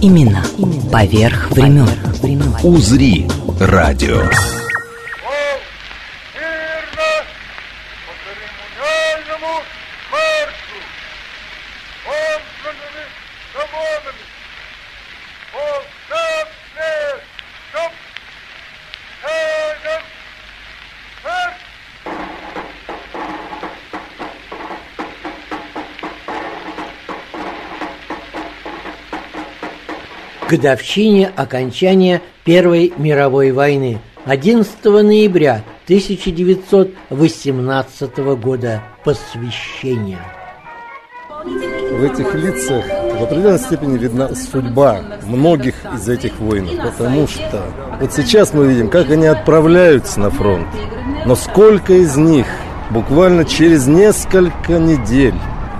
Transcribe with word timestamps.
Баребруса 0.00 0.06
Именно 0.06 0.42
поверх 0.90 1.50
времен. 1.50 1.88
«Узри» 2.62 3.26
радио. 3.58 4.22
Годовщине 30.50 31.30
окончания 31.36 32.22
Первой 32.42 32.92
мировой 32.96 33.52
войны 33.52 34.00
11 34.24 34.84
ноября 34.84 35.62
1918 35.84 38.18
года 38.18 38.82
посвящение. 39.04 40.18
В 41.44 42.02
этих 42.02 42.34
лицах 42.34 42.84
в 42.84 43.22
определенной 43.22 43.60
степени 43.60 43.96
видна 43.96 44.34
судьба 44.34 45.20
многих 45.24 45.76
из 45.94 46.08
этих 46.08 46.40
воинов, 46.40 46.74
потому 46.82 47.28
что 47.28 47.62
вот 48.00 48.12
сейчас 48.12 48.52
мы 48.52 48.66
видим, 48.66 48.90
как 48.90 49.08
они 49.08 49.26
отправляются 49.26 50.18
на 50.18 50.30
фронт, 50.30 50.66
но 51.26 51.36
сколько 51.36 51.92
из 51.92 52.16
них 52.16 52.46
буквально 52.90 53.44
через 53.44 53.86
несколько 53.86 54.80
недель 54.80 55.36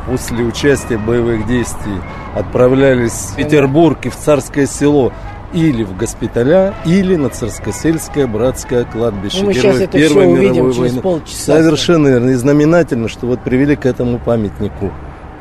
после 0.06 0.44
участия 0.44 0.96
в 0.96 1.04
боевых 1.04 1.48
действий 1.48 2.00
отправлялись 2.34 3.30
в 3.32 3.36
Петербург 3.36 4.06
и 4.06 4.08
в 4.08 4.16
Царское 4.16 4.66
село 4.66 5.12
или 5.52 5.82
в 5.82 5.96
госпиталя, 5.96 6.74
или 6.84 7.16
на 7.16 7.28
Царскосельское 7.28 8.26
братское 8.26 8.84
кладбище. 8.84 9.38
Ну, 9.40 9.46
мы 9.46 9.54
сейчас 9.54 9.80
это 9.80 9.98
всё 9.98 10.24
увидим 10.24 10.72
через 10.72 10.92
полчаса. 10.94 11.56
Совершенно 11.56 12.08
верно. 12.08 12.30
И 12.30 12.34
знаменательно, 12.34 13.08
что 13.08 13.26
вот 13.26 13.40
привели 13.40 13.74
к 13.76 13.86
этому 13.86 14.18
памятнику. 14.18 14.92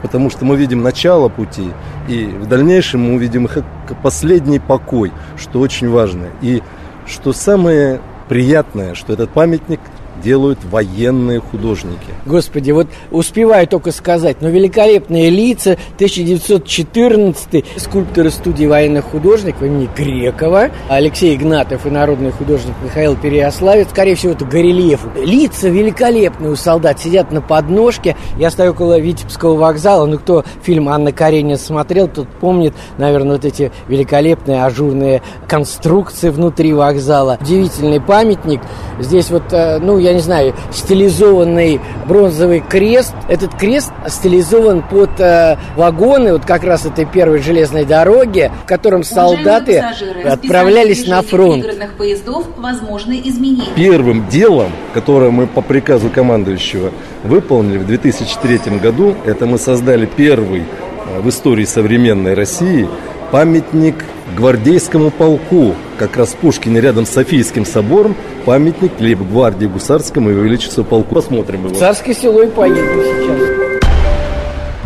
Потому 0.01 0.29
что 0.29 0.45
мы 0.45 0.55
видим 0.55 0.81
начало 0.81 1.27
пути, 1.27 1.71
и 2.07 2.23
в 2.23 2.47
дальнейшем 2.47 3.01
мы 3.01 3.15
увидим 3.15 3.45
их 3.45 3.57
последний 4.01 4.57
покой, 4.57 5.11
что 5.35 5.59
очень 5.59 5.89
важно. 5.89 6.27
И 6.41 6.63
что 7.05 7.33
самое 7.33 7.99
приятное, 8.29 8.95
что 8.95 9.11
этот 9.11 9.31
памятник 9.31 9.81
делают 10.21 10.63
военные 10.63 11.39
художники. 11.39 11.97
Господи, 12.25 12.71
вот 12.71 12.87
успеваю 13.11 13.67
только 13.67 13.91
сказать, 13.91 14.37
но 14.41 14.49
великолепные 14.49 15.29
лица 15.29 15.77
1914 15.95 17.65
скульпторы 17.77 18.29
студии 18.29 18.65
военных 18.65 19.05
художников 19.05 19.63
имени 19.63 19.89
Грекова, 19.95 20.69
Алексей 20.89 21.35
Игнатов 21.35 21.85
и 21.85 21.89
народный 21.89 22.31
художник 22.31 22.75
Михаил 22.83 23.15
Переославец, 23.15 23.89
скорее 23.89 24.15
всего, 24.15 24.33
это 24.33 24.45
горельеф. 24.45 25.01
Лица 25.15 25.69
великолепные 25.69 26.51
у 26.51 26.55
солдат, 26.55 26.99
сидят 26.99 27.31
на 27.31 27.41
подножке. 27.41 28.15
Я 28.37 28.49
стою 28.51 28.71
около 28.71 28.99
Витебского 28.99 29.55
вокзала, 29.55 30.05
ну 30.05 30.17
кто 30.17 30.43
фильм 30.61 30.89
Анна 30.89 31.11
Каренина 31.11 31.57
смотрел, 31.57 32.07
тот 32.07 32.27
помнит, 32.27 32.73
наверное, 32.97 33.33
вот 33.33 33.45
эти 33.45 33.71
великолепные 33.87 34.63
ажурные 34.63 35.21
конструкции 35.47 36.29
внутри 36.29 36.73
вокзала. 36.73 37.37
Удивительный 37.41 38.01
памятник. 38.01 38.61
Здесь 38.99 39.29
вот, 39.29 39.51
э, 39.51 39.79
ну, 39.79 39.97
я 39.97 40.08
не 40.13 40.19
знаю, 40.19 40.53
стилизованный 40.71 41.79
бронзовый 42.07 42.59
крест. 42.59 43.13
Этот 43.27 43.55
крест 43.55 43.91
стилизован 44.07 44.81
под 44.81 45.19
э, 45.19 45.57
вагоны, 45.75 46.33
вот 46.33 46.45
как 46.45 46.63
раз 46.63 46.85
этой 46.85 47.05
первой 47.05 47.41
железной 47.41 47.85
дороги, 47.85 48.51
в 48.63 48.67
котором 48.67 49.03
солдаты 49.03 49.83
отправлялись 50.25 51.07
на 51.07 51.21
фронт. 51.21 51.65
поездов 51.97 52.45
возможны 52.57 53.21
изменения. 53.23 53.67
Первым 53.75 54.27
делом, 54.27 54.71
которое 54.93 55.31
мы 55.31 55.47
по 55.47 55.61
приказу 55.61 56.09
командующего 56.09 56.91
выполнили 57.23 57.77
в 57.77 57.85
2003 57.85 58.77
году, 58.79 59.15
это 59.25 59.45
мы 59.45 59.57
создали 59.57 60.05
первый 60.05 60.61
э, 60.61 61.19
в 61.21 61.29
истории 61.29 61.65
современной 61.65 62.33
России 62.33 62.87
памятник 63.31 64.05
гвардейскому 64.35 65.11
полку, 65.11 65.75
как 65.97 66.17
раз 66.17 66.29
в 66.29 66.35
Пушкине 66.37 66.81
рядом 66.81 67.05
с 67.05 67.09
Софийским 67.09 67.65
собором, 67.65 68.15
памятник 68.45 68.99
лейб-гвардии 68.99 69.65
гусарскому 69.65 70.29
и 70.29 70.33
его 70.33 70.43
величеству 70.43 70.83
полку. 70.83 71.15
Посмотрим 71.15 71.65
его. 71.65 71.75
Царское 71.75 72.13
село 72.13 72.41
и 72.43 72.47
поедем 72.47 72.83
сейчас. 73.03 73.89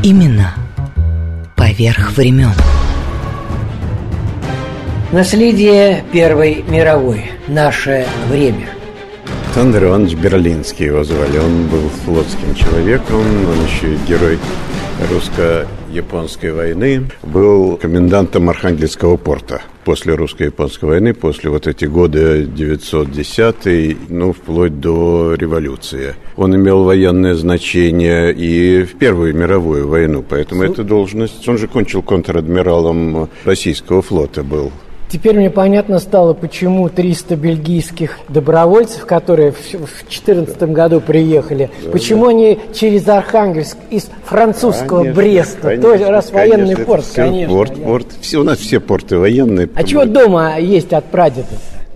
Именно 0.03 0.53
поверх 1.55 2.15
времен. 2.17 2.53
Наследие 5.11 6.03
Первой 6.11 6.65
мировой. 6.67 7.31
Наше 7.47 8.05
время. 8.29 8.67
Александр 9.45 9.83
Иванович 9.83 10.15
Берлинский 10.15 10.87
его 10.87 11.03
звали. 11.03 11.37
Он 11.37 11.67
был 11.67 11.87
флотским 12.03 12.55
человеком, 12.55 13.19
он 13.19 13.65
еще 13.67 13.93
и 13.93 13.97
герой 14.07 14.39
русско-японской 15.09 16.51
войны. 16.51 17.09
Был 17.23 17.77
комендантом 17.77 18.49
Архангельского 18.49 19.17
порта 19.17 19.61
после 19.83 20.15
русско-японской 20.15 20.85
войны, 20.85 21.13
после 21.13 21.49
вот 21.49 21.67
эти 21.67 21.85
годы 21.85 22.45
910 22.45 24.09
ну, 24.09 24.33
вплоть 24.33 24.79
до 24.79 25.35
революции. 25.35 26.15
Он 26.35 26.55
имел 26.55 26.83
военное 26.83 27.35
значение 27.35 28.33
и 28.33 28.83
в 28.83 28.97
Первую 28.97 29.35
мировую 29.35 29.87
войну, 29.87 30.23
поэтому 30.27 30.63
эта 30.63 30.83
должность... 30.83 31.47
Он 31.47 31.57
же 31.57 31.67
кончил 31.67 32.01
контр-адмиралом 32.01 33.29
российского 33.43 34.01
флота 34.01 34.43
был. 34.43 34.71
Теперь 35.13 35.37
мне 35.37 35.51
понятно 35.51 35.99
стало, 35.99 36.33
почему 36.33 36.89
300 36.89 37.35
бельгийских 37.35 38.17
добровольцев, 38.29 39.05
которые 39.05 39.51
в 39.51 39.57
2014 39.69 40.63
году 40.63 41.01
приехали, 41.01 41.69
почему 41.91 42.29
они 42.29 42.57
через 42.73 43.07
Архангельск 43.07 43.77
из 43.91 44.09
французского 44.25 45.01
Конечно, 45.01 45.21
Бреста, 45.21 45.61
конечно, 45.61 45.91
тоже 45.91 46.05
раз 46.07 46.31
военный 46.31 46.57
конечно, 46.57 46.81
это 46.81 46.85
порт, 46.85 47.05
конечно. 47.13 47.55
Порт, 47.55 47.83
порт. 47.83 48.07
Все, 48.21 48.39
у 48.39 48.43
нас 48.43 48.57
все 48.57 48.79
порты 48.79 49.19
военные. 49.19 49.69
А 49.75 49.83
чего 49.83 50.05
дома 50.05 50.57
есть 50.57 50.91
от 50.93 51.05
прадеда? 51.05 51.45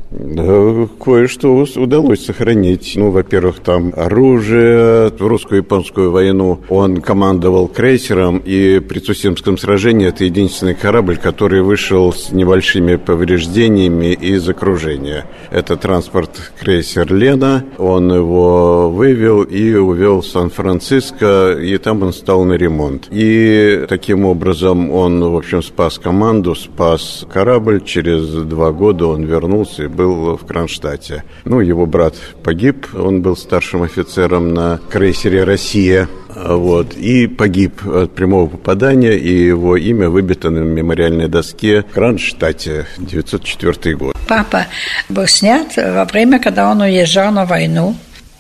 Кое-что 0.10 1.66
удалось 1.76 2.26
сохранить. 2.26 2.94
Ну, 2.96 3.12
во-первых, 3.12 3.60
там 3.60 3.92
оружие. 3.96 5.10
В 5.10 5.22
русско-японскую 5.22 6.12
войну 6.12 6.60
он 6.70 7.02
командовал 7.02 7.68
крейсером, 7.68 8.38
и 8.38 8.80
при 8.80 9.00
Цусимском 9.00 9.58
сражении 9.58 10.08
это 10.08 10.24
единственный 10.24 10.76
корабль, 10.76 11.18
который 11.18 11.62
вышел 11.62 12.14
с 12.14 12.32
небольшими 12.32 12.96
повреждениями 12.96 14.14
из 14.14 14.48
окружения. 14.48 15.26
Это 15.52 15.76
транспорт 15.76 16.54
крейсер 16.60 17.14
«Лена». 17.14 17.66
Он 17.78 18.14
его 18.14 18.90
вывел 18.90 19.44
и 19.44 19.74
увел 19.74 20.22
в 20.22 20.28
Сан-Франциско, 20.28 21.58
и 21.60 21.78
там 21.78 22.04
он 22.04 22.14
стал 22.14 22.46
на 22.46 22.54
ремонт. 22.54 23.08
И 23.12 23.86
таким 23.90 24.26
образом 24.26 24.90
он, 24.90 25.22
в 25.22 25.36
общем, 25.36 25.62
спас 25.62 26.00
команду, 26.00 26.56
спас 26.56 27.26
корабль. 27.30 27.84
Через 27.84 28.26
два 28.30 28.72
года 28.72 29.08
он 29.08 29.24
вернулся 29.24 29.84
и 29.84 29.97
был 29.98 30.38
в 30.38 30.46
Кронштадте. 30.46 31.24
Ну, 31.44 31.60
его 31.60 31.86
брат 31.86 32.14
погиб, 32.44 32.88
он 32.94 33.22
был 33.22 33.36
старшим 33.36 33.82
офицером 33.82 34.54
на 34.54 34.80
крейсере 34.90 35.44
«Россия». 35.44 36.08
Вот, 36.30 36.94
и 36.94 37.26
погиб 37.26 37.82
от 37.88 38.14
прямого 38.14 38.48
попадания, 38.48 39.18
и 39.18 39.48
его 39.48 39.76
имя 39.76 40.08
выбито 40.08 40.52
на 40.52 40.60
мемориальной 40.60 41.28
доске 41.28 41.82
в 41.82 41.94
Кронштадте, 41.94 42.86
904 43.00 43.96
год. 43.96 44.16
Папа 44.28 44.68
был 45.10 45.26
снят 45.26 45.76
во 45.76 46.06
время, 46.06 46.40
когда 46.40 46.70
он 46.70 46.82
уезжал 46.82 47.32
на 47.32 47.46
войну. 47.46 47.96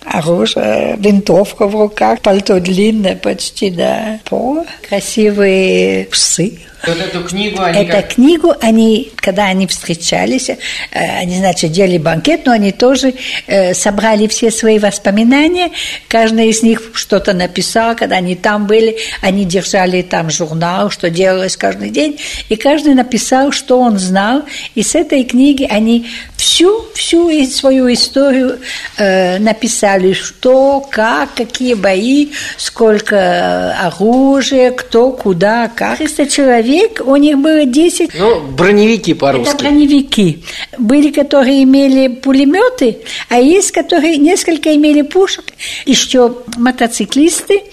Оружие, 0.05 0.95
винтовка 0.99 1.67
в 1.67 1.73
руках, 1.73 2.21
пальто 2.21 2.59
длинное 2.59 3.15
почти 3.15 3.71
до 3.71 4.19
пола, 4.29 4.65
красивые 4.87 6.05
псы 6.05 6.59
Вот 6.85 6.97
эту 6.99 7.23
книгу 7.23 7.61
они 7.61 7.79
Эту 7.79 7.91
как... 7.91 8.13
книгу 8.13 8.53
они, 8.61 9.11
когда 9.15 9.45
они 9.45 9.65
встречались, 9.67 10.49
э, 10.49 10.57
они, 10.91 11.37
значит, 11.37 11.71
делали 11.71 11.97
банкет, 11.97 12.45
но 12.45 12.51
они 12.51 12.71
тоже 12.71 13.13
э, 13.47 13.73
собрали 13.73 14.27
все 14.27 14.51
свои 14.51 14.77
воспоминания. 14.77 15.71
Каждый 16.07 16.49
из 16.49 16.61
них 16.61 16.91
что-то 16.93 17.33
написал, 17.33 17.95
когда 17.95 18.17
они 18.17 18.35
там 18.35 18.67
были, 18.67 18.97
они 19.21 19.43
держали 19.45 20.01
там 20.03 20.29
журнал, 20.29 20.91
что 20.91 21.09
делалось 21.09 21.57
каждый 21.57 21.89
день, 21.89 22.19
и 22.49 22.55
каждый 22.55 22.93
написал, 22.93 23.51
что 23.51 23.79
он 23.79 23.97
знал, 23.97 24.43
и 24.75 24.83
с 24.83 24.93
этой 24.93 25.23
книги 25.23 25.67
они 25.69 26.05
всю, 26.37 26.85
всю 26.93 27.43
свою 27.45 27.91
историю 27.91 28.59
э, 28.97 29.39
написали, 29.39 30.13
что, 30.13 30.85
как, 30.89 31.33
какие 31.33 31.73
бои, 31.73 32.29
сколько 32.57 33.75
оружия, 33.81 34.71
кто, 34.71 35.11
куда, 35.11 35.69
как. 35.73 35.97
300 35.97 36.27
человек, 36.27 36.66
у 37.01 37.15
них 37.15 37.37
было 37.39 37.65
10 37.65 38.11
Ну, 38.17 38.41
броневики 38.51 39.11
это 39.11 39.19
по-русски. 39.19 39.57
броневики. 39.57 40.43
Были, 40.77 41.11
которые 41.11 41.63
имели 41.63 42.07
пулеметы, 42.07 42.99
а 43.29 43.39
есть, 43.39 43.71
которые 43.71 44.17
несколько 44.17 44.75
имели 44.75 45.01
пушек. 45.01 45.45
Еще 45.85 46.35
мотоциклисты, 46.57 47.63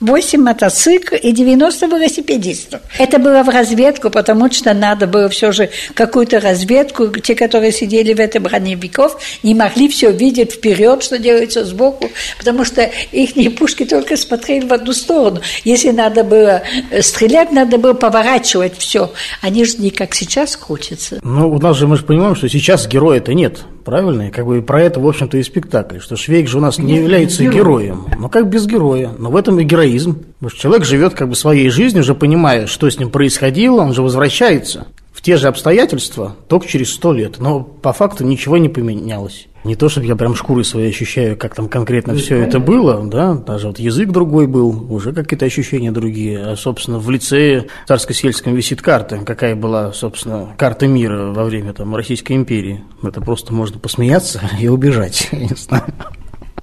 8 0.00 0.40
мотоциклов 0.40 1.20
и 1.22 1.32
90 1.32 1.86
велосипедистов. 1.86 2.80
Это 2.98 3.18
было 3.18 3.42
в 3.42 3.48
разведку, 3.48 4.10
потому 4.10 4.50
что 4.50 4.74
надо 4.74 5.06
было 5.06 5.28
все 5.28 5.52
же 5.52 5.70
какую-то 5.94 6.40
разведку. 6.40 7.08
Те, 7.08 7.34
которые 7.34 7.72
сидели 7.72 8.12
в 8.12 8.20
этом 8.20 8.42
броневиков, 8.42 9.18
не 9.42 9.54
могли 9.54 9.88
все 9.88 10.12
видеть 10.12 10.52
вперед, 10.52 11.02
что 11.02 11.18
делается 11.18 11.64
сбоку, 11.64 12.10
потому 12.38 12.64
что 12.64 12.90
их 13.12 13.56
пушки 13.56 13.84
только 13.84 14.16
смотрели 14.16 14.66
в 14.66 14.72
одну 14.72 14.92
сторону. 14.92 15.40
Если 15.64 15.90
надо 15.90 16.24
было 16.24 16.62
э, 16.90 17.02
стрелять, 17.02 17.52
надо 17.52 17.78
было 17.78 17.94
поворачивать 17.94 18.76
все. 18.78 19.12
Они 19.40 19.64
же 19.64 19.78
не 19.78 19.90
как 19.90 20.14
сейчас 20.14 20.56
крутятся. 20.56 21.20
Ну, 21.22 21.50
у 21.50 21.58
нас 21.58 21.76
же 21.76 21.86
мы 21.86 21.96
же 21.96 22.04
понимаем, 22.04 22.36
что 22.36 22.48
сейчас 22.48 22.86
героя-то 22.86 23.32
нет, 23.32 23.60
правильно? 23.86 24.28
И 24.28 24.30
как 24.30 24.44
бы 24.44 24.60
про 24.60 24.82
это, 24.82 25.00
в 25.00 25.06
общем-то, 25.06 25.38
и 25.38 25.42
спектакль, 25.44 26.00
что 26.00 26.16
Швейк 26.16 26.48
же 26.48 26.58
у 26.58 26.60
нас 26.60 26.76
не 26.76 26.96
является 26.96 27.44
героем. 27.44 28.04
Ну, 28.18 28.28
как 28.28 28.50
без 28.50 28.66
героя? 28.66 29.12
Но 29.16 29.30
в 29.30 29.36
этом 29.36 29.58
и 29.60 29.64
героизм. 29.64 30.18
Потому 30.34 30.50
что 30.50 30.60
человек 30.60 30.84
живет 30.84 31.14
как 31.14 31.28
бы 31.28 31.36
своей 31.36 31.70
жизнью, 31.70 32.02
уже 32.02 32.14
понимая, 32.14 32.66
что 32.66 32.90
с 32.90 32.98
ним 32.98 33.10
происходило, 33.10 33.80
он 33.80 33.94
же 33.94 34.02
возвращается 34.02 34.88
в 35.12 35.22
те 35.22 35.36
же 35.36 35.46
обстоятельства, 35.46 36.34
только 36.48 36.66
через 36.66 36.92
сто 36.92 37.12
лет. 37.12 37.36
Но 37.38 37.60
по 37.60 37.92
факту 37.92 38.24
ничего 38.24 38.58
не 38.58 38.68
поменялось. 38.68 39.46
Не 39.66 39.74
то, 39.74 39.88
чтобы 39.88 40.06
я 40.06 40.14
прям 40.14 40.36
шкурой 40.36 40.64
своей 40.64 40.90
ощущаю, 40.90 41.36
как 41.36 41.56
там 41.56 41.68
конкретно 41.68 42.14
все 42.14 42.36
это 42.36 42.60
было, 42.60 43.04
да, 43.04 43.34
даже 43.34 43.66
вот 43.66 43.80
язык 43.80 44.10
другой 44.10 44.46
был, 44.46 44.92
уже 44.92 45.12
какие-то 45.12 45.44
ощущения 45.44 45.90
другие. 45.90 46.38
А, 46.38 46.56
собственно, 46.56 47.00
в 47.00 47.10
лицее 47.10 47.66
царско-сельском 47.88 48.54
висит 48.54 48.80
карта, 48.80 49.18
какая 49.18 49.56
была, 49.56 49.92
собственно, 49.92 50.54
карта 50.56 50.86
мира 50.86 51.32
во 51.32 51.42
время 51.42 51.72
там 51.72 51.96
Российской 51.96 52.34
империи. 52.34 52.84
Это 53.02 53.20
просто 53.20 53.52
можно 53.52 53.80
посмеяться 53.80 54.40
и 54.60 54.68
убежать, 54.68 55.30
не 55.32 55.56
знаю. 55.56 55.92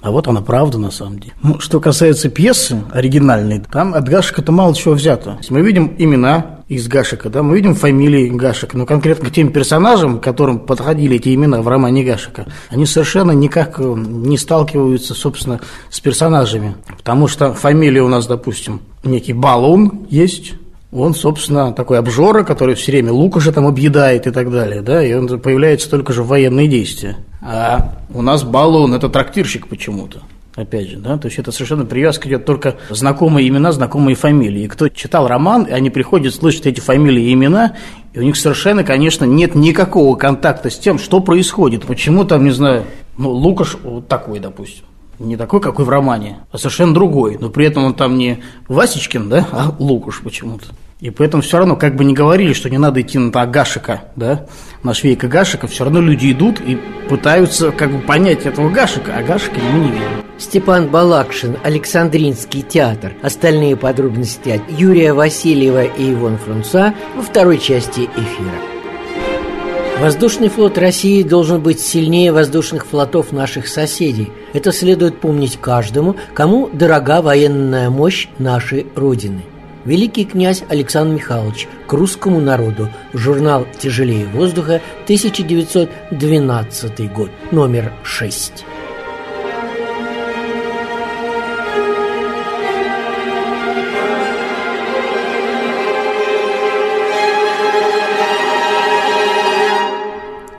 А 0.03 0.11
вот 0.11 0.27
она 0.27 0.41
правда 0.41 0.77
на 0.77 0.91
самом 0.91 1.19
деле. 1.19 1.33
Ну, 1.41 1.61
что 1.61 1.79
касается 1.79 2.29
пьесы 2.29 2.83
оригинальной, 2.91 3.61
там 3.71 3.94
от 3.94 4.07
Гашика-то 4.07 4.51
мало 4.51 4.75
чего 4.75 4.95
взято. 4.95 5.38
Мы 5.50 5.61
видим 5.61 5.95
имена 5.97 6.59
из 6.67 6.89
Гашика, 6.89 7.29
да, 7.29 7.41
мы 7.41 7.55
видим 7.55 7.73
фамилии 7.73 8.27
Гашика, 8.27 8.77
но 8.77 8.85
конкретно 8.85 9.29
к 9.29 9.31
тем 9.31 9.53
персонажам, 9.53 10.19
к 10.19 10.23
которым 10.23 10.59
подходили 10.59 11.15
эти 11.15 11.33
имена 11.33 11.61
в 11.61 11.67
романе 11.69 12.03
Гашика, 12.03 12.47
они 12.69 12.85
совершенно 12.85 13.31
никак 13.31 13.79
э, 13.79 13.83
не 13.83 14.38
сталкиваются, 14.38 15.13
собственно, 15.13 15.61
с 15.89 16.01
персонажами. 16.01 16.75
Потому 16.97 17.29
что 17.29 17.53
фамилия 17.53 18.01
у 18.01 18.09
нас, 18.09 18.27
допустим, 18.27 18.81
некий 19.06 19.33
Балун 19.33 20.06
есть, 20.09 20.56
он, 20.95 21.13
собственно, 21.13 21.74
такой 21.74 22.00
обжора, 22.00 22.44
который 22.44 22.75
все 22.75 22.92
время 22.92 23.12
Лукаша 23.12 23.51
там 23.51 23.66
объедает 23.66 24.28
и 24.28 24.31
так 24.31 24.51
далее, 24.51 24.81
да, 24.81 25.04
и 25.04 25.13
он 25.13 25.28
появляется 25.40 25.90
только 25.90 26.13
же 26.13 26.24
в 26.24 26.28
военные 26.28 26.68
действия. 26.68 27.18
А 27.42 27.95
у 28.13 28.22
нас 28.22 28.44
Балун– 28.44 28.94
это 28.95 29.10
трактирщик 29.10 29.68
почему-то. 29.68 30.19
Опять 30.56 30.92
же, 30.92 30.98
да, 30.98 31.18
то 31.18 31.28
есть 31.28 31.40
это 31.40 31.51
совершенно 31.51 31.84
привязка 31.84 32.30
идет 32.30 32.45
только 32.45 32.75
знакомые 32.92 33.48
имена, 33.48 33.72
знакомые 33.72 34.16
фамилии. 34.16 34.63
И 34.63 34.68
кто 34.68 34.88
читал 34.88 35.28
роман, 35.28 35.68
они 35.72 35.90
приходят, 35.90 36.36
слышат 36.36 36.68
эти 36.68 36.80
фамилии 36.80 37.24
и 37.24 37.34
имена, 37.34 37.75
и 38.13 38.19
у 38.19 38.22
них 38.22 38.38
совершенно, 38.38 38.84
конечно, 38.84 39.25
нет 39.25 39.56
никакого 39.56 40.16
контакта 40.16 40.69
с 40.69 40.78
тем, 40.78 41.00
что 41.00 41.22
происходит. 41.22 41.88
Почему 41.88 42.24
там, 42.24 42.44
не 42.44 42.51
знаю, 42.51 42.84
ну, 43.18 43.31
Лукаш 43.31 43.78
вот 43.84 44.07
такой, 44.07 44.40
допустим. 44.40 44.86
Не 45.19 45.38
такой, 45.38 45.62
какой 45.62 45.86
в 45.86 45.89
романе, 45.89 46.39
а 46.51 46.57
совершенно 46.57 46.94
другой. 46.94 47.38
Но 47.39 47.50
при 47.50 47.65
этом 47.65 47.86
он 47.86 47.94
там 47.94 48.18
не 48.18 48.44
Васечкин, 48.68 49.30
да, 49.30 49.48
а 49.51 49.75
Лукаш 49.77 50.21
почему-то. 50.21 50.68
И 51.00 51.10
поэтому 51.10 51.44
все 51.44 51.57
равно, 51.57 51.75
как 51.75 51.95
бы 51.95 52.06
не 52.06 52.13
говорили, 52.13 52.54
что 52.54 52.69
не 52.69 52.77
надо 52.77 53.01
идти 53.01 53.18
на 53.18 53.45
Гашика, 53.45 54.06
да, 54.15 54.45
на 54.83 54.94
Швейка 54.94 55.27
Гашика, 55.27 55.68
все 55.68 55.83
равно 55.83 56.00
люди 56.00 56.31
идут 56.31 56.62
и 56.62 56.80
пытаются 57.10 57.71
как 57.71 57.92
бы 57.92 58.00
понять 58.00 58.45
этого 58.45 58.69
Гашика, 58.69 59.13
а 59.18 59.21
Гашика 59.21 59.60
мы 59.60 59.80
не 59.80 59.92
видим. 59.92 60.24
Степан 60.38 60.88
Балакшин, 60.88 61.57
Александринский 61.63 62.62
театр. 62.62 63.13
Остальные 63.21 63.75
подробности 63.75 64.50
от 64.50 64.62
Юрия 64.80 65.13
Васильева 65.13 65.83
и 65.83 66.13
Ивон 66.13 66.38
Фрунца 66.38 66.94
во 67.16 67.21
второй 67.21 67.59
части 67.59 68.09
эфира. 68.16 70.00
Воздушный 70.00 70.50
флот 70.50 70.77
России 70.77 71.21
должен 71.21 71.62
быть 71.62 71.80
сильнее 71.80 72.31
воздушных 72.31 72.86
флотов 72.86 73.31
наших 73.31 73.68
соседей. 73.68 74.31
Это 74.53 74.71
следует 74.71 75.19
помнить 75.19 75.57
каждому, 75.59 76.15
кому 76.33 76.69
дорога 76.71 77.21
военная 77.21 77.89
мощь 77.89 78.29
нашей 78.38 78.88
Родины. 78.95 79.41
Великий 79.85 80.25
князь 80.25 80.63
Александр 80.69 81.15
Михайлович 81.15 81.67
к 81.88 81.94
русскому 81.94 82.39
народу. 82.39 82.89
Журнал 83.13 83.65
«Тяжелее 83.77 84.27
воздуха», 84.27 84.79
1912 85.05 87.11
год, 87.11 87.31
номер 87.51 87.91
6. 88.03 88.63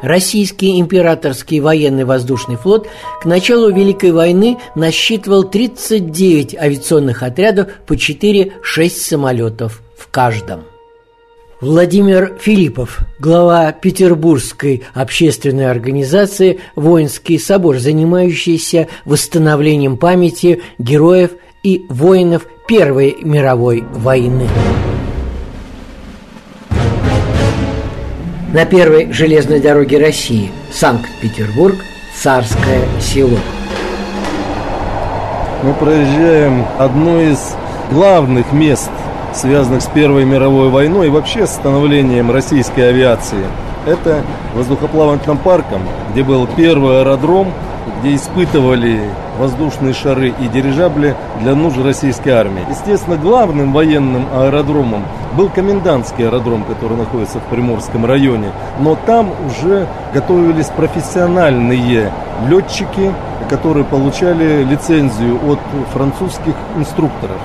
Российский 0.05 0.79
императорский 0.81 1.61
военный 1.61 2.05
воздушный 2.05 2.57
флот 2.57 2.87
к 3.23 3.25
началу 3.25 3.71
Великой 3.71 4.13
войны 4.13 4.59
насчитывал 4.75 5.45
39 5.45 6.55
авиационных 6.57 7.23
отрядов 7.23 7.69
по 7.87 7.95
4-6 7.95 8.53
самолетов 8.91 9.81
в 9.97 10.11
каждом. 10.11 10.65
Владимир 11.63 12.37
Филиппов, 12.39 12.99
глава 13.19 13.73
Петербургской 13.73 14.83
общественной 14.93 15.71
организации 15.71 16.61
«Воинский 16.77 17.39
собор», 17.39 17.79
занимающийся 17.79 18.89
восстановлением 19.07 19.97
памяти 19.97 20.61
героев 20.77 21.31
и 21.63 21.87
воинов 21.89 22.47
Первой 22.69 23.17
мировой 23.23 23.85
войны. 23.95 24.47
На 28.55 28.67
первой 28.67 29.13
железной 29.13 29.59
дороге 29.59 29.99
России 29.99 30.53
Санкт-Петербург, 30.71 31.75
Царское 32.15 32.83
село. 33.01 33.37
Мы 35.65 35.75
проезжаем 35.75 36.65
одно 36.79 37.21
из 37.21 37.57
главных 37.91 38.53
мест, 38.53 38.93
связанных 39.35 39.83
с 39.83 39.87
Первой 39.87 40.25
мировой 40.25 40.69
войной 40.69 41.09
и 41.09 41.11
вообще 41.11 41.49
с 41.49 41.51
становлением 41.51 42.31
российской 42.31 42.91
авиации. 42.91 43.45
Это 43.87 44.23
воздухоплавательным 44.55 45.39
парком, 45.39 45.83
где 46.13 46.23
был 46.23 46.47
первый 46.47 47.01
аэродром, 47.01 47.53
где 47.99 48.15
испытывали 48.15 49.01
воздушные 49.39 49.95
шары 49.95 50.29
и 50.39 50.49
дирижабли 50.49 51.15
для 51.41 51.55
нужд 51.55 51.79
российской 51.79 52.31
армии. 52.31 52.65
Естественно, 52.69 53.17
главным 53.17 53.73
военным 53.73 54.27
аэродромом 54.33 55.05
был 55.37 55.49
комендантский 55.49 56.27
аэродром, 56.27 56.65
который 56.65 56.97
находится 56.97 57.39
в 57.39 57.45
Приморском 57.45 58.07
районе. 58.07 58.51
Но 58.79 58.97
там 59.07 59.31
уже 59.47 59.87
готовились 60.13 60.67
профессиональные 60.67 62.13
летчики, 62.49 63.13
которые 63.49 63.85
получали 63.85 64.65
лицензию 64.65 65.39
от 65.49 65.59
французских 65.93 66.55
инструкторов. 66.77 67.39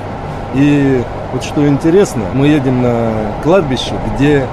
И 0.56 1.04
вот 1.32 1.44
что 1.44 1.68
интересно, 1.68 2.24
мы 2.34 2.48
едем 2.48 2.82
на 2.82 3.12
кладбище, 3.44 3.94
где 4.16 4.46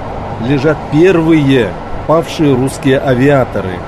лежат 0.47 0.77
первые 0.91 1.69
павшие 2.07 2.55
русские 2.55 2.99
авиаторы. 2.99 3.79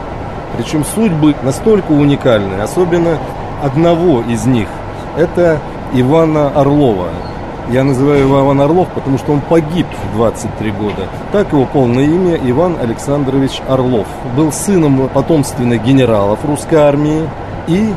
Причем 0.58 0.84
судьбы 0.84 1.36
настолько 1.44 1.92
уникальны, 1.92 2.62
особенно 2.62 3.18
одного 3.62 4.22
из 4.22 4.46
них. 4.46 4.68
Это 5.18 5.60
Ивана 5.94 6.50
Орлова. 6.50 7.10
Я 7.70 7.84
называю 7.84 8.22
его 8.22 8.40
Иван 8.40 8.62
Орлов, 8.62 8.88
потому 8.90 9.18
что 9.20 9.32
он 9.32 9.42
погиб 9.42 9.86
в 10.12 10.16
23 10.16 10.72
года. 10.72 11.08
Так 11.32 11.52
его 11.52 11.66
полное 11.66 12.06
имя 12.06 12.36
Иван 12.42 12.78
Александрович 12.82 13.62
Орлов. 13.68 14.08
Был 14.36 14.52
сыном 14.52 15.08
потомственных 15.10 15.84
генералов 15.84 16.40
русской 16.46 16.76
армии 16.76 17.30
и 17.68 17.94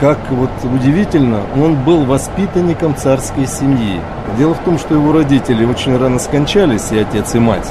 как 0.00 0.18
вот 0.30 0.50
удивительно, 0.62 1.40
он 1.56 1.74
был 1.82 2.04
воспитанником 2.04 2.94
царской 2.94 3.46
семьи. 3.46 3.98
Дело 4.36 4.54
в 4.54 4.58
том, 4.58 4.78
что 4.78 4.94
его 4.94 5.10
родители 5.12 5.64
очень 5.64 5.96
рано 5.96 6.18
скончались, 6.18 6.92
и 6.92 6.98
отец, 6.98 7.34
и 7.34 7.38
мать. 7.38 7.66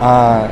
А 0.00 0.48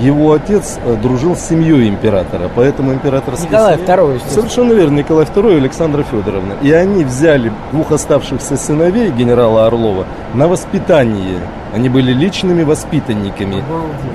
его 0.00 0.32
отец 0.32 0.78
э, 0.84 0.96
дружил 0.96 1.36
с 1.36 1.40
семьей 1.40 1.88
императора, 1.88 2.50
поэтому 2.54 2.92
императорская 2.92 3.48
Николай 3.48 3.76
семья- 3.78 3.94
II. 3.96 4.20
Совершенно 4.28 4.72
верно, 4.72 4.98
Николай 4.98 5.24
II 5.24 5.54
и 5.54 5.56
Александра 5.58 6.02
Федоровна. 6.02 6.54
И 6.62 6.72
они 6.72 7.04
взяли 7.04 7.52
двух 7.72 7.92
оставшихся 7.92 8.56
сыновей 8.56 9.10
генерала 9.10 9.66
Орлова 9.66 10.06
на 10.34 10.48
воспитание. 10.48 11.38
Они 11.72 11.88
были 11.88 12.12
личными 12.12 12.62
воспитанниками 12.62 13.62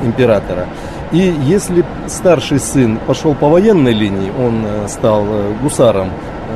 императора. 0.05 0.67
И 1.11 1.17
если 1.43 1.83
старший 2.07 2.59
сын 2.59 2.99
пошел 3.07 3.33
по 3.33 3.49
военной 3.49 3.93
линии, 3.93 4.31
он 4.39 4.63
э, 4.65 4.87
стал 4.87 5.25
э, 5.27 5.53
гусаром, 5.61 6.09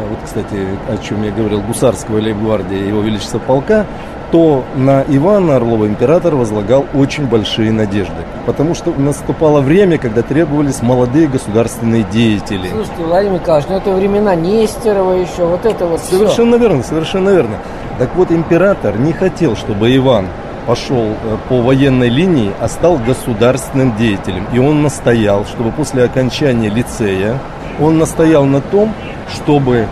вот, 0.10 0.20
кстати, 0.26 0.56
о 0.90 0.98
чем 0.98 1.24
я 1.24 1.32
говорил, 1.32 1.62
гусарского 1.62 2.18
лейб-гвардии 2.20 2.88
его 2.88 3.02
величества 3.02 3.40
полка, 3.40 3.86
то 4.34 4.64
на 4.76 5.04
Ивана 5.08 5.58
Орлова 5.58 5.86
император 5.86 6.34
возлагал 6.34 6.88
очень 6.96 7.28
большие 7.28 7.72
надежды. 7.72 8.16
Потому 8.48 8.74
что 8.74 8.90
наступало 8.90 9.62
время, 9.62 10.00
когда 10.00 10.24
требовались 10.24 10.82
молодые 10.82 11.28
государственные 11.28 12.02
деятели. 12.02 12.68
Слушайте, 12.68 13.04
Владимир 13.04 13.40
Николаевич, 13.40 13.70
ну 13.70 13.78
это 13.78 13.94
времена 13.94 14.34
Нестерова 14.34 15.14
еще, 15.14 15.46
вот 15.46 15.64
это 15.68 15.86
вот. 15.86 16.00
Совершенно 16.00 16.56
верно, 16.56 16.82
совершенно 16.82 17.30
верно. 17.30 17.58
Так 18.00 18.16
вот, 18.16 18.32
император 18.32 18.98
не 18.98 19.14
хотел, 19.14 19.56
чтобы 19.56 19.96
Иван 19.96 20.26
пошел 20.66 21.10
э, 21.10 21.38
по 21.48 21.62
военной 21.62 22.10
линии, 22.10 22.54
а 22.60 22.68
стал 22.70 22.98
государственным 22.98 23.96
деятелем. 23.98 24.48
И 24.52 24.58
он 24.58 24.82
настоял, 24.82 25.46
чтобы 25.46 25.72
после 25.72 26.06
окончания 26.06 26.70
лицея, 26.70 27.38
он 27.80 28.00
настоял 28.00 28.46
на 28.46 28.62
том, 28.62 28.96
чтобы 29.32 29.86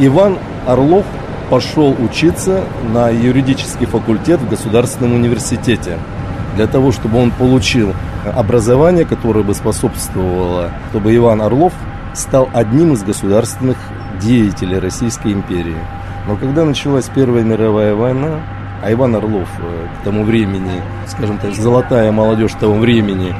Иван 0.00 0.38
Орлов 0.66 1.04
пошел 1.50 1.94
учиться 1.98 2.64
на 2.92 3.10
юридический 3.10 3.86
факультет 3.86 4.40
в 4.40 4.48
Государственном 4.48 5.14
университете. 5.14 5.98
Для 6.56 6.66
того, 6.66 6.92
чтобы 6.92 7.20
он 7.20 7.30
получил 7.30 7.94
образование, 8.24 9.04
которое 9.04 9.42
бы 9.42 9.54
способствовало, 9.54 10.70
чтобы 10.90 11.14
Иван 11.14 11.42
Орлов 11.42 11.72
стал 12.14 12.48
одним 12.52 12.92
из 12.92 13.02
государственных 13.02 13.76
деятелей 14.20 14.78
Российской 14.78 15.32
империи. 15.32 15.78
Но 16.26 16.36
когда 16.36 16.64
началась 16.64 17.10
Первая 17.14 17.42
мировая 17.42 17.94
война, 17.94 18.40
а 18.82 18.92
Иван 18.92 19.16
Орлов 19.16 19.48
э, 19.58 19.86
к 20.00 20.04
тому 20.04 20.24
времени, 20.24 20.82
скажем 21.06 21.38
так, 21.38 21.54
золотая 21.54 22.12
молодежь 22.12 22.52
того 22.52 22.74
времени, 22.74 23.34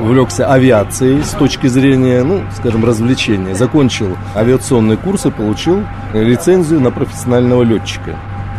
увлекся 0.00 0.50
авиацией 0.50 1.22
с 1.22 1.30
точки 1.30 1.66
зрения, 1.66 2.22
ну, 2.22 2.42
скажем, 2.54 2.84
развлечения. 2.84 3.54
Закончил 3.54 4.16
авиационные 4.34 4.96
курсы, 4.96 5.30
получил 5.30 5.82
лицензию 6.12 6.80
на 6.80 6.90
профессионального 6.90 7.62
летчика. 7.62 8.16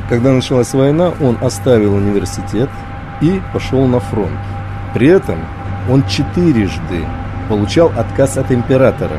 Когда 0.09 0.31
началась 0.31 0.73
война, 0.73 1.11
он 1.21 1.37
оставил 1.41 1.95
университет 1.95 2.69
и 3.21 3.41
пошел 3.53 3.85
на 3.87 3.99
фронт. 3.99 4.39
При 4.93 5.07
этом 5.07 5.39
он 5.89 6.05
четырежды 6.07 7.05
получал 7.49 7.91
отказ 7.97 8.37
от 8.37 8.51
императора 8.51 9.17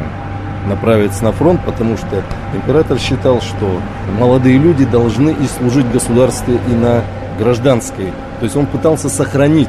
направиться 0.68 1.24
на 1.24 1.32
фронт, 1.32 1.60
потому 1.64 1.96
что 1.96 2.22
император 2.54 2.98
считал, 2.98 3.40
что 3.40 3.80
молодые 4.18 4.58
люди 4.58 4.84
должны 4.84 5.30
и 5.30 5.46
служить 5.46 5.90
государству 5.90 6.54
и 6.54 6.72
на 6.72 7.02
гражданской. 7.38 8.12
То 8.38 8.44
есть 8.44 8.56
он 8.56 8.66
пытался 8.66 9.08
сохранить 9.08 9.68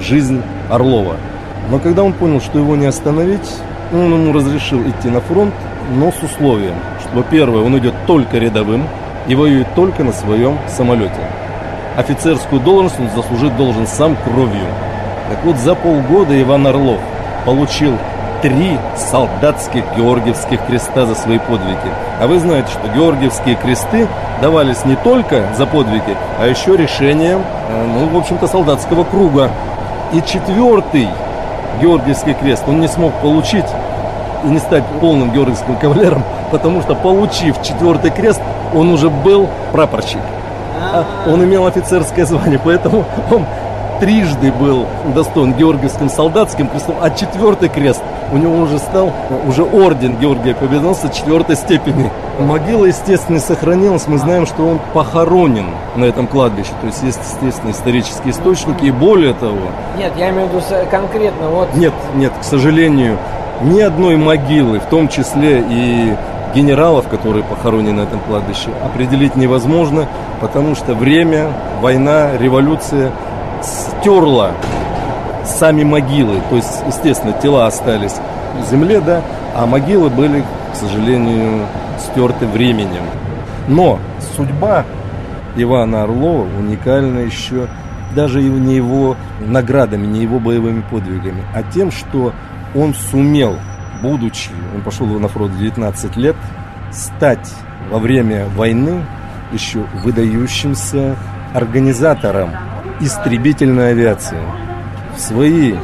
жизнь 0.00 0.42
Орлова. 0.70 1.16
Но 1.70 1.78
когда 1.78 2.02
он 2.02 2.12
понял, 2.12 2.40
что 2.40 2.58
его 2.58 2.76
не 2.76 2.86
остановить, 2.86 3.48
он 3.92 4.12
ему 4.12 4.32
разрешил 4.32 4.80
идти 4.88 5.08
на 5.08 5.20
фронт, 5.20 5.54
но 5.94 6.10
с 6.10 6.22
условием, 6.22 6.74
что, 7.00 7.22
первое, 7.22 7.62
он 7.62 7.78
идет 7.78 7.94
только 8.06 8.38
рядовым 8.38 8.86
и 9.28 9.34
воюет 9.34 9.68
только 9.74 10.02
на 10.02 10.12
своем 10.12 10.58
самолете. 10.68 11.20
Офицерскую 11.96 12.60
должность 12.60 12.98
он 12.98 13.10
заслужить 13.14 13.56
должен 13.56 13.86
сам 13.86 14.16
кровью. 14.24 14.66
Так 15.28 15.44
вот, 15.44 15.56
за 15.56 15.74
полгода 15.74 16.40
Иван 16.40 16.66
Орлов 16.66 17.00
получил 17.44 17.98
три 18.42 18.76
солдатских 18.96 19.84
георгиевских 19.96 20.60
креста 20.66 21.06
за 21.06 21.14
свои 21.14 21.38
подвиги. 21.38 21.78
А 22.20 22.26
вы 22.26 22.40
знаете, 22.40 22.68
что 22.70 22.88
георгиевские 22.88 23.54
кресты 23.54 24.08
давались 24.42 24.84
не 24.84 24.96
только 24.96 25.46
за 25.56 25.64
подвиги, 25.64 26.16
а 26.40 26.46
еще 26.46 26.76
решением, 26.76 27.42
э, 27.68 27.86
ну, 27.86 28.08
в 28.08 28.18
общем-то, 28.18 28.48
солдатского 28.48 29.04
круга. 29.04 29.50
И 30.12 30.20
четвертый 30.20 31.08
георгиевский 31.80 32.34
крест 32.34 32.64
он 32.66 32.80
не 32.80 32.88
смог 32.88 33.12
получить 33.14 33.64
и 34.44 34.48
не 34.48 34.58
стать 34.58 34.84
полным 35.00 35.30
георгиевским 35.30 35.76
кавалером, 35.76 36.24
потому 36.50 36.82
что, 36.82 36.96
получив 36.96 37.62
четвертый 37.62 38.10
крест, 38.10 38.42
он 38.74 38.90
уже 38.90 39.08
был 39.08 39.48
прапорщик. 39.70 40.20
А 40.92 41.04
Он 41.28 41.44
имел 41.44 41.66
офицерское 41.66 42.26
звание, 42.26 42.58
поэтому 42.62 43.04
он 43.30 43.46
трижды 44.02 44.50
был 44.50 44.88
удостоен 45.06 45.54
Георгиевским 45.54 46.10
солдатским 46.10 46.66
крестом, 46.66 46.96
а 47.00 47.08
четвертый 47.10 47.68
крест 47.68 48.02
у 48.32 48.36
него 48.36 48.56
уже 48.56 48.78
стал 48.80 49.12
уже 49.46 49.62
орден 49.62 50.16
Георгия 50.16 50.54
Победоносца 50.54 51.08
четвертой 51.08 51.54
степени. 51.54 52.10
Могила, 52.40 52.86
естественно, 52.86 53.38
сохранилась. 53.38 54.08
Мы 54.08 54.18
знаем, 54.18 54.46
что 54.46 54.66
он 54.66 54.80
похоронен 54.92 55.66
на 55.94 56.04
этом 56.04 56.26
кладбище. 56.26 56.72
То 56.80 56.88
есть 56.88 57.00
есть, 57.04 57.20
естественно, 57.22 57.70
исторические 57.70 58.32
источники. 58.32 58.86
И 58.86 58.90
более 58.90 59.34
того, 59.34 59.68
Нет, 59.96 60.12
я 60.16 60.30
имею 60.30 60.48
в 60.48 60.54
виду 60.54 60.64
конкретно 60.90 61.48
вот... 61.48 61.72
нет, 61.76 61.92
нет, 62.16 62.32
к 62.40 62.42
сожалению, 62.42 63.18
ни 63.60 63.80
одной 63.80 64.16
могилы, 64.16 64.80
в 64.80 64.86
том 64.86 65.06
числе 65.06 65.64
и 65.68 66.16
генералов, 66.56 67.06
которые 67.06 67.44
похоронены 67.44 68.00
на 68.00 68.00
этом 68.02 68.18
кладбище, 68.18 68.70
определить 68.84 69.36
невозможно, 69.36 70.08
потому 70.40 70.74
что 70.74 70.94
время, 70.94 71.52
война, 71.80 72.36
революция 72.36 73.12
стерла 73.62 74.52
сами 75.44 75.84
могилы. 75.84 76.40
То 76.50 76.56
есть, 76.56 76.82
естественно, 76.86 77.32
тела 77.32 77.66
остались 77.66 78.14
в 78.60 78.70
земле, 78.70 79.00
да, 79.00 79.22
а 79.54 79.66
могилы 79.66 80.10
были, 80.10 80.44
к 80.72 80.76
сожалению, 80.76 81.66
стерты 81.98 82.46
временем. 82.46 83.02
Но 83.68 83.98
судьба 84.36 84.84
Ивана 85.56 86.02
Орлова 86.02 86.46
уникальна 86.58 87.20
еще 87.20 87.68
даже 88.14 88.42
и 88.42 88.48
не 88.48 88.76
его 88.76 89.16
наградами, 89.40 90.06
не 90.06 90.20
его 90.20 90.38
боевыми 90.38 90.82
подвигами, 90.90 91.42
а 91.54 91.62
тем, 91.62 91.90
что 91.90 92.32
он 92.74 92.94
сумел, 92.94 93.56
будучи, 94.02 94.50
он 94.74 94.82
пошел 94.82 95.06
на 95.06 95.28
фронт 95.28 95.52
в 95.52 95.58
19 95.58 96.16
лет, 96.16 96.36
стать 96.90 97.50
во 97.90 97.98
время 97.98 98.46
войны 98.54 99.04
еще 99.52 99.84
выдающимся 100.02 101.16
организатором 101.54 102.50
истребительной 103.00 103.90
авиации. 103.90 104.38
В 105.16 105.20
свои, 105.20 105.74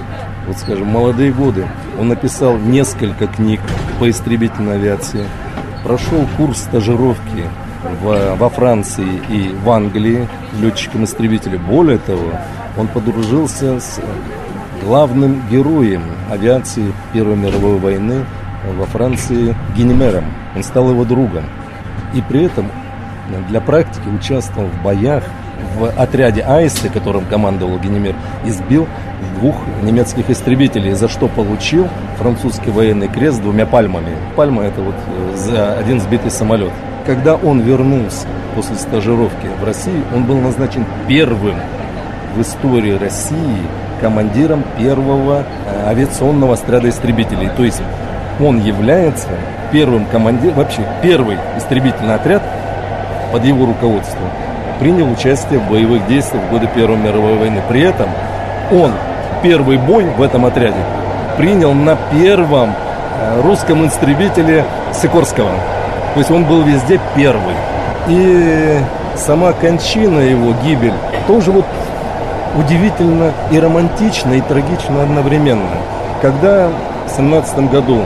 вот 0.46 0.56
скажем, 0.58 0.88
молодые 0.88 1.32
годы 1.32 1.66
он 1.98 2.08
написал 2.08 2.56
несколько 2.56 3.26
книг 3.26 3.60
по 3.98 4.08
истребительной 4.08 4.76
авиации, 4.76 5.26
прошел 5.84 6.26
курс 6.36 6.58
стажировки 6.58 7.44
в- 8.02 8.36
во 8.36 8.48
Франции 8.48 9.20
и 9.28 9.54
в 9.64 9.70
Англии 9.70 10.28
летчиком-истребителем. 10.60 11.62
Более 11.66 11.98
того, 11.98 12.32
он 12.76 12.88
подружился 12.88 13.80
с 13.80 14.00
главным 14.84 15.42
героем 15.50 16.02
авиации 16.30 16.92
Первой 17.12 17.36
мировой 17.36 17.78
войны 17.78 18.24
во 18.76 18.86
Франции 18.86 19.54
Генемером. 19.76 20.24
Он 20.56 20.62
стал 20.62 20.90
его 20.90 21.04
другом. 21.04 21.44
И 22.14 22.22
при 22.22 22.44
этом 22.44 22.70
для 23.48 23.60
практики 23.60 24.08
участвовал 24.08 24.68
в 24.68 24.82
боях 24.82 25.24
в 25.78 25.90
отряде 25.90 26.42
Аисты, 26.42 26.88
которым 26.88 27.24
командовал 27.24 27.78
Генемер, 27.78 28.14
избил 28.44 28.86
двух 29.38 29.56
немецких 29.82 30.30
истребителей, 30.30 30.92
за 30.92 31.08
что 31.08 31.28
получил 31.28 31.88
французский 32.18 32.70
военный 32.70 33.08
крест 33.08 33.38
с 33.38 33.40
двумя 33.40 33.66
пальмами. 33.66 34.16
Пальма 34.36 34.64
это 34.64 34.80
вот 34.80 34.94
э, 34.94 35.36
за 35.36 35.74
один 35.78 36.00
сбитый 36.00 36.30
самолет. 36.30 36.72
Когда 37.06 37.36
он 37.36 37.60
вернулся 37.60 38.26
после 38.54 38.76
стажировки 38.76 39.46
в 39.60 39.64
России, 39.64 40.02
он 40.14 40.24
был 40.24 40.38
назначен 40.38 40.84
первым 41.06 41.56
в 42.34 42.42
истории 42.42 42.92
России 42.92 43.62
командиром 44.00 44.64
первого 44.78 45.44
э, 45.66 45.88
авиационного 45.88 46.54
отряда 46.54 46.88
истребителей. 46.88 47.50
То 47.56 47.64
есть 47.64 47.82
он 48.40 48.60
является 48.60 49.28
первым 49.72 50.06
командиром, 50.06 50.56
вообще 50.56 50.82
первый 51.02 51.36
истребительный 51.56 52.14
отряд 52.14 52.42
под 53.32 53.44
его 53.44 53.66
руководством 53.66 54.28
принял 54.78 55.10
участие 55.10 55.58
в 55.58 55.68
боевых 55.68 56.06
действиях 56.06 56.44
в 56.44 56.50
годы 56.50 56.68
Первой 56.74 56.96
мировой 56.96 57.36
войны. 57.36 57.62
При 57.68 57.82
этом 57.82 58.08
он 58.70 58.92
первый 59.42 59.76
бой 59.76 60.04
в 60.04 60.22
этом 60.22 60.46
отряде 60.46 60.82
принял 61.36 61.72
на 61.72 61.96
первом 62.10 62.74
э, 63.20 63.40
русском 63.42 63.86
истребителе 63.86 64.64
Сикорского. 64.92 65.50
То 66.14 66.18
есть 66.18 66.30
он 66.30 66.44
был 66.44 66.62
везде 66.62 67.00
первый. 67.14 67.54
И 68.08 68.78
сама 69.16 69.52
кончина 69.52 70.20
его, 70.20 70.52
гибель, 70.64 70.94
тоже 71.26 71.52
вот 71.52 71.64
удивительно 72.56 73.32
и 73.50 73.60
романтично, 73.60 74.32
и 74.32 74.40
трагично 74.40 75.02
одновременно. 75.02 75.76
Когда 76.20 76.68
в 77.06 77.16
17 77.16 77.70
году 77.70 78.02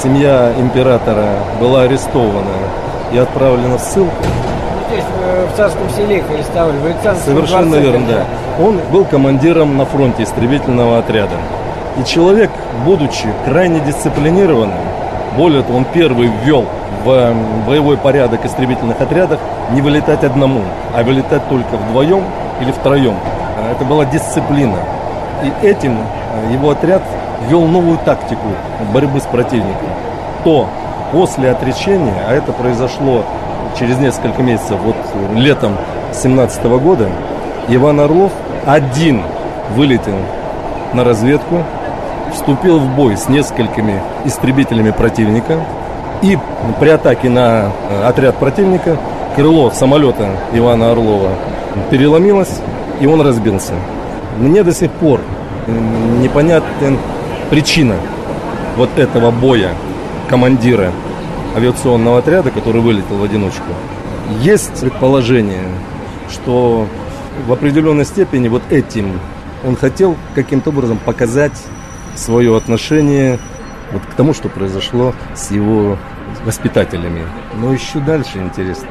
семья 0.00 0.52
императора 0.58 1.30
была 1.60 1.82
арестована 1.82 2.52
и 3.12 3.18
отправлена 3.18 3.78
в 3.78 3.80
ссылку, 3.80 4.24
в 5.56 5.58
Царском 5.58 5.88
селе 5.88 6.18
их 6.18 6.24
арестовали, 6.30 6.76
в 6.76 6.84
Александровском 6.84 7.34
Совершенно 7.34 7.70
дворце. 7.70 7.80
верно, 7.80 8.06
да. 8.06 8.62
Он 8.62 8.78
был 8.92 9.06
командиром 9.06 9.78
на 9.78 9.86
фронте 9.86 10.24
истребительного 10.24 10.98
отряда. 10.98 11.36
И 11.98 12.04
человек, 12.04 12.50
будучи 12.84 13.26
крайне 13.46 13.80
дисциплинированным, 13.80 14.76
более 15.34 15.62
того, 15.62 15.78
он 15.78 15.86
первый 15.94 16.30
ввел 16.44 16.66
в 17.06 17.10
э, 17.10 17.34
боевой 17.66 17.96
порядок 17.96 18.44
истребительных 18.44 19.00
отрядов 19.00 19.40
не 19.72 19.80
вылетать 19.80 20.24
одному, 20.24 20.60
а 20.94 21.02
вылетать 21.02 21.48
только 21.48 21.76
вдвоем 21.78 22.24
или 22.60 22.70
втроем. 22.70 23.14
Э, 23.56 23.72
Это 23.72 23.86
была 23.86 24.04
дисциплина. 24.04 24.76
И 25.42 25.66
этим 25.66 25.96
э, 25.96 26.52
его 26.52 26.68
отряд 26.72 27.00
ввел 27.48 27.62
новую 27.62 27.96
тактику 28.04 28.48
борьбы 28.92 29.20
с 29.20 29.24
противником. 29.24 29.88
То 30.44 30.68
после 31.12 31.50
отречения, 31.50 32.12
а 32.28 32.34
это 32.34 32.52
произошло 32.52 33.24
через 33.78 33.98
несколько 33.98 34.42
месяцев, 34.42 34.78
вот 34.82 34.96
летом 35.34 35.76
17 36.12 36.64
года, 36.64 37.08
Иван 37.68 38.00
Орлов 38.00 38.32
один 38.64 39.22
вылетел 39.74 40.16
на 40.92 41.04
разведку, 41.04 41.62
вступил 42.32 42.78
в 42.78 42.94
бой 42.94 43.16
с 43.16 43.28
несколькими 43.28 44.00
истребителями 44.24 44.90
противника 44.90 45.60
и 46.22 46.38
при 46.80 46.88
атаке 46.88 47.28
на 47.28 47.70
э, 47.90 48.04
отряд 48.04 48.36
противника 48.36 48.96
крыло 49.34 49.70
самолета 49.70 50.30
Ивана 50.52 50.92
Орлова 50.92 51.30
переломилось, 51.90 52.60
и 53.00 53.06
он 53.06 53.20
разбился. 53.20 53.74
Мне 54.38 54.62
до 54.62 54.72
сих 54.72 54.90
пор 54.90 55.20
непонятна 55.66 56.96
причина 57.50 57.96
вот 58.76 58.90
этого 58.96 59.30
боя 59.30 59.70
командира 60.28 60.90
авиационного 61.56 62.18
отряда, 62.18 62.50
который 62.50 62.80
вылетел 62.80 63.16
в 63.16 63.24
одиночку. 63.24 63.64
Есть 64.40 64.80
предположение, 64.80 65.64
что 66.30 66.86
в 67.46 67.52
определенной 67.52 68.04
степени 68.04 68.48
вот 68.48 68.62
этим 68.70 69.18
он 69.64 69.76
хотел 69.76 70.16
каким-то 70.34 70.70
образом 70.70 70.98
показать 70.98 71.60
свое 72.14 72.56
отношение 72.56 73.38
вот 73.92 74.02
к 74.02 74.14
тому, 74.14 74.34
что 74.34 74.48
произошло 74.48 75.14
с 75.34 75.50
его 75.50 75.96
воспитателями. 76.44 77.22
Но 77.54 77.72
еще 77.72 78.00
дальше 78.00 78.38
интересно. 78.38 78.88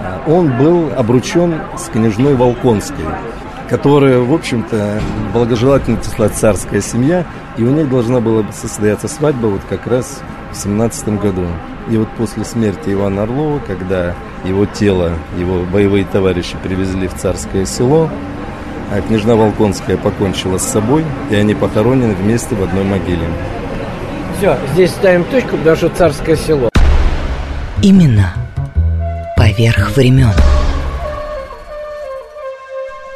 А, 0.00 0.22
Он 0.26 0.56
был 0.56 0.90
обручен 0.96 1.60
с 1.78 1.88
княжной 1.88 2.34
Волконской, 2.34 3.04
которая, 3.68 4.18
в 4.18 4.32
общем-то, 4.32 5.00
благожелательно 5.32 5.98
числа 6.02 6.28
царская 6.28 6.80
семья, 6.80 7.24
и 7.56 7.62
у 7.62 7.70
них 7.70 7.88
должна 7.88 8.20
была 8.20 8.44
состояться 8.52 9.08
свадьба 9.08 9.46
вот 9.46 9.62
как 9.68 9.86
раз 9.86 10.20
в 10.52 10.56
17 10.56 11.20
году. 11.20 11.46
И 11.90 11.96
вот 11.96 12.08
после 12.16 12.44
смерти 12.44 12.92
Ивана 12.92 13.24
Орлова, 13.24 13.58
когда 13.66 14.14
его 14.44 14.66
тело, 14.66 15.12
его 15.38 15.64
боевые 15.64 16.04
товарищи 16.04 16.56
привезли 16.62 17.08
в 17.08 17.14
царское 17.14 17.66
село, 17.66 18.08
а 18.90 19.00
княжна 19.00 19.34
Волконская 19.34 19.96
покончила 19.96 20.58
с 20.58 20.62
собой, 20.62 21.04
и 21.30 21.34
они 21.34 21.54
похоронены 21.54 22.14
вместе 22.14 22.54
в 22.54 22.62
одной 22.62 22.84
могиле. 22.84 23.26
Все, 24.38 24.56
здесь 24.74 24.90
ставим 24.90 25.24
точку, 25.24 25.56
потому 25.56 25.76
что 25.76 25.88
царское 25.88 26.36
село. 26.36 26.68
Именно 27.82 28.34
поверх 29.36 29.96
времен. 29.96 30.32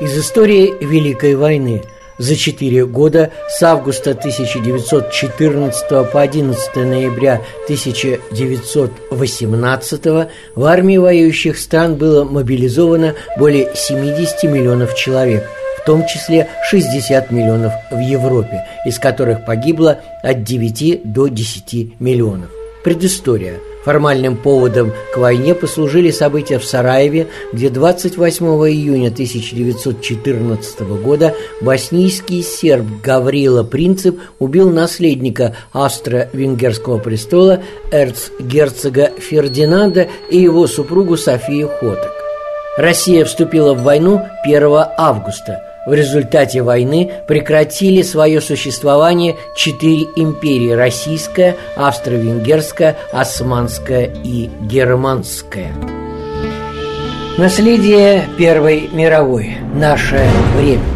Из 0.00 0.18
истории 0.18 0.74
Великой 0.80 1.36
войны 1.36 1.82
за 2.18 2.36
четыре 2.36 2.86
года 2.86 3.32
с 3.48 3.62
августа 3.62 4.10
1914 4.10 6.10
по 6.10 6.20
11 6.20 6.76
ноября 6.76 7.40
1918 7.64 10.04
в 10.54 10.64
армии 10.64 10.96
воюющих 10.96 11.58
стран 11.58 11.96
было 11.96 12.24
мобилизовано 12.24 13.14
более 13.38 13.70
70 13.74 14.44
миллионов 14.44 14.94
человек, 14.94 15.46
в 15.78 15.84
том 15.84 16.06
числе 16.06 16.48
60 16.70 17.30
миллионов 17.30 17.74
в 17.90 17.98
Европе, 17.98 18.64
из 18.86 18.98
которых 18.98 19.44
погибло 19.44 20.00
от 20.22 20.42
9 20.42 21.02
до 21.04 21.28
10 21.28 22.00
миллионов. 22.00 22.48
Предыстория. 22.82 23.60
Формальным 23.86 24.36
поводом 24.36 24.92
к 25.14 25.16
войне 25.16 25.54
послужили 25.54 26.10
события 26.10 26.58
в 26.58 26.64
Сараеве, 26.64 27.28
где 27.52 27.70
28 27.70 28.44
июня 28.44 29.10
1914 29.10 30.80
года 30.80 31.36
боснийский 31.60 32.42
серб 32.42 32.84
Гаврила 33.00 33.62
Принцип 33.62 34.18
убил 34.40 34.70
наследника 34.70 35.54
австро-венгерского 35.72 36.98
престола 36.98 37.62
эрцгерцога 37.92 39.12
Фердинанда 39.20 40.08
и 40.32 40.38
его 40.38 40.66
супругу 40.66 41.16
Софию 41.16 41.68
Хоток. 41.68 42.10
Россия 42.76 43.24
вступила 43.24 43.72
в 43.72 43.84
войну 43.84 44.20
1 44.42 44.64
августа. 44.98 45.75
В 45.86 45.94
результате 45.94 46.62
войны 46.62 47.12
прекратили 47.28 48.02
свое 48.02 48.40
существование 48.40 49.36
четыре 49.54 50.06
империи– 50.16 50.70
российская, 50.72 51.56
австро-венгерская, 51.76 52.96
османская 53.12 54.10
и 54.24 54.50
германская. 54.62 55.72
Наследие 57.38 58.28
Первой 58.36 58.88
мировой. 58.92 59.58
Наше 59.74 60.20
время. 60.56 60.95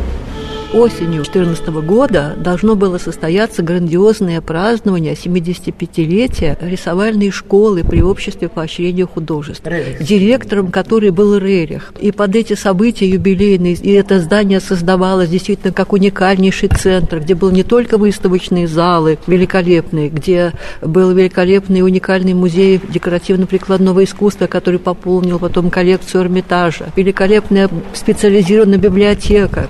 Осенью 0.72 1.24
2014 1.24 1.66
года 1.84 2.34
должно 2.36 2.76
было 2.76 2.98
состояться 2.98 3.60
грандиозное 3.60 4.40
празднование 4.40 5.14
75-летия 5.14 6.56
рисовальной 6.60 7.32
школы 7.32 7.82
при 7.82 8.02
обществе 8.02 8.48
поощрения 8.48 9.04
художеств. 9.04 9.66
Рерих. 9.66 10.00
Директором 10.00 10.70
которой 10.70 11.10
был 11.10 11.36
Рерих. 11.38 11.92
И 11.98 12.12
под 12.12 12.36
эти 12.36 12.54
события 12.54 13.08
юбилейные, 13.08 13.74
и 13.74 13.90
это 13.90 14.20
здание 14.20 14.60
создавалось 14.60 15.28
действительно 15.28 15.72
как 15.72 15.92
уникальнейший 15.92 16.68
центр, 16.68 17.18
где 17.18 17.34
был 17.34 17.50
не 17.50 17.64
только 17.64 17.98
выставочные 17.98 18.68
залы 18.68 19.18
великолепные, 19.26 20.08
где 20.08 20.52
был 20.82 21.10
великолепный 21.10 21.82
уникальный 21.82 22.34
музей 22.34 22.80
декоративно-прикладного 22.88 24.04
искусства, 24.04 24.46
который 24.46 24.78
пополнил 24.78 25.40
потом 25.40 25.68
коллекцию 25.68 26.22
Эрмитажа, 26.22 26.92
великолепная 26.94 27.68
специализированная 27.92 28.78
библиотека, 28.78 29.68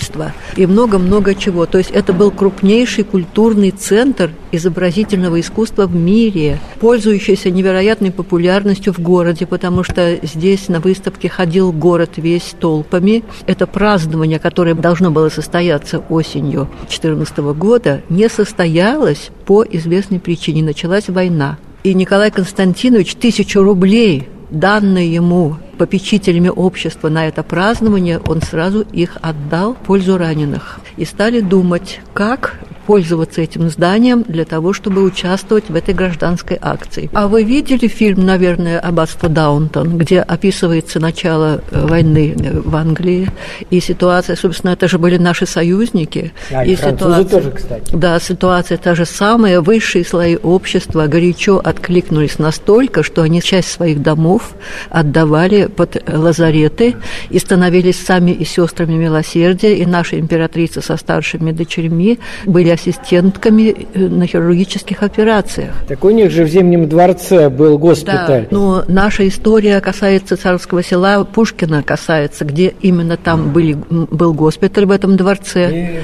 издательство 0.00 0.32
и 0.56 0.66
много-много 0.66 1.34
чего. 1.34 1.66
То 1.66 1.78
есть 1.78 1.90
это 1.90 2.12
был 2.12 2.30
крупнейший 2.30 3.04
культурный 3.04 3.70
центр 3.70 4.30
изобразительного 4.52 5.40
искусства 5.40 5.86
в 5.86 5.94
мире, 5.94 6.58
пользующийся 6.80 7.50
невероятной 7.50 8.10
популярностью 8.10 8.92
в 8.92 8.98
городе, 8.98 9.46
потому 9.46 9.84
что 9.84 10.18
здесь 10.22 10.68
на 10.68 10.80
выставке 10.80 11.28
ходил 11.28 11.72
город 11.72 12.12
весь 12.16 12.54
толпами. 12.58 13.22
Это 13.46 13.66
празднование, 13.66 14.38
которое 14.38 14.74
должно 14.74 15.10
было 15.10 15.28
состояться 15.28 15.98
осенью 15.98 16.68
2014 16.80 17.38
года, 17.38 18.02
не 18.08 18.28
состоялось 18.28 19.30
по 19.46 19.64
известной 19.64 20.20
причине. 20.20 20.62
Началась 20.62 21.08
война. 21.08 21.58
И 21.82 21.94
Николай 21.94 22.30
Константинович 22.30 23.14
тысячу 23.14 23.62
рублей 23.62 24.28
данные 24.50 25.12
ему 25.12 25.56
попечителями 25.78 26.48
общества 26.48 27.08
на 27.08 27.26
это 27.26 27.42
празднование, 27.42 28.18
он 28.18 28.42
сразу 28.42 28.82
их 28.82 29.16
отдал 29.22 29.74
в 29.74 29.78
пользу 29.78 30.18
раненых. 30.18 30.80
И 30.96 31.04
стали 31.04 31.40
думать, 31.40 32.00
как 32.12 32.60
пользоваться 32.86 33.40
этим 33.40 33.68
зданием 33.70 34.24
для 34.26 34.44
того, 34.44 34.72
чтобы 34.72 35.02
участвовать 35.02 35.68
в 35.68 35.74
этой 35.74 35.94
гражданской 35.94 36.58
акции. 36.60 37.10
А 37.12 37.28
вы 37.28 37.44
видели 37.44 37.86
фильм, 37.88 38.24
наверное, 38.24 38.78
«Аббатство 38.80 39.28
Даунтон», 39.28 39.98
где 39.98 40.20
описывается 40.20 41.00
начало 41.00 41.62
э, 41.70 41.86
войны 41.86 42.34
э, 42.38 42.60
в 42.60 42.74
Англии 42.76 43.28
и 43.70 43.80
ситуация, 43.80 44.36
собственно, 44.36 44.72
это 44.72 44.88
же 44.88 44.98
были 44.98 45.16
наши 45.16 45.46
союзники. 45.46 46.32
А, 46.50 46.64
и 46.64 46.74
французы 46.74 47.24
тоже, 47.24 47.50
кстати. 47.50 47.94
да, 47.94 48.18
ситуация 48.18 48.78
та 48.78 48.94
же 48.94 49.04
самая. 49.04 49.60
Высшие 49.60 50.04
слои 50.04 50.36
общества 50.36 51.06
горячо 51.06 51.60
откликнулись 51.62 52.38
настолько, 52.38 53.02
что 53.02 53.22
они 53.22 53.42
часть 53.42 53.70
своих 53.70 54.02
домов 54.02 54.54
отдавали 54.90 55.66
под 55.66 56.02
лазареты 56.08 56.96
и 57.28 57.38
становились 57.38 57.98
сами 58.00 58.30
и 58.30 58.44
сестрами 58.44 58.94
милосердия. 58.94 59.76
И 59.76 59.86
наша 59.86 60.18
императрица 60.18 60.80
со 60.80 60.96
старшими 60.96 61.52
дочерьми 61.52 62.18
были 62.46 62.69
ассистентками 62.70 63.86
э, 63.94 63.98
на 64.08 64.26
хирургических 64.26 65.02
операциях. 65.02 65.74
Так 65.88 66.04
у 66.04 66.10
них 66.10 66.30
же 66.30 66.44
в 66.44 66.48
Зимнем 66.48 66.88
дворце 66.88 67.48
был 67.48 67.72
Да, 67.72 67.78
госпиталь. 67.78 68.48
но 68.50 68.84
наша 68.88 69.26
история 69.28 69.80
касается 69.80 70.36
царского 70.36 70.82
села, 70.82 71.24
Пушкина 71.24 71.82
касается, 71.82 72.44
где 72.44 72.74
именно 72.80 73.16
там 73.16 73.52
были, 73.52 73.76
был 73.90 74.34
госпиталь 74.34 74.86
в 74.86 74.90
этом 74.90 75.16
дворце. 75.16 76.00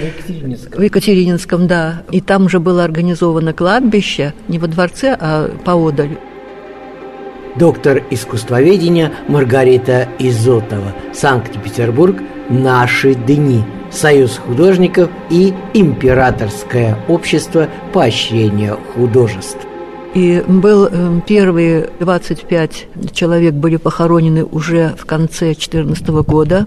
В 0.74 0.80
Екатерининском, 0.80 1.66
да. 1.66 2.02
И 2.10 2.20
там 2.20 2.48
же 2.48 2.60
было 2.60 2.84
организовано 2.84 3.52
кладбище, 3.52 4.34
не 4.48 4.58
во 4.58 4.66
дворце, 4.66 5.16
а 5.18 5.50
поодаль. 5.64 6.16
Доктор 7.56 8.02
искусствоведения 8.10 9.12
Маргарита 9.28 10.08
Изотова. 10.18 10.92
Санкт-Петербург. 11.14 12.16
Наши 12.48 13.14
дни. 13.14 13.64
Союз 13.90 14.38
художников 14.38 15.10
и 15.30 15.52
Императорское 15.74 16.96
общество 17.08 17.68
поощрения 17.92 18.76
художеств. 18.94 19.58
И 20.14 20.42
был 20.46 20.88
э, 20.90 21.20
первые 21.26 21.90
25 21.98 22.86
человек 23.12 23.54
были 23.54 23.76
похоронены 23.76 24.44
уже 24.44 24.94
в 24.96 25.06
конце 25.06 25.46
2014 25.46 26.08
года. 26.08 26.66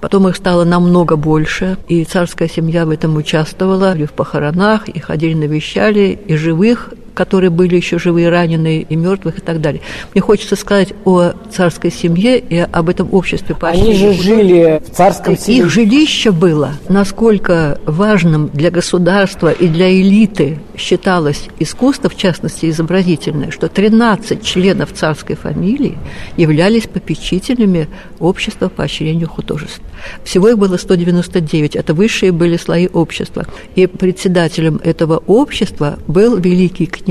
Потом 0.00 0.28
их 0.28 0.36
стало 0.36 0.64
намного 0.64 1.16
больше, 1.16 1.78
и 1.88 2.04
царская 2.04 2.48
семья 2.48 2.86
в 2.86 2.90
этом 2.90 3.16
участвовала, 3.16 3.96
и 3.96 4.06
в 4.06 4.12
похоронах, 4.12 4.88
и 4.88 5.00
ходили 5.00 5.34
навещали, 5.34 6.18
и 6.26 6.36
живых 6.36 6.94
которые 7.18 7.50
были 7.50 7.74
еще 7.74 7.98
живые, 7.98 8.28
раненые 8.28 8.82
и 8.82 8.94
мертвых 8.94 9.38
и 9.38 9.40
так 9.40 9.60
далее. 9.60 9.82
Мне 10.14 10.22
хочется 10.22 10.54
сказать 10.54 10.94
о 11.04 11.32
царской 11.50 11.90
семье 11.90 12.38
и 12.38 12.58
об 12.58 12.88
этом 12.88 13.12
обществе. 13.12 13.56
Они 13.60 13.92
же 13.92 14.12
жили 14.12 14.80
в 14.86 14.94
царском 14.94 15.36
селе. 15.36 15.58
Их 15.58 15.68
жилище 15.68 16.30
было. 16.30 16.74
Насколько 16.88 17.80
важным 17.86 18.50
для 18.54 18.70
государства 18.70 19.50
и 19.50 19.66
для 19.66 19.90
элиты 19.90 20.60
считалось 20.76 21.48
искусство, 21.58 22.08
в 22.08 22.16
частности 22.16 22.70
изобразительное, 22.70 23.50
что 23.50 23.68
13 23.68 24.40
членов 24.40 24.92
царской 24.92 25.34
фамилии 25.34 25.98
являлись 26.36 26.86
попечителями 26.86 27.88
общества 28.20 28.68
по 28.68 28.76
поощрению 28.76 29.28
художеств. 29.28 29.80
Всего 30.22 30.50
их 30.50 30.58
было 30.58 30.76
199, 30.76 31.74
это 31.74 31.94
высшие 31.94 32.30
были 32.30 32.56
слои 32.56 32.86
общества. 32.86 33.44
И 33.74 33.88
председателем 33.88 34.80
этого 34.84 35.20
общества 35.26 35.98
был 36.06 36.36
великий 36.36 36.86
князь 36.86 37.07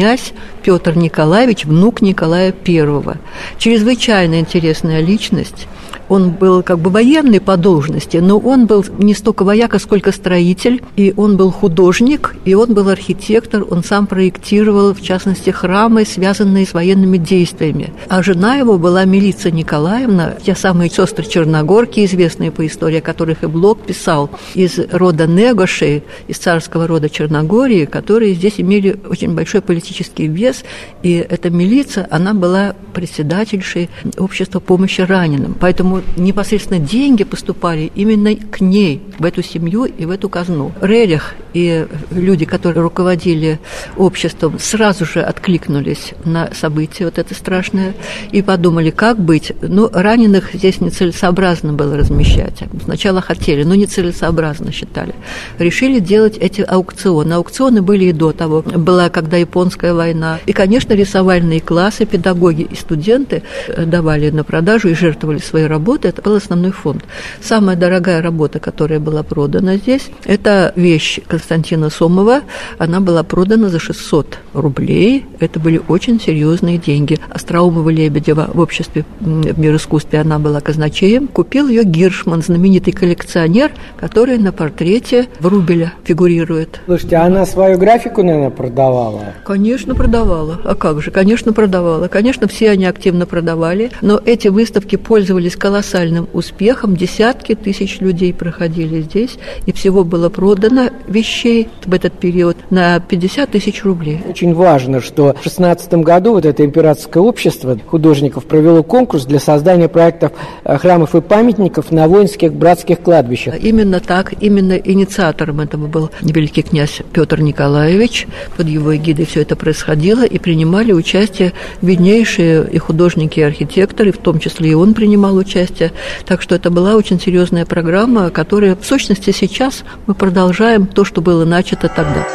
Петр 0.64 0.96
Николаевич, 0.96 1.66
внук 1.66 2.02
Николая 2.02 2.54
I. 2.68 3.18
Чрезвычайно 3.58 4.40
интересная 4.40 5.02
личность. 5.02 5.68
Он 6.10 6.32
был 6.32 6.64
как 6.64 6.80
бы 6.80 6.90
военный 6.90 7.42
по 7.42 7.58
должности, 7.58 8.18
но 8.18 8.38
он 8.38 8.66
был 8.66 8.86
не 8.98 9.14
столько 9.14 9.44
вояка, 9.44 9.80
сколько 9.80 10.12
строитель, 10.12 10.82
и 10.96 11.14
он 11.18 11.36
был 11.36 11.52
художник, 11.52 12.36
и 12.46 12.54
он 12.54 12.74
был 12.74 12.88
архитектор, 12.90 13.66
он 13.70 13.84
сам 13.84 14.08
проектировал, 14.08 14.94
в 14.94 15.02
частности, 15.02 15.50
храмы, 15.50 16.06
связанные 16.06 16.66
с 16.66 16.74
военными 16.74 17.18
действиями. 17.18 17.94
А 18.08 18.24
жена 18.24 18.56
его 18.56 18.78
была 18.78 19.04
Милица 19.04 19.52
Николаевна, 19.52 20.36
те 20.46 20.56
самые 20.56 20.90
сестры 20.90 21.26
Черногорки, 21.26 22.06
известные 22.06 22.52
по 22.52 22.66
истории, 22.66 23.00
о 23.00 23.02
которых 23.02 23.44
и 23.44 23.48
Блок 23.48 23.82
писал, 23.82 24.30
из 24.54 24.80
рода 24.92 25.28
Негоши, 25.28 26.04
из 26.28 26.38
царского 26.38 26.88
рода 26.88 27.10
Черногории, 27.10 27.86
которые 27.86 28.34
здесь 28.34 28.54
имели 28.58 28.98
очень 29.10 29.34
большой 29.34 29.62
политический 29.62 29.87
вес, 30.28 30.64
и 31.04 31.14
эта 31.14 31.50
милиция, 31.50 32.08
она 32.10 32.34
была 32.34 32.76
председательшей 32.94 33.90
общества 34.18 34.60
помощи 34.60 35.02
раненым. 35.02 35.56
Поэтому 35.60 36.02
непосредственно 36.16 36.80
деньги 36.80 37.24
поступали 37.24 37.92
именно 37.96 38.36
к 38.36 38.62
ней, 38.62 39.02
в 39.20 39.26
эту 39.26 39.44
семью 39.44 39.86
и 39.86 40.06
в 40.06 40.12
эту 40.12 40.30
казну. 40.30 40.72
Рерих 40.82 41.36
и 41.54 41.88
люди, 42.12 42.46
которые 42.46 42.84
руководили 42.84 43.60
обществом, 43.98 44.60
сразу 44.60 45.06
же 45.06 45.22
откликнулись 45.22 46.14
на 46.24 46.52
событие 46.54 47.08
вот 47.08 47.18
это 47.18 47.34
страшное 47.34 47.94
и 48.32 48.42
подумали, 48.42 48.92
как 48.92 49.20
быть. 49.20 49.52
Ну, 49.62 49.90
раненых 49.92 50.54
здесь 50.54 50.82
нецелесообразно 50.82 51.74
было 51.74 51.98
размещать. 51.98 52.64
Сначала 52.84 53.22
хотели, 53.22 53.64
но 53.64 53.76
нецелесообразно 53.76 54.72
считали. 54.72 55.14
Решили 55.58 56.00
делать 56.00 56.38
эти 56.38 56.62
аукционы. 56.62 57.34
Аукционы 57.34 57.82
были 57.82 58.06
и 58.06 58.14
до 58.14 58.32
того. 58.32 58.62
Была 58.62 59.10
когда 59.10 59.38
японская 59.38 59.68
война. 59.82 60.40
И, 60.46 60.54
конечно, 60.54 60.94
рисовальные 60.94 61.62
классы, 61.62 62.06
педагоги 62.06 62.64
и 62.64 62.76
студенты 62.76 63.44
э, 63.68 63.86
давали 63.86 64.30
на 64.30 64.44
продажу 64.44 64.90
и 64.90 64.94
жертвовали 64.94 65.40
свои 65.40 65.64
работы. 65.64 66.08
Это 66.08 66.22
был 66.22 66.36
основной 66.36 66.72
фонд. 66.72 67.04
Самая 67.42 67.76
дорогая 67.76 68.22
работа, 68.22 68.60
которая 68.60 69.00
была 69.00 69.24
продана 69.24 69.78
здесь, 69.78 70.10
это 70.26 70.74
вещь 70.76 71.20
Константина 71.28 71.90
Сомова. 71.90 72.42
Она 72.78 73.00
была 73.00 73.24
продана 73.24 73.70
за 73.70 73.80
600 73.80 74.38
рублей. 74.54 75.26
Это 75.40 75.60
были 75.60 75.82
очень 75.88 76.20
серьезные 76.20 76.78
деньги. 76.78 77.20
Остроумова-Лебедева 77.30 78.52
в 78.54 78.60
обществе 78.60 79.06
в 79.20 79.60
мир 79.60 79.76
искусстве 79.76 80.20
она 80.22 80.40
была 80.40 80.62
казначеем. 80.62 81.28
Купил 81.28 81.68
ее 81.68 81.84
Гиршман, 81.84 82.42
знаменитый 82.42 82.94
коллекционер, 82.94 83.72
который 84.00 84.38
на 84.38 84.52
портрете 84.52 85.28
Врубеля 85.40 85.94
фигурирует. 86.04 86.82
Слушайте, 86.86 87.18
а 87.18 87.26
она 87.26 87.46
свою 87.46 87.78
графику, 87.78 88.24
наверное, 88.24 88.50
продавала? 88.50 89.34
Конечно, 89.44 89.57
продавала. 89.96 90.60
А 90.64 90.76
как 90.76 91.02
же? 91.02 91.12
Конечно, 91.12 91.54
продавала. 91.54 92.08
Конечно, 92.08 92.48
все 92.48 92.70
они 92.70 92.86
активно 92.86 93.26
продавали. 93.26 93.92
Но 94.02 94.20
эти 94.24 94.48
выставки 94.48 94.96
пользовались 94.96 95.56
колоссальным 95.56 96.28
успехом. 96.34 96.96
Десятки 96.96 97.56
тысяч 97.56 98.00
людей 98.00 98.34
проходили 98.34 99.02
здесь. 99.02 99.38
И 99.66 99.72
всего 99.72 100.04
было 100.04 100.30
продано 100.30 100.90
вещей 101.08 101.70
в 101.86 101.94
этот 101.94 102.14
период 102.14 102.58
на 102.70 103.00
50 103.00 103.52
тысяч 103.52 103.84
рублей. 103.84 104.22
Очень 104.30 104.54
важно, 104.54 105.02
что 105.02 105.36
в 105.40 105.44
16 105.44 105.94
году 105.96 106.34
вот 106.34 106.46
это 106.46 106.64
императорское 106.64 107.24
общество 107.24 107.78
художников 107.86 108.46
провело 108.46 108.84
конкурс 108.84 109.26
для 109.26 109.40
создания 109.40 109.88
проектов 109.88 110.32
э, 110.64 110.78
храмов 110.78 111.16
и 111.16 111.22
памятников 111.22 111.92
на 111.92 112.08
воинских 112.08 112.54
братских 112.54 113.02
кладбищах. 113.02 113.56
Именно 113.62 114.00
так, 114.00 114.34
именно 114.42 114.74
инициатором 114.74 115.60
этого 115.60 115.88
был 115.88 116.10
великий 116.22 116.62
князь 116.62 117.02
Петр 117.14 117.42
Николаевич. 117.42 118.28
Под 118.56 118.68
его 118.68 118.96
эгидой 118.96 119.26
все 119.26 119.42
это 119.42 119.47
происходило, 119.56 120.24
и 120.26 120.38
принимали 120.40 120.92
участие 120.92 121.54
виднейшие 121.82 122.68
и 122.70 122.78
художники, 122.78 123.40
и 123.40 123.44
архитекторы, 123.44 124.12
в 124.12 124.18
том 124.18 124.40
числе 124.40 124.72
и 124.72 124.74
он 124.74 124.94
принимал 124.94 125.36
участие. 125.36 125.94
Так 126.26 126.42
что 126.42 126.56
это 126.56 126.70
была 126.70 126.96
очень 126.96 127.20
серьезная 127.20 127.66
программа, 127.66 128.30
которая 128.30 128.76
в 128.76 128.86
сущности 128.86 129.32
сейчас 129.32 129.84
мы 130.06 130.14
продолжаем 130.14 130.86
то, 130.88 131.06
что 131.06 131.22
было 131.22 131.46
начато 131.46 131.88
тогда. 131.88 132.28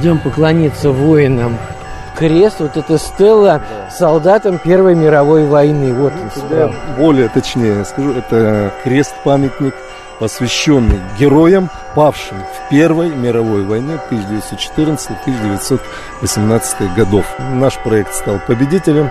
Идем 0.00 0.18
поклониться 0.18 0.90
воинам. 0.90 1.56
Крест, 2.18 2.60
вот 2.60 2.76
эта 2.76 2.98
стелла 2.98 3.62
солдатам 3.90 4.58
Первой 4.58 4.94
мировой 4.94 5.46
войны. 5.46 5.92
Вот 5.92 6.12
он. 6.50 6.74
Более 6.96 7.28
точнее 7.28 7.84
скажу, 7.84 8.12
это 8.12 8.72
крест-памятник 8.84 9.74
посвященный 10.18 11.00
героям, 11.18 11.68
павшим 11.94 12.38
в 12.38 12.70
Первой 12.70 13.10
мировой 13.10 13.64
войне 13.64 13.98
1914-1918 14.10 16.94
годов. 16.94 17.26
Наш 17.38 17.76
проект 17.78 18.14
стал 18.14 18.40
победителем. 18.46 19.10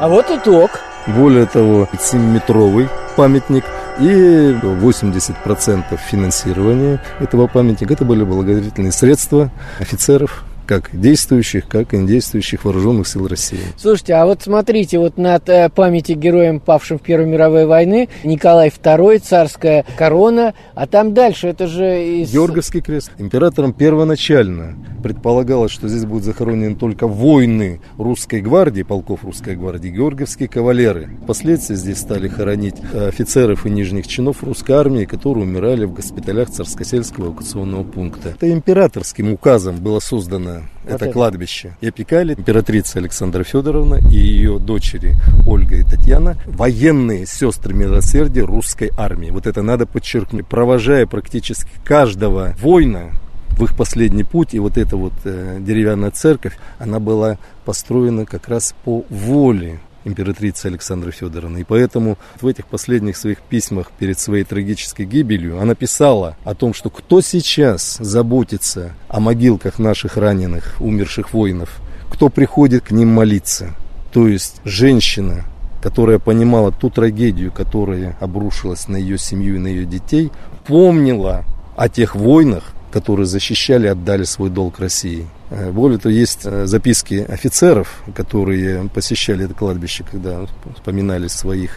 А 0.00 0.08
вот 0.08 0.30
итог. 0.30 0.70
Более 1.06 1.46
того, 1.46 1.88
7-метровый 1.92 2.88
памятник 3.14 3.64
и 4.00 4.56
80% 4.60 5.96
финансирования 5.98 7.00
этого 7.20 7.46
памятника 7.46 7.94
это 7.94 8.04
были 8.04 8.24
благотворительные 8.24 8.90
средства 8.90 9.50
офицеров 9.78 10.42
как 10.66 10.90
действующих, 10.92 11.68
как 11.68 11.94
и 11.94 11.98
недействующих 11.98 12.64
вооруженных 12.64 13.08
сил 13.08 13.26
России. 13.26 13.60
Слушайте, 13.76 14.14
а 14.14 14.26
вот 14.26 14.42
смотрите, 14.42 14.98
вот 14.98 15.16
над 15.16 15.48
э, 15.48 15.68
памяти 15.68 16.12
героям, 16.12 16.60
павшим 16.60 16.98
в 16.98 17.02
Первой 17.02 17.26
мировой 17.26 17.66
войны, 17.66 18.08
Николай 18.24 18.68
II, 18.68 19.18
царская 19.20 19.84
корона, 19.96 20.54
а 20.74 20.86
там 20.86 21.14
дальше, 21.14 21.48
это 21.48 21.66
же... 21.66 22.22
Из... 22.22 22.32
Георгиевский 22.32 22.80
крест. 22.80 23.12
Императором 23.18 23.72
первоначально 23.72 24.76
предполагалось, 25.02 25.70
что 25.70 25.88
здесь 25.88 26.04
будут 26.04 26.24
захоронены 26.24 26.74
только 26.74 27.06
воины 27.06 27.80
русской 27.96 28.40
гвардии, 28.40 28.82
полков 28.82 29.24
русской 29.24 29.54
гвардии, 29.54 29.88
георгиевские 29.88 30.48
кавалеры. 30.48 31.10
Впоследствии 31.22 31.76
здесь 31.76 31.98
стали 31.98 32.28
хоронить 32.28 32.76
офицеров 32.92 33.66
и 33.66 33.70
нижних 33.70 34.08
чинов 34.08 34.42
русской 34.42 34.72
армии, 34.72 35.04
которые 35.04 35.44
умирали 35.44 35.84
в 35.84 35.92
госпиталях 35.92 36.50
Царскосельского 36.50 37.26
эвакуационного 37.26 37.84
пункта. 37.84 38.30
Это 38.30 38.50
императорским 38.50 39.32
указом 39.32 39.76
было 39.76 40.00
создано 40.00 40.55
вот 40.84 40.94
это, 40.94 41.04
это 41.04 41.12
кладбище. 41.12 41.76
И 41.80 41.88
опекали 41.88 42.34
императрица 42.34 42.98
Александра 42.98 43.44
Федоровна 43.44 43.96
и 44.10 44.16
ее 44.16 44.58
дочери 44.58 45.16
Ольга 45.46 45.76
и 45.76 45.82
Татьяна, 45.82 46.36
военные 46.46 47.26
сестры 47.26 47.74
милосердия 47.74 48.42
русской 48.42 48.90
армии. 48.96 49.30
Вот 49.30 49.46
это 49.46 49.62
надо 49.62 49.86
подчеркнуть. 49.86 50.46
Провожая 50.46 51.06
практически 51.06 51.70
каждого 51.84 52.54
воина 52.60 53.12
в 53.56 53.64
их 53.64 53.74
последний 53.74 54.24
путь, 54.24 54.54
и 54.54 54.58
вот 54.58 54.76
эта 54.76 54.96
вот 54.96 55.14
э, 55.24 55.58
деревянная 55.60 56.10
церковь, 56.10 56.58
она 56.78 57.00
была 57.00 57.38
построена 57.64 58.26
как 58.26 58.48
раз 58.48 58.74
по 58.84 59.04
воле 59.08 59.80
императрицы 60.06 60.66
Александры 60.66 61.10
Федоровны. 61.10 61.58
И 61.58 61.64
поэтому 61.64 62.16
в 62.40 62.46
этих 62.46 62.66
последних 62.66 63.16
своих 63.16 63.40
письмах 63.40 63.90
перед 63.98 64.18
своей 64.18 64.44
трагической 64.44 65.04
гибелью 65.04 65.60
она 65.60 65.74
писала 65.74 66.36
о 66.44 66.54
том, 66.54 66.72
что 66.72 66.88
кто 66.88 67.20
сейчас 67.20 67.98
заботится 68.00 68.94
о 69.08 69.20
могилках 69.20 69.78
наших 69.78 70.16
раненых, 70.16 70.76
умерших 70.80 71.32
воинов, 71.32 71.80
кто 72.10 72.28
приходит 72.28 72.84
к 72.84 72.92
ним 72.92 73.08
молиться. 73.08 73.74
То 74.12 74.28
есть 74.28 74.60
женщина, 74.64 75.44
которая 75.82 76.18
понимала 76.18 76.72
ту 76.72 76.88
трагедию, 76.88 77.52
которая 77.52 78.16
обрушилась 78.20 78.88
на 78.88 78.96
ее 78.96 79.18
семью 79.18 79.56
и 79.56 79.58
на 79.58 79.66
ее 79.66 79.84
детей, 79.84 80.30
помнила 80.66 81.44
о 81.76 81.88
тех 81.88 82.14
войнах, 82.14 82.72
которые 82.96 83.26
защищали, 83.26 83.88
отдали 83.88 84.24
свой 84.24 84.48
долг 84.48 84.80
России. 84.80 85.26
Э, 85.50 85.70
более 85.70 85.98
того, 85.98 86.14
есть 86.14 86.46
э, 86.46 86.64
записки 86.64 87.26
офицеров, 87.28 88.02
которые 88.14 88.88
посещали 88.88 89.44
это 89.44 89.52
кладбище, 89.52 90.02
когда 90.10 90.46
вспоминали 90.74 91.28
своих 91.28 91.76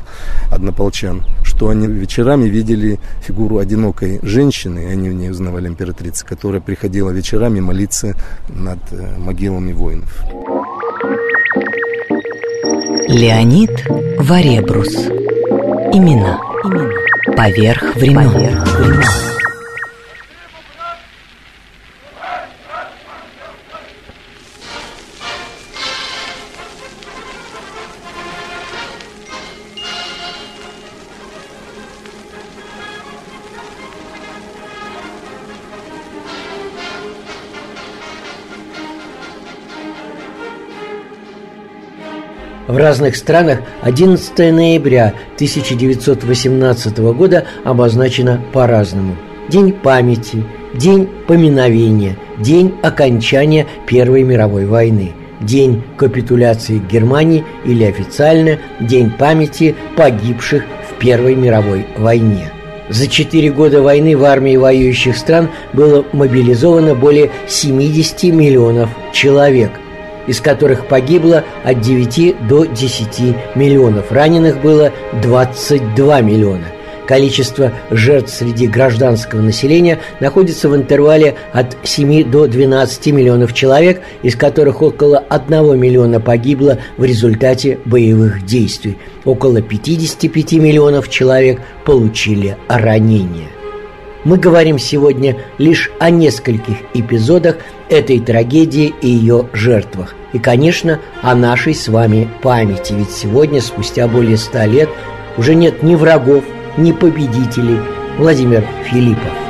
однополчан, 0.50 1.26
что 1.44 1.68
они 1.68 1.88
вечерами 1.88 2.48
видели 2.48 3.00
фигуру 3.22 3.58
одинокой 3.58 4.22
женщины, 4.24 4.88
они 4.90 5.10
в 5.10 5.14
ней 5.14 5.30
узнавали 5.30 5.68
императрицы, 5.68 6.26
которая 6.26 6.62
приходила 6.62 7.10
вечерами 7.10 7.60
молиться 7.60 8.16
над 8.48 8.80
э, 8.92 9.18
могилами 9.18 9.74
воинов. 9.74 10.24
Леонид 13.10 13.72
Варебрус. 14.20 14.96
Имена. 15.92 16.40
Имена. 16.64 16.90
Поверх 17.36 17.96
времен. 17.98 18.32
Поверх 18.32 18.80
времен. 18.80 19.29
Разных 42.80 43.16
странах 43.16 43.60
11 43.82 44.38
ноября 44.54 45.14
1918 45.36 46.98
года 46.98 47.46
обозначено 47.64 48.42
по-разному. 48.54 49.16
День 49.50 49.74
памяти, 49.74 50.44
день 50.74 51.08
поминовения, 51.28 52.16
день 52.38 52.74
окончания 52.82 53.68
Первой 53.86 54.24
мировой 54.24 54.66
войны, 54.66 55.12
день 55.42 55.84
капитуляции 55.98 56.82
Германии 56.92 57.44
или 57.66 57.84
официально 57.84 58.60
День 58.80 59.12
памяти 59.12 59.76
погибших 59.96 60.64
в 60.90 61.00
Первой 61.00 61.36
мировой 61.36 61.86
войне. 61.98 62.52
За 62.90 63.08
четыре 63.08 63.52
года 63.52 63.82
войны 63.82 64.18
в 64.18 64.24
армии 64.24 64.56
воюющих 64.56 65.16
стран 65.16 65.50
было 65.74 66.06
мобилизовано 66.12 66.96
более 66.96 67.30
70 67.48 68.24
миллионов 68.34 68.90
человек– 69.14 69.72
из 70.30 70.42
которых 70.42 70.86
погибло 70.86 71.44
от 71.64 71.82
9 71.82 72.48
до 72.48 72.66
10 72.66 73.36
миллионов. 73.56 74.12
Раненых 74.12 74.62
было 74.62 74.92
22 75.24 76.22
миллиона. 76.22 76.66
Количество 77.08 77.72
жертв 77.90 78.32
среди 78.32 78.68
гражданского 78.68 79.42
населения 79.42 79.98
находится 80.20 80.70
в 80.70 80.76
интервале 80.76 81.36
от 81.52 81.76
7 81.82 82.30
до 82.30 82.46
12 82.46 83.08
миллионов 83.08 83.56
человек, 83.56 84.04
из 84.22 84.36
которых 84.36 84.84
около 84.84 85.18
1 85.18 85.80
миллиона 85.80 86.20
погибло 86.20 86.78
в 86.98 87.04
результате 87.04 87.80
боевых 87.86 88.46
действий. 88.46 89.00
Около 89.26 89.64
55 89.64 90.54
миллионов 90.54 91.10
человек 91.10 91.60
получили 91.84 92.56
ранения. 92.68 93.48
Мы 94.26 94.38
говорим 94.38 94.78
сегодня 94.78 95.38
лишь 95.58 95.90
о 96.00 96.10
нескольких 96.10 96.78
эпизодах 96.94 97.58
этой 97.90 98.20
трагедии 98.20 98.94
и 99.02 99.08
ее 99.08 99.48
жертвах. 99.54 100.16
И, 100.34 100.40
конечно, 100.40 101.00
о 101.22 101.36
нашей 101.36 101.74
с 101.74 101.88
вами 101.88 102.30
памяти. 102.42 102.94
Ведь 102.94 103.12
сегодня, 103.12 103.62
спустя 103.62 104.08
более 104.08 104.38
ста 104.38 104.66
лет, 104.66 104.90
уже 105.38 105.56
нет 105.56 105.84
ни 105.84 105.96
врагов, 105.96 106.44
ни 106.78 106.92
победителей. 106.92 107.80
Владимир 108.18 108.66
Филиппов. 108.90 109.49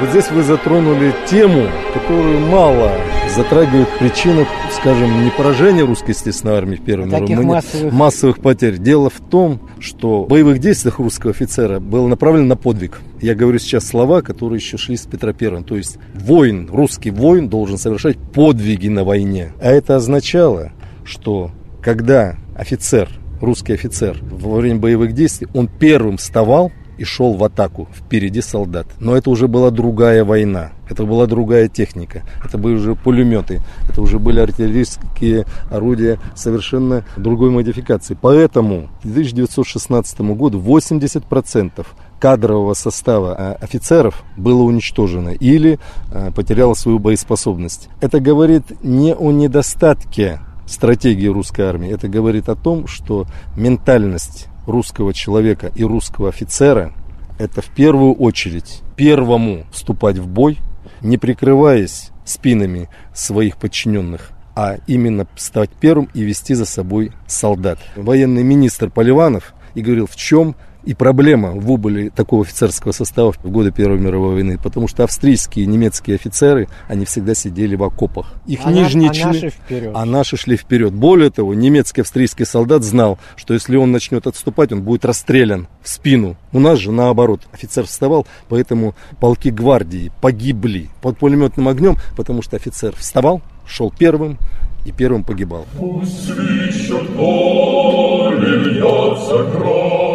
Вот 0.00 0.10
здесь 0.10 0.30
вы 0.30 0.44
затронули 0.44 1.12
тему, 1.28 1.66
которую 1.92 2.38
мало 2.46 2.92
затрагивает 3.34 3.88
причину, 3.98 4.46
скажем, 4.70 5.24
не 5.24 5.30
поражения 5.30 5.82
русской 5.82 6.10
естественной 6.10 6.54
армии 6.54 6.76
в 6.76 6.84
Первой 6.84 7.06
мировой 7.06 7.34
войне, 7.34 7.40
массовых... 7.40 7.92
массовых 7.92 8.38
потерь. 8.38 8.78
Дело 8.78 9.10
в 9.10 9.18
том, 9.18 9.60
что 9.80 10.22
в 10.22 10.28
боевых 10.28 10.60
действиях 10.60 11.00
русского 11.00 11.32
офицера 11.32 11.80
было 11.80 12.06
направлено 12.06 12.46
на 12.46 12.56
подвиг. 12.56 13.00
Я 13.20 13.34
говорю 13.34 13.58
сейчас 13.58 13.88
слова, 13.88 14.22
которые 14.22 14.58
еще 14.58 14.76
шли 14.76 14.96
с 14.96 15.04
Петра 15.04 15.32
Первым. 15.32 15.64
То 15.64 15.76
есть 15.76 15.98
воин, 16.14 16.70
русский 16.72 17.10
воин 17.10 17.48
должен 17.48 17.76
совершать 17.76 18.18
подвиги 18.18 18.86
на 18.86 19.02
войне. 19.02 19.52
А 19.60 19.68
это 19.68 19.96
означало, 19.96 20.70
что 21.02 21.50
когда 21.82 22.36
офицер, 22.54 23.08
русский 23.40 23.72
офицер 23.72 24.16
во 24.22 24.58
время 24.58 24.78
боевых 24.78 25.12
действий, 25.12 25.48
он 25.54 25.66
первым 25.66 26.18
вставал 26.18 26.70
и 26.98 27.04
шел 27.04 27.34
в 27.34 27.44
атаку 27.44 27.88
впереди 27.94 28.42
солдат. 28.42 28.86
Но 29.00 29.16
это 29.16 29.30
уже 29.30 29.48
была 29.48 29.70
другая 29.70 30.24
война, 30.24 30.72
это 30.88 31.04
была 31.04 31.26
другая 31.26 31.68
техника, 31.68 32.22
это 32.44 32.58
были 32.58 32.74
уже 32.74 32.94
пулеметы, 32.94 33.62
это 33.88 34.02
уже 34.02 34.18
были 34.18 34.40
артиллерийские 34.40 35.46
орудия 35.70 36.18
совершенно 36.34 37.04
другой 37.16 37.50
модификации. 37.50 38.16
Поэтому 38.20 38.88
к 39.02 39.06
1916 39.06 40.20
году 40.20 40.60
80% 40.60 41.86
кадрового 42.18 42.74
состава 42.74 43.34
а, 43.38 43.52
офицеров 43.60 44.24
было 44.36 44.62
уничтожено 44.62 45.30
или 45.30 45.78
а, 46.12 46.30
потеряло 46.32 46.74
свою 46.74 46.98
боеспособность. 46.98 47.88
Это 48.00 48.20
говорит 48.20 48.64
не 48.82 49.14
о 49.14 49.30
недостатке 49.30 50.40
стратегии 50.66 51.28
русской 51.28 51.62
армии, 51.62 51.90
это 51.90 52.08
говорит 52.08 52.48
о 52.48 52.54
том, 52.54 52.86
что 52.86 53.26
ментальность 53.56 54.48
русского 54.68 55.12
человека 55.14 55.72
и 55.74 55.82
русского 55.82 56.28
офицера– 56.28 56.92
это 57.38 57.62
в 57.62 57.68
первую 57.68 58.14
очередь 58.14 58.82
первому 58.96 59.64
вступать 59.72 60.18
в 60.18 60.26
бой, 60.26 60.58
не 61.00 61.18
прикрываясь 61.18 62.10
спинами 62.24 62.88
своих 63.14 63.56
подчиненных, 63.56 64.30
а 64.54 64.78
именно 64.86 65.26
стать 65.36 65.70
первым 65.70 66.08
и 66.14 66.22
вести 66.22 66.54
за 66.54 66.66
собой 66.66 67.12
солдат. 67.26 67.78
Военный 67.96 68.42
министр 68.42 68.90
Поливанов 68.90 69.54
и 69.74 69.80
говорил, 69.80 70.06
в 70.06 70.16
чем 70.16 70.56
и 70.88 70.94
проблема 70.94 71.50
в 71.50 71.70
убыли 71.70 72.08
такого 72.08 72.44
офицерского 72.44 72.92
состава 72.92 73.32
в 73.32 73.50
годы 73.50 73.72
Первой 73.72 73.98
мировой 73.98 74.36
войны, 74.36 74.56
потому 74.56 74.88
что 74.88 75.04
австрийские 75.04 75.66
и 75.66 75.68
немецкие 75.68 76.14
офицеры, 76.14 76.66
они 76.88 77.04
всегда 77.04 77.34
сидели 77.34 77.76
в 77.76 77.84
окопах. 77.84 78.32
Их 78.46 78.60
а 78.64 78.72
нижние 78.72 79.10
а 79.10 79.12
члены... 79.12 79.32
наши 79.34 79.50
вперед. 79.50 79.92
А 79.94 80.06
наши 80.06 80.38
шли 80.38 80.56
вперед. 80.56 80.94
Более 80.94 81.28
того, 81.30 81.52
немецкий 81.52 82.00
австрийский 82.00 82.46
солдат 82.46 82.84
знал, 82.84 83.18
что 83.36 83.52
если 83.52 83.76
он 83.76 83.92
начнет 83.92 84.26
отступать, 84.26 84.72
он 84.72 84.80
будет 84.80 85.04
расстрелян 85.04 85.68
в 85.82 85.90
спину. 85.90 86.36
У 86.54 86.58
нас 86.58 86.78
же 86.78 86.90
наоборот. 86.90 87.42
Офицер 87.52 87.84
вставал, 87.84 88.26
поэтому 88.48 88.94
полки 89.20 89.50
гвардии 89.50 90.10
погибли 90.22 90.88
под 91.02 91.18
пулеметным 91.18 91.68
огнем, 91.68 91.98
потому 92.16 92.40
что 92.40 92.56
офицер 92.56 92.96
вставал, 92.96 93.42
шел 93.66 93.92
первым, 93.92 94.38
и 94.86 94.92
первым 94.92 95.22
погибал. 95.22 95.66
Пусть 95.76 96.24
свищут 96.24 97.14
поле, 97.14 98.56
льется 98.56 99.44
кровь, 99.52 100.07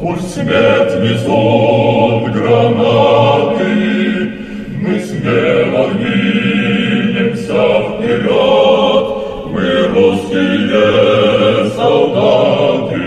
Пусть 0.00 0.32
свет 0.32 0.94
везут 1.00 2.32
гранаты, 2.32 3.64
Мы 4.80 5.00
смело 5.00 5.88
двинемся 5.90 7.64
вперед, 7.90 9.06
Мы 9.50 9.66
русские 9.88 11.68
солдаты, 11.70 13.02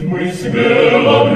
Мы 0.00 0.32
смело 0.32 1.31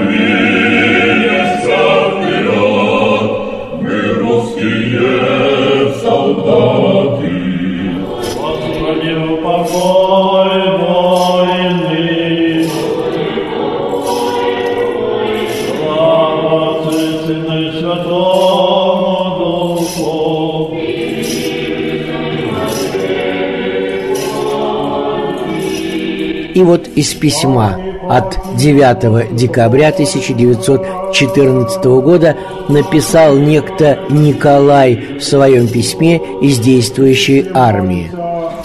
из 26.96 27.14
письма 27.14 27.78
от 28.09 28.38
9 28.56 29.37
декабря 29.37 29.88
1914 29.88 31.85
года 31.85 32.37
написал 32.68 33.37
некто 33.37 33.98
Николай 34.09 35.18
в 35.20 35.22
своем 35.22 35.68
письме 35.68 36.20
из 36.40 36.59
действующей 36.59 37.46
армии. 37.54 38.11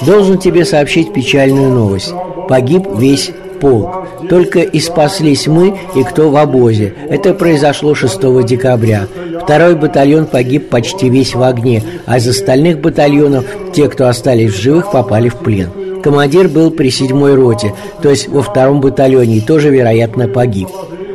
«Должен 0.05 0.39
тебе 0.39 0.65
сообщить 0.65 1.13
печальную 1.13 1.69
новость. 1.69 2.13
Погиб 2.47 2.87
весь 2.95 3.31
полк. 3.59 4.07
Только 4.29 4.59
и 4.61 4.79
спаслись 4.79 5.47
мы 5.47 5.77
и 5.95 6.03
кто 6.03 6.29
в 6.31 6.37
обозе. 6.37 6.93
Это 7.09 7.33
произошло 7.33 7.93
6 7.93 8.43
декабря. 8.45 9.07
Второй 9.43 9.75
батальон 9.75 10.25
погиб 10.25 10.69
почти 10.69 11.09
весь 11.09 11.35
в 11.35 11.43
огне, 11.43 11.83
а 12.05 12.17
из 12.17 12.27
остальных 12.27 12.79
батальонов 12.79 13.45
те, 13.73 13.87
кто 13.89 14.07
остались 14.07 14.53
в 14.53 14.61
живых, 14.61 14.91
попали 14.91 15.29
в 15.29 15.35
плен. 15.37 15.69
Командир 16.01 16.47
был 16.47 16.71
при 16.71 16.89
седьмой 16.89 17.35
роте, 17.35 17.73
то 18.01 18.09
есть 18.09 18.27
во 18.27 18.41
втором 18.41 18.81
батальоне, 18.81 19.37
и 19.37 19.41
тоже, 19.41 19.69
вероятно, 19.69 20.27
погиб. 20.27 20.69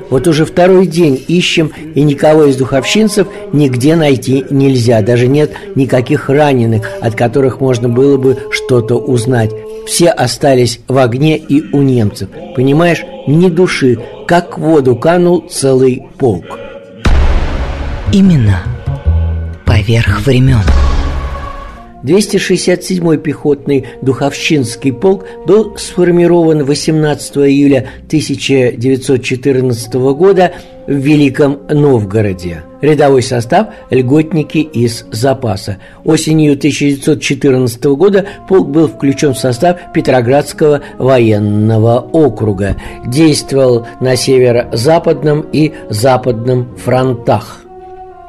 Вот 0.09 0.29
уже 0.29 0.45
второй 0.45 0.87
день 0.87 1.23
ищем, 1.27 1.73
и 1.95 2.03
никого 2.03 2.45
из 2.45 2.57
духовщинцев 2.57 3.27
нигде 3.53 3.97
найти 3.97 4.45
нельзя. 4.51 5.03
Даже 5.03 5.27
нет 5.27 5.53
никаких 5.75 6.29
раненых, 6.29 6.89
от 7.01 7.15
которых 7.17 7.61
можно 7.61 7.89
было 7.89 8.17
бы 8.17 8.39
что-то 8.51 8.97
узнать. 8.97 9.51
Все 9.87 10.11
остались 10.11 10.81
в 10.87 10.97
огне 10.99 11.37
и 11.37 11.65
у 11.73 11.83
немцев. 11.83 12.29
Понимаешь, 12.55 13.05
ни 13.27 13.49
души, 13.49 13.99
как 14.27 14.59
в 14.59 14.63
воду 14.63 14.97
канул 14.97 15.45
целый 15.49 16.05
полк. 16.19 16.59
Именно 18.13 18.63
поверх 19.65 20.21
времен. 20.25 20.63
267-й 22.07 23.19
пехотный 23.19 23.87
Духовщинский 24.01 24.93
полк 24.93 25.25
был 25.47 25.77
сформирован 25.77 26.65
18 26.65 27.37
июля 27.39 27.89
1914 28.07 29.95
года 29.95 30.53
в 30.87 30.93
Великом 30.93 31.59
Новгороде. 31.69 32.63
Рядовой 32.81 33.23
состав– 33.23 33.69
льготники 33.91 34.59
из 34.59 35.05
запаса. 35.11 35.79
Осенью 36.05 36.53
1914 36.53 37.85
года 37.97 38.27
полк 38.49 38.69
был 38.69 38.87
включен 38.87 39.35
в 39.35 39.39
состав 39.39 39.93
Петроградского 39.93 40.83
военного 40.99 41.99
округа. 42.13 42.77
Действовал 43.07 43.87
на 44.01 44.15
северо-западном 44.15 45.47
и 45.53 45.73
западном 45.91 46.77
фронтах. 46.77 47.66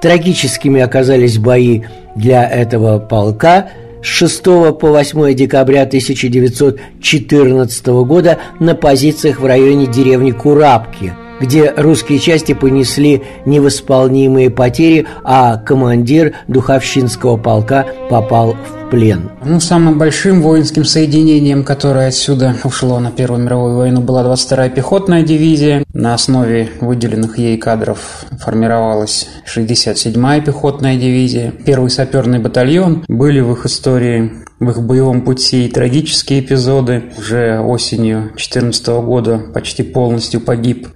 Трагическими 0.01 0.81
оказались 0.81 1.37
бои 1.37 1.83
для 2.15 2.47
этого 2.47 2.99
полка. 2.99 3.69
С 4.03 4.05
6 4.05 4.43
по 4.43 4.89
8 4.89 5.33
декабря 5.33 5.83
1914 5.83 7.87
года 7.87 8.37
на 8.59 8.75
позициях 8.75 9.39
в 9.39 9.45
районе 9.45 9.87
деревни 9.87 10.31
Курабки, 10.31 11.13
где 11.39 11.73
русские 11.75 12.19
части 12.19 12.53
понесли 12.53 13.23
невосполнимые 13.45 14.49
потери, 14.49 15.07
а 15.23 15.57
командир 15.57 16.33
Духовщинского 16.47 17.37
полка 17.37 17.85
попал 18.09 18.53
в 18.53 18.77
плен. 18.89 19.31
Ну, 19.43 19.59
самым 19.59 19.97
большим 19.97 20.41
воинским 20.41 20.85
соединением, 20.85 21.63
которое 21.63 22.07
отсюда 22.07 22.55
ушло 22.63 22.99
на 22.99 23.11
Первую 23.11 23.43
мировую 23.43 23.77
войну, 23.77 24.01
была 24.01 24.23
22-я 24.23 24.69
пехотная 24.69 25.23
дивизия. 25.23 25.83
На 25.93 26.13
основе 26.13 26.69
выделенных 26.79 27.37
ей 27.37 27.57
кадров 27.57 27.99
формировалась 28.39 29.27
67-я 29.45 30.41
пехотная 30.41 30.97
дивизия. 30.97 31.51
Первый 31.65 31.89
саперный 31.89 32.39
батальон. 32.39 33.03
Были 33.07 33.39
в 33.39 33.53
их 33.53 33.65
истории 33.65 34.31
в 34.59 34.69
их 34.71 34.81
боевом 34.81 35.21
пути 35.21 35.67
трагические 35.67 36.39
эпизоды. 36.39 37.03
Уже 37.17 37.59
осенью 37.59 38.31
2014 38.33 38.87
года 38.87 39.39
почти 39.53 39.83
полностью 39.83 40.41
погиб 40.41 40.87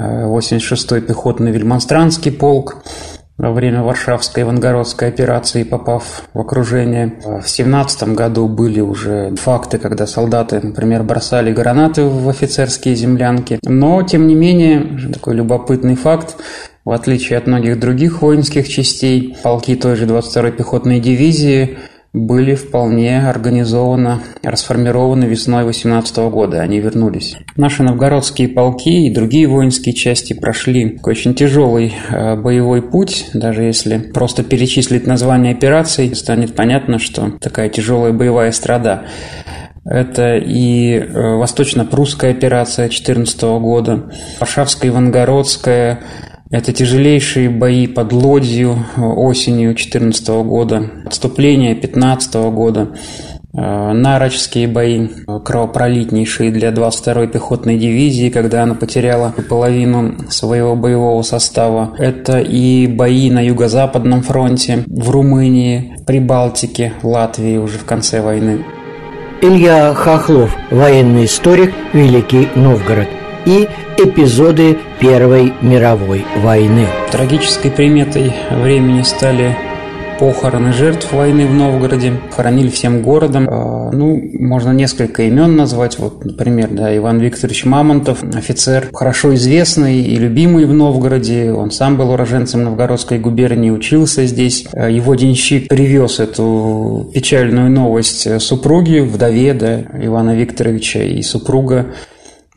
86-й 0.00 0.98
э, 0.98 1.00
пехотный 1.00 1.52
Вельмонстранский 1.52 2.32
полк 2.32 2.82
во 3.36 3.52
время 3.52 3.82
Варшавской 3.82 4.42
Ивангородской 4.42 5.08
операции, 5.08 5.62
попав 5.62 6.24
в 6.34 6.38
окружение. 6.38 7.14
В 7.24 7.48
17 7.48 8.08
году 8.10 8.48
были 8.48 8.80
уже 8.80 9.34
факты, 9.36 9.78
когда 9.78 10.06
солдаты, 10.06 10.60
например, 10.62 11.02
бросали 11.02 11.52
гранаты 11.52 12.04
в 12.04 12.28
офицерские 12.28 12.94
землянки. 12.94 13.58
Но, 13.64 14.02
тем 14.02 14.26
не 14.26 14.34
менее, 14.34 15.10
такой 15.12 15.36
любопытный 15.36 15.96
факт, 15.96 16.36
в 16.84 16.90
отличие 16.90 17.38
от 17.38 17.46
многих 17.46 17.80
других 17.80 18.20
воинских 18.20 18.68
частей, 18.68 19.36
полки 19.42 19.74
той 19.74 19.96
же 19.96 20.04
22-й 20.04 20.52
пехотной 20.52 21.00
дивизии 21.00 21.78
были 22.12 22.56
вполне 22.56 23.28
организованно 23.28 24.20
расформированы 24.42 25.24
весной 25.24 25.64
18 25.64 26.16
года. 26.30 26.60
Они 26.60 26.80
вернулись. 26.80 27.36
Наши 27.56 27.84
новгородские 27.84 28.48
полки 28.48 29.06
и 29.06 29.14
другие 29.14 29.46
воинские 29.46 29.94
части 29.94 30.32
прошли 30.32 30.98
очень 31.04 31.34
тяжелый 31.34 31.94
э, 32.08 32.34
боевой 32.36 32.82
путь. 32.82 33.30
Даже 33.32 33.62
если 33.62 33.98
просто 33.98 34.42
перечислить 34.42 35.06
название 35.06 35.52
операций, 35.52 36.14
станет 36.16 36.56
понятно, 36.56 36.98
что 36.98 37.30
такая 37.40 37.68
тяжелая 37.68 38.12
боевая 38.12 38.50
страда. 38.50 39.04
Это 39.84 40.36
и 40.36 40.94
э, 40.98 41.36
Восточно-Прусская 41.36 42.32
операция 42.32 42.88
14 42.88 43.40
года, 43.42 44.10
Варшавская, 44.40 44.90
Ивангородская, 44.90 46.00
это 46.50 46.72
тяжелейшие 46.72 47.48
бои 47.48 47.86
под 47.86 48.12
Лодзью 48.12 48.84
осенью 48.96 49.70
2014 49.70 50.28
года, 50.44 50.90
отступление 51.06 51.74
2015 51.74 52.50
года, 52.50 52.88
э, 53.52 53.92
Нарочские 53.92 54.66
бои, 54.66 55.08
кровопролитнейшие 55.44 56.50
для 56.50 56.72
22-й 56.72 57.28
пехотной 57.28 57.78
дивизии, 57.78 58.30
когда 58.30 58.64
она 58.64 58.74
потеряла 58.74 59.32
половину 59.48 60.28
своего 60.28 60.74
боевого 60.74 61.22
состава. 61.22 61.94
Это 61.98 62.40
и 62.40 62.88
бои 62.88 63.30
на 63.30 63.40
Юго-Западном 63.40 64.22
фронте, 64.22 64.84
в 64.88 65.10
Румынии, 65.10 65.94
Прибалтике, 66.04 66.94
Латвии 67.04 67.58
уже 67.58 67.78
в 67.78 67.84
конце 67.84 68.22
войны. 68.22 68.64
Илья 69.40 69.94
Хохлов, 69.94 70.54
военный 70.70 71.24
историк, 71.26 71.72
Великий 71.92 72.48
Новгород 72.56 73.19
и 73.46 73.68
эпизоды 73.98 74.78
Первой 74.98 75.52
мировой 75.62 76.24
войны. 76.38 76.86
Трагической 77.10 77.70
приметой 77.70 78.32
времени 78.50 79.02
стали 79.02 79.56
похороны 80.20 80.74
жертв 80.74 81.10
войны 81.12 81.46
в 81.46 81.54
Новгороде. 81.54 82.12
Хоронили 82.30 82.68
всем 82.68 83.00
городом. 83.00 83.48
А, 83.48 83.90
ну, 83.90 84.20
можно 84.38 84.70
несколько 84.70 85.22
имен 85.22 85.56
назвать. 85.56 85.98
Вот, 85.98 86.22
например, 86.24 86.68
да, 86.70 86.94
Иван 86.94 87.20
Викторович 87.20 87.64
Мамонтов, 87.64 88.22
офицер, 88.22 88.90
хорошо 88.92 89.34
известный 89.34 90.02
и 90.02 90.16
любимый 90.16 90.66
в 90.66 90.74
Новгороде. 90.74 91.52
Он 91.52 91.70
сам 91.70 91.96
был 91.96 92.10
уроженцем 92.10 92.62
Новгородской 92.62 93.18
губернии, 93.18 93.70
учился 93.70 94.26
здесь. 94.26 94.66
А, 94.74 94.90
его 94.90 95.14
денщик 95.14 95.68
привез 95.68 96.20
эту 96.20 97.10
печальную 97.14 97.70
новость 97.70 98.42
супруге, 98.42 99.02
вдове 99.02 99.54
да, 99.54 99.80
Ивана 100.04 100.36
Викторовича 100.36 101.02
и 101.02 101.22
супруга 101.22 101.94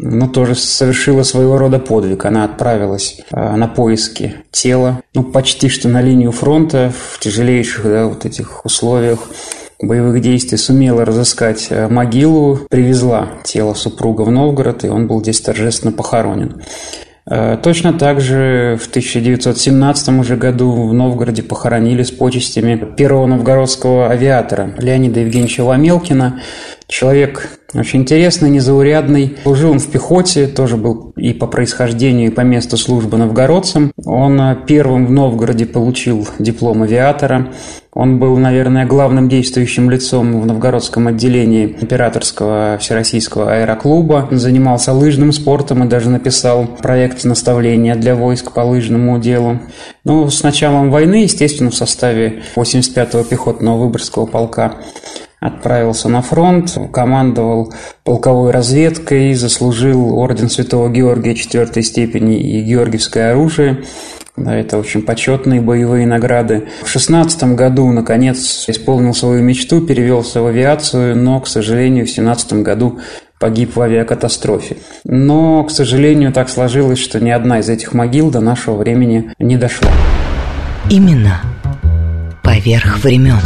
ну, 0.03 0.27
тоже 0.27 0.55
совершила 0.55 1.23
своего 1.23 1.57
рода 1.57 1.79
подвиг. 1.79 2.25
Она 2.25 2.43
отправилась 2.43 3.21
э, 3.31 3.55
на 3.55 3.67
поиски 3.67 4.35
тела, 4.51 5.01
ну, 5.13 5.23
почти 5.23 5.69
что 5.69 5.87
на 5.87 6.01
линию 6.01 6.31
фронта 6.31 6.91
в 6.95 7.19
тяжелейших, 7.19 7.83
да, 7.85 8.05
вот 8.07 8.25
этих 8.25 8.65
условиях 8.65 9.19
боевых 9.81 10.21
действий 10.21 10.57
сумела 10.57 11.05
разыскать 11.05 11.67
э, 11.69 11.87
могилу, 11.87 12.59
привезла 12.69 13.29
тело 13.45 13.73
супруга 13.73 14.23
в 14.23 14.31
Новгород, 14.31 14.83
и 14.83 14.89
он 14.89 15.07
был 15.07 15.21
здесь 15.21 15.39
торжественно 15.39 15.93
похоронен. 15.93 16.61
Э, 17.25 17.57
точно 17.61 17.93
так 17.93 18.19
же 18.19 18.77
в 18.81 18.87
1917 18.87 20.09
уже 20.19 20.35
году 20.35 20.87
в 20.87 20.93
Новгороде 20.93 21.43
похоронили 21.43 22.03
с 22.03 22.11
почестями 22.11 22.75
первого 22.97 23.27
новгородского 23.27 24.09
авиатора 24.09 24.73
Леонида 24.77 25.21
Евгеньевича 25.21 25.63
Вамелкина. 25.63 26.41
Человек 26.87 27.59
очень 27.73 28.01
интересный, 28.01 28.49
незаурядный. 28.51 29.37
Служил 29.41 29.71
он 29.71 29.79
в 29.79 29.89
пехоте, 29.89 30.47
тоже 30.47 30.77
был 30.77 31.11
и 31.15 31.33
по 31.33 31.47
происхождению, 31.47 32.27
и 32.27 32.33
по 32.33 32.41
месту 32.41 32.77
службы 32.77 33.17
новгородцем. 33.17 33.91
Он 34.05 34.39
э, 34.39 34.57
первым 34.67 35.07
в 35.07 35.11
Новгороде 35.11 35.65
получил 35.65 36.27
диплом 36.37 36.83
авиатора. 36.83 37.51
Он 37.93 38.19
был, 38.19 38.37
наверное, 38.37 38.85
главным 38.85 39.29
действующим 39.29 39.89
лицом 39.89 40.39
в 40.39 40.45
новгородском 40.45 41.07
отделении 41.07 41.65
императорского 41.79 42.77
всероссийского 42.79 43.53
аэроклуба. 43.53 44.27
Он 44.29 44.37
занимался 44.37 44.93
лыжным 44.93 45.31
спортом 45.31 45.83
и 45.83 45.87
даже 45.87 46.09
написал 46.09 46.67
проект 46.67 47.23
наставления 47.23 47.95
для 47.95 48.15
войск 48.15 48.51
по 48.51 48.61
лыжному 48.61 49.19
делу. 49.19 49.59
Ну, 50.03 50.29
с 50.29 50.43
началом 50.43 50.91
войны, 50.91 51.23
естественно, 51.23 51.71
в 51.71 51.75
составе 51.75 52.43
85-го 52.55 53.23
пехотного 53.23 53.77
выборгского 53.77 54.25
полка 54.25 54.75
отправился 55.43 56.07
на 56.07 56.21
фронт, 56.21 56.77
командовал 56.93 57.73
полковой 58.03 58.51
разведкой, 58.51 59.33
заслужил 59.33 60.17
орден 60.17 60.49
Святого 60.49 60.89
Георгия 60.89 61.35
четвертой 61.35 61.83
степени 61.83 62.39
и 62.39 62.61
Георгиевское 62.61 63.31
оружие. 63.31 63.83
Это 64.37 64.79
очень 64.79 65.03
почетные 65.03 65.61
боевые 65.61 66.07
награды. 66.07 66.69
В 66.83 66.89
шестнадцатом 66.89 67.55
году, 67.55 67.91
наконец, 67.91 68.65
исполнил 68.67 69.13
свою 69.13 69.43
мечту, 69.43 69.81
перевелся 69.81 70.41
в 70.41 70.47
авиацию, 70.47 71.15
но, 71.15 71.39
к 71.41 71.47
сожалению, 71.47 72.05
в 72.05 72.09
семнадцатом 72.09 72.63
году 72.63 72.99
погиб 73.37 73.75
в 73.75 73.81
авиакатастрофе. 73.81 74.77
Но, 75.03 75.63
к 75.65 75.71
сожалению, 75.71 76.31
так 76.31 76.49
сложилось, 76.49 76.99
что 76.99 77.19
ни 77.19 77.29
одна 77.29 77.59
из 77.59 77.69
этих 77.69 77.93
могил 77.93 78.31
до 78.31 78.39
нашего 78.39 78.77
времени 78.77 79.33
не 79.39 79.57
дошла. 79.57 79.91
Именно 80.89 81.41
поверх 82.41 83.03
времен. 83.03 83.39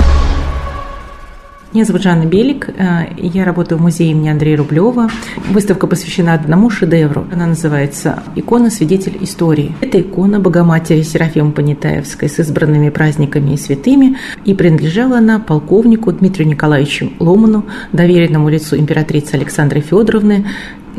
Меня 1.74 1.84
зовут 1.84 2.02
Жанна 2.02 2.24
Белик, 2.24 2.70
э, 2.70 3.08
я 3.18 3.44
работаю 3.44 3.78
в 3.78 3.82
музее 3.82 4.12
имени 4.12 4.30
Андрея 4.30 4.56
Рублева. 4.56 5.10
Выставка 5.50 5.86
посвящена 5.86 6.34
одному 6.34 6.70
шедевру. 6.70 7.28
Она 7.30 7.46
называется 7.46 8.24
«Икона 8.36 8.70
свидетель 8.70 9.18
истории». 9.20 9.76
Это 9.82 10.00
икона 10.00 10.40
Богоматери 10.40 11.02
Серафима 11.02 11.52
Понятаевской 11.52 12.30
с 12.30 12.40
избранными 12.40 12.90
праздниками 12.90 13.52
и 13.52 13.58
святыми, 13.58 14.18
и 14.46 14.54
принадлежала 14.54 15.18
она 15.18 15.40
полковнику 15.40 16.14
Дмитрию 16.14 16.48
Николаевичу 16.48 17.12
Ломану, 17.20 17.66
доверенному 17.92 18.48
лицу 18.48 18.78
императрицы 18.78 19.36
Александры 19.36 19.82
Федоровны, 19.82 20.46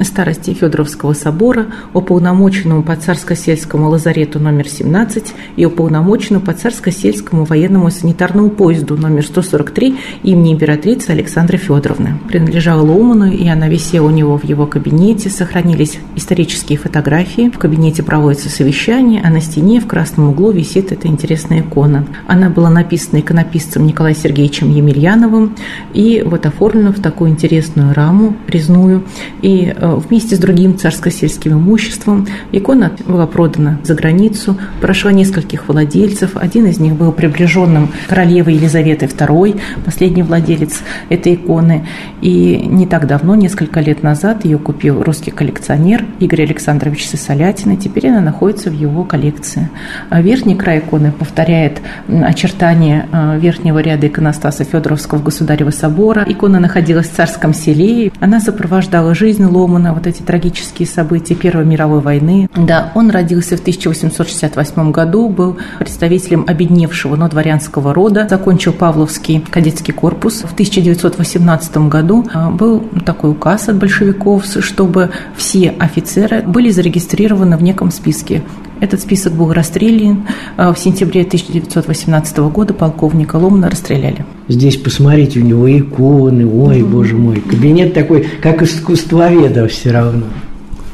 старости 0.05 0.55
Федоровского 0.55 1.13
собора, 1.13 1.67
уполномоченному 1.93 2.83
по 2.83 2.93
царско-сельскому 2.93 3.89
лазарету 3.89 4.39
номер 4.41 4.69
17 4.69 5.35
и 5.57 5.65
уполномоченному 5.65 6.45
по 6.45 6.53
царско-сельскому 6.53 7.45
военному 7.45 7.91
санитарному 7.91 8.51
поезду 8.51 8.97
номер 8.97 9.25
143 9.25 9.97
имени 10.23 10.53
императрицы 10.53 11.11
Александры 11.11 11.59
Федоровны. 11.59 12.19
Принадлежала 12.29 12.83
Лоуману, 12.83 13.31
и 13.31 13.47
она 13.49 13.69
висела 13.69 14.07
у 14.07 14.11
него 14.11 14.39
в 14.39 14.45
его 14.45 14.67
кабинете. 14.67 15.31
Сохранились 15.31 15.99
исторические 16.17 16.79
фотографии. 16.79 17.51
В 17.51 17.59
кабинете 17.59 18.03
проводится 18.03 18.49
совещание, 18.49 19.23
а 19.25 19.31
на 19.31 19.41
стене 19.41 19.81
в 19.81 19.87
красном 19.87 20.31
углу 20.31 20.51
висит 20.51 20.93
эта 20.93 21.09
интересная 21.09 21.61
икона. 21.61 22.07
Она 22.27 22.51
была 22.51 22.71
написана 22.71 23.21
иконописцем 23.21 23.87
Николаем 23.87 24.17
Сергеевичем 24.17 24.71
Емельяновым 24.71 25.57
и 25.95 26.23
вот 26.25 26.47
оформлена 26.47 26.93
в 26.93 27.01
такую 27.01 27.31
интересную 27.31 27.95
раму 27.95 28.37
резную. 28.47 29.05
И 29.43 29.73
э, 29.75 29.88
вместе 29.97 30.37
с 30.37 30.39
другим 30.39 30.77
царско-сельским 30.77 31.53
имуществом 31.53 32.27
икона 32.53 32.93
была 33.07 33.27
продана 33.27 33.79
за 33.85 33.95
границу, 33.95 34.57
прошла 34.81 35.13
нескольких 35.13 35.69
владельцев. 35.69 36.37
Один 36.37 36.67
из 36.67 36.79
них 36.79 36.95
был 36.95 37.13
приближенным 37.13 37.91
королевы 38.09 38.53
Елизаветы 38.53 39.07
II, 39.07 39.61
последний 39.85 40.23
владелец 40.23 40.83
этой 41.09 41.35
иконы. 41.35 41.87
И 42.21 42.57
не 42.67 42.87
так 42.87 43.07
давно, 43.07 43.35
несколько 43.35 43.81
лет 43.81 44.03
назад, 44.03 44.45
ее 44.45 44.59
купил 44.59 45.03
русский 45.03 45.31
коллекционер 45.31 46.05
Игорь 46.21 46.43
Александрович 46.43 47.07
Сысолятин, 47.07 47.73
и 47.73 47.77
теперь 47.77 48.09
она 48.09 48.21
находится 48.21 48.71
в 48.71 48.75
его 48.75 49.05
коллекции. 49.05 49.69
А 50.11 50.21
верхний 50.21 50.55
край 50.55 50.79
иконы 50.79 51.13
повторяет 51.13 51.81
очертания 52.09 53.09
э, 53.13 53.39
верхнего 53.39 53.79
ряда 53.79 54.07
иконостаса 54.07 54.65
Федоровского 54.65 55.21
Государева 55.21 55.71
собора. 55.71 56.25
Икона 56.29 56.61
находилась 56.61 57.09
в 57.09 57.15
царском 57.15 57.55
селе. 57.55 58.13
Она 58.21 58.41
сопровождала 58.41 59.15
жизнь 59.15 59.45
Ломана, 59.79 59.95
вот 59.95 60.07
эти 60.07 60.23
трагические 60.23 60.87
события 60.87 61.35
Первой 61.35 61.65
мировой 61.65 62.01
войны. 62.01 62.49
Да, 62.57 62.93
он 62.95 63.11
родился 63.11 63.57
в 63.57 63.61
1868 63.61 64.91
году, 64.91 65.29
был 65.29 65.57
представителем 65.79 66.45
обедневшего, 66.47 67.17
но 67.17 67.29
дворянского 67.29 67.95
рода, 67.95 68.27
закончил 68.29 68.73
Павловский 68.73 69.41
кадетский 69.41 69.95
корпус. 69.95 70.43
В 70.43 70.53
1918 70.53 71.77
году 71.89 72.27
э, 72.33 72.51
был 72.51 72.81
такой 73.07 73.31
указ 73.31 73.69
от 73.69 73.77
большевиков, 73.77 74.45
чтобы 74.45 75.11
все 75.37 75.71
офицеры 75.79 76.43
были 76.43 76.71
зарегистрированы 76.71 77.57
в 77.57 77.63
неком 77.63 77.91
списке. 77.91 78.43
Этот 78.81 79.01
список 79.01 79.33
был 79.33 79.53
расстрелян. 79.53 80.27
Э, 80.57 80.73
в 80.73 80.79
сентябре 80.79 81.23
1918 81.23 82.39
года 82.39 82.75
полковника 82.75 83.37
Ломана 83.37 83.71
расстреляли. 83.71 84.25
Здесь 84.49 84.77
посмотрите, 84.77 85.41
у 85.41 85.45
него 85.45 85.71
иконы, 85.71 86.47
ой, 86.47 86.83
угу. 86.83 86.91
боже 86.91 87.17
мой. 87.17 87.41
Кабинет 87.41 87.95
такой, 87.95 88.27
как 88.41 88.63
искусствоведа 88.63 89.69
все 89.69 89.91
равно. 89.93 90.27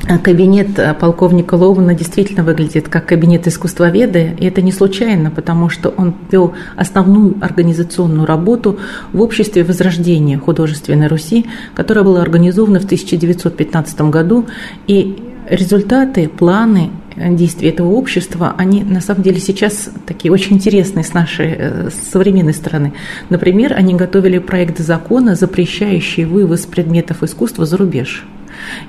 А 0.06 0.18
кабинет 0.18 0.78
э, 0.78 0.92
полковника 0.92 1.54
Лована 1.54 1.94
действительно 1.94 2.42
выглядит 2.42 2.88
как 2.88 3.06
кабинет 3.06 3.46
искусствоведа, 3.46 4.18
и 4.18 4.44
это 4.44 4.60
не 4.60 4.70
случайно, 4.70 5.30
потому 5.30 5.70
что 5.70 5.88
он 5.88 6.14
вел 6.30 6.52
основную 6.76 7.36
организационную 7.40 8.26
работу 8.26 8.78
в 9.12 9.22
обществе 9.22 9.64
Возрождения 9.64 10.38
художественной 10.38 11.06
Руси, 11.06 11.46
которое 11.74 12.02
было 12.02 12.20
организовано 12.20 12.80
в 12.80 12.84
1915 12.84 14.00
году, 14.02 14.46
и 14.86 15.22
результаты, 15.48 16.28
планы 16.28 16.90
действий 17.16 17.68
этого 17.68 17.88
общества, 17.92 18.54
они 18.58 18.82
на 18.82 19.00
самом 19.00 19.22
деле 19.22 19.40
сейчас 19.40 19.90
такие 20.06 20.32
очень 20.32 20.56
интересные 20.56 21.04
с 21.04 21.14
нашей 21.14 21.54
э, 21.56 21.90
с 21.90 22.10
современной 22.10 22.54
стороны. 22.54 22.92
Например, 23.30 23.72
они 23.74 23.94
готовили 23.94 24.38
проект 24.38 24.78
закона, 24.78 25.34
запрещающий 25.34 26.24
вывоз 26.24 26.66
предметов 26.66 27.22
искусства 27.22 27.66
за 27.66 27.76
рубеж. 27.76 28.24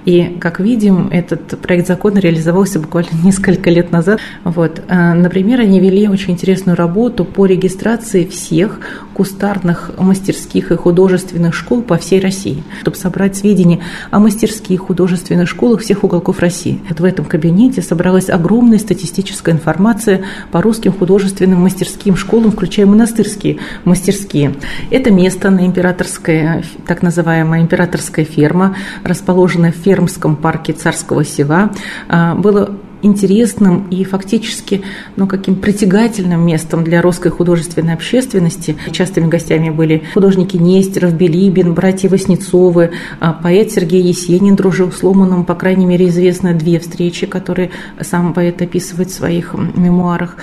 И, 0.06 0.38
как 0.40 0.60
видим, 0.60 1.10
этот 1.12 1.60
проект 1.60 1.88
закона 1.88 2.20
реализовался 2.20 2.80
буквально 2.80 3.10
несколько 3.24 3.70
лет 3.70 3.92
назад. 3.92 4.20
Вот. 4.44 4.82
А, 4.88 5.14
например, 5.14 5.60
они 5.60 5.80
вели 5.80 6.08
очень 6.08 6.34
интересную 6.34 6.76
работу 6.76 7.26
по 7.26 7.46
регистрации 7.46 8.26
всех 8.26 8.80
кустарных 9.14 9.92
мастерских 9.98 10.72
и 10.72 10.76
художественных 10.76 11.54
школ 11.54 11.82
по 11.82 11.98
всей 11.98 12.20
России, 12.20 12.64
чтобы 12.82 12.98
собрать 12.98 13.36
сведения 13.38 13.80
о 14.12 14.20
мастерских 14.20 14.82
художественных 14.82 15.48
школах 15.48 15.82
всех 15.82 16.04
уголков 16.04 16.40
России. 16.40 16.82
Вот 16.90 17.00
в 17.00 17.04
этом 17.04 17.26
кабинете 17.26 17.82
собралась 17.82 18.30
огромная 18.30 18.80
статистическая 18.80 19.54
информация 19.54 20.24
по 20.52 20.62
русским 20.62 20.92
художественным 20.92 21.62
мастерским 21.62 22.16
школам, 22.18 22.52
включая 22.52 22.86
монастырские 22.86 23.60
мастерские. 23.86 24.56
Это 24.92 25.12
место 25.12 25.50
на 25.50 25.66
императорской, 25.66 26.64
так 26.86 27.02
называемая 27.02 27.62
императорская 27.62 28.26
ферма, 28.26 28.76
расположенная 29.04 29.65
в 29.72 29.76
Фермском 29.76 30.36
парке 30.36 30.74
Царского 30.74 31.24
села, 31.24 31.72
а, 32.08 32.36
было 32.36 32.76
интересным 33.06 33.88
и 33.90 34.04
фактически 34.04 34.82
ну, 35.16 35.28
каким 35.28 35.56
притягательным 35.56 36.46
местом 36.46 36.84
для 36.84 37.02
русской 37.02 37.30
художественной 37.30 37.94
общественности. 37.94 38.76
Частыми 38.92 39.28
гостями 39.28 39.70
были 39.70 40.04
художники 40.14 40.58
Нестеров, 40.58 41.14
Белибин, 41.14 41.74
братья 41.74 42.10
Васнецовы, 42.10 42.92
а 43.20 43.34
поэт 43.34 43.72
Сергей 43.72 44.02
Есенин 44.02 44.56
дружил 44.56 44.92
с 44.92 45.04
Ломаном, 45.04 45.46
по 45.46 45.56
крайней 45.56 45.86
мере, 45.86 46.08
известно 46.08 46.54
две 46.54 46.80
встречи, 46.80 47.28
которые 47.28 47.72
сам 48.02 48.34
поэт 48.34 48.62
описывает 48.62 49.10
в 49.10 49.14
своих 49.14 49.54
мемуарах. 49.54 50.38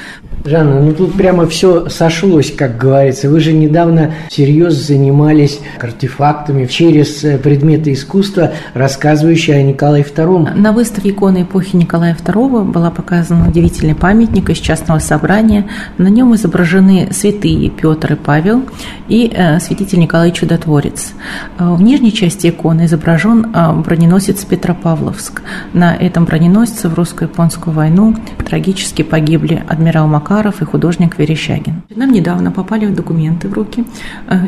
Жанна, 0.44 0.80
ну 0.80 0.92
тут 0.92 1.14
прямо 1.14 1.46
все 1.46 1.88
сошлось, 1.88 2.52
как 2.52 2.76
говорится. 2.76 3.28
Вы 3.28 3.40
же 3.40 3.52
недавно 3.52 4.14
серьезно 4.28 4.80
занимались 4.82 5.60
артефактами 5.80 6.66
через 6.66 7.22
э, 7.24 7.38
предметы 7.38 7.92
искусства, 7.92 8.52
рассказывающие 8.74 9.56
о 9.56 9.62
Николае 9.62 10.04
II. 10.04 10.54
На 10.54 10.72
выставке 10.72 11.10
иконы 11.10 11.42
эпохи 11.42 11.76
Николая 11.76 12.16
II 12.16 12.51
Петрова 12.52 12.70
была 12.70 12.90
показана 12.90 13.48
удивительный 13.48 13.94
памятник 13.94 14.50
из 14.50 14.58
частного 14.58 14.98
собрания. 14.98 15.70
На 15.96 16.08
нем 16.08 16.34
изображены 16.34 17.08
святые 17.10 17.70
Петр 17.70 18.12
и 18.12 18.16
Павел 18.16 18.64
и 19.08 19.32
э, 19.34 19.58
святитель 19.58 20.00
Николай 20.00 20.32
Чудотворец. 20.32 21.14
Э, 21.58 21.72
в 21.72 21.80
нижней 21.80 22.12
части 22.12 22.48
иконы 22.48 22.84
изображен 22.84 23.52
э, 23.54 23.72
броненосец 23.72 24.44
Петропавловск. 24.44 25.40
На 25.72 25.94
этом 25.94 26.26
броненосце 26.26 26.90
в 26.90 26.94
русско-японскую 26.94 27.74
войну 27.74 28.14
трагически 28.46 29.00
погибли 29.00 29.64
адмирал 29.66 30.06
Макаров 30.06 30.60
и 30.60 30.66
художник 30.66 31.18
Верещагин. 31.18 31.82
Нам 31.96 32.12
недавно 32.12 32.50
попали 32.50 32.84
документы 32.86 33.48
в 33.48 33.54
руки 33.54 33.86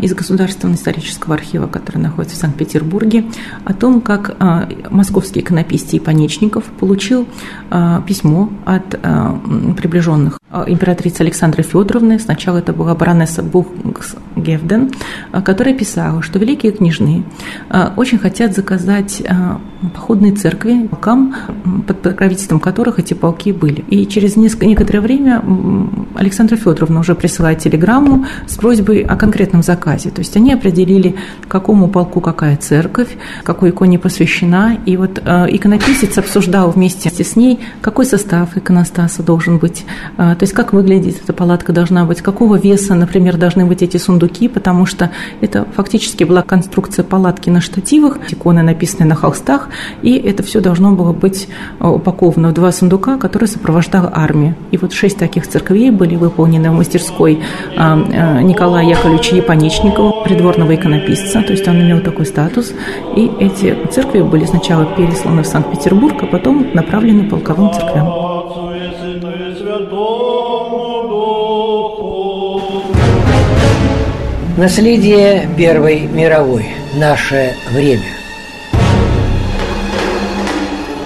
из 0.02 0.14
Государственного 0.14 0.76
исторического 0.76 1.36
архива, 1.36 1.68
который 1.68 1.98
находится 1.98 2.36
в 2.36 2.40
Санкт-Петербурге, 2.40 3.24
о 3.64 3.72
том, 3.72 4.02
как 4.02 4.36
московский 4.90 5.40
иконописец 5.40 5.94
Ипанечников 5.94 6.64
получил 6.64 7.26
письмо 8.02 8.50
от 8.64 8.94
э, 8.94 9.34
приближенных 9.76 10.38
э, 10.50 10.64
императрицы 10.66 11.22
Александры 11.22 11.62
Федоровны. 11.62 12.18
Сначала 12.18 12.58
это 12.58 12.72
была 12.72 12.94
баронесса 12.94 13.42
Бухгевден, 13.42 14.90
э, 15.32 15.42
которая 15.42 15.74
писала, 15.74 16.22
что 16.22 16.38
великие 16.38 16.72
княжны 16.72 17.24
очень 17.96 18.18
хотят 18.18 18.54
заказать 18.54 19.22
походные 19.94 20.32
церкви 20.32 20.86
полкам, 20.86 21.34
под 21.86 22.02
покровительством 22.02 22.60
которых 22.60 22.98
эти 22.98 23.14
полки 23.14 23.52
были. 23.52 23.84
И 23.90 24.06
через 24.06 24.36
некоторое 24.36 25.00
время 25.00 25.42
Александра 26.14 26.56
Федоровна 26.56 27.00
уже 27.00 27.14
присылает 27.14 27.58
телеграмму 27.58 28.26
с 28.46 28.56
просьбой 28.56 29.02
о 29.02 29.16
конкретном 29.16 29.62
заказе. 29.62 30.10
То 30.10 30.20
есть 30.20 30.36
они 30.36 30.52
определили, 30.52 31.16
какому 31.48 31.88
полку 31.88 32.20
какая 32.20 32.56
церковь, 32.56 33.16
какой 33.42 33.70
иконе 33.70 33.98
посвящена. 33.98 34.78
И 34.86 34.96
вот 34.96 35.18
иконописец 35.18 36.16
обсуждал 36.18 36.70
вместе 36.70 37.10
с 37.10 37.36
ней, 37.36 37.60
какой 37.84 38.06
состав 38.06 38.56
иконостаса 38.56 39.22
должен 39.22 39.58
быть, 39.58 39.84
а, 40.16 40.34
то 40.36 40.44
есть 40.44 40.54
как 40.54 40.72
выглядит 40.72 41.20
эта 41.22 41.34
палатка 41.34 41.74
должна 41.74 42.06
быть, 42.06 42.22
какого 42.22 42.58
веса, 42.58 42.94
например, 42.94 43.36
должны 43.36 43.66
быть 43.66 43.82
эти 43.82 43.98
сундуки, 43.98 44.48
потому 44.48 44.86
что 44.86 45.10
это 45.42 45.66
фактически 45.76 46.24
была 46.24 46.40
конструкция 46.40 47.04
палатки 47.04 47.50
на 47.50 47.60
штативах, 47.60 48.16
иконы 48.32 48.62
написаны 48.62 49.04
на 49.04 49.14
холстах, 49.14 49.68
и 50.00 50.14
это 50.14 50.42
все 50.42 50.60
должно 50.60 50.92
было 50.92 51.12
быть 51.12 51.46
а, 51.78 51.90
упаковано 51.90 52.48
в 52.48 52.54
два 52.54 52.72
сундука, 52.72 53.18
которые 53.18 53.48
сопровождала 53.48 54.10
армия. 54.14 54.56
И 54.70 54.78
вот 54.78 54.94
шесть 54.94 55.18
таких 55.18 55.46
церквей 55.46 55.90
были 55.90 56.16
выполнены 56.16 56.70
в 56.70 56.74
мастерской 56.74 57.40
а, 57.76 58.40
Николая 58.40 58.86
Яковлевича 58.86 59.36
Японечникова, 59.36 60.24
придворного 60.24 60.74
иконописца, 60.74 61.42
то 61.42 61.52
есть 61.52 61.68
он 61.68 61.82
имел 61.82 62.00
такой 62.00 62.24
статус. 62.24 62.72
И 63.14 63.30
эти 63.40 63.76
церкви 63.90 64.22
были 64.22 64.46
сначала 64.46 64.86
пересланы 64.86 65.42
в 65.42 65.46
Санкт-Петербург, 65.46 66.14
а 66.22 66.26
потом 66.26 66.68
направлены 66.72 67.28
полковым 67.28 67.73
церквям. 67.74 68.24
Наследие 74.56 75.48
Первой 75.56 76.00
мировой. 76.02 76.66
Наше 76.94 77.54
время. 77.70 78.23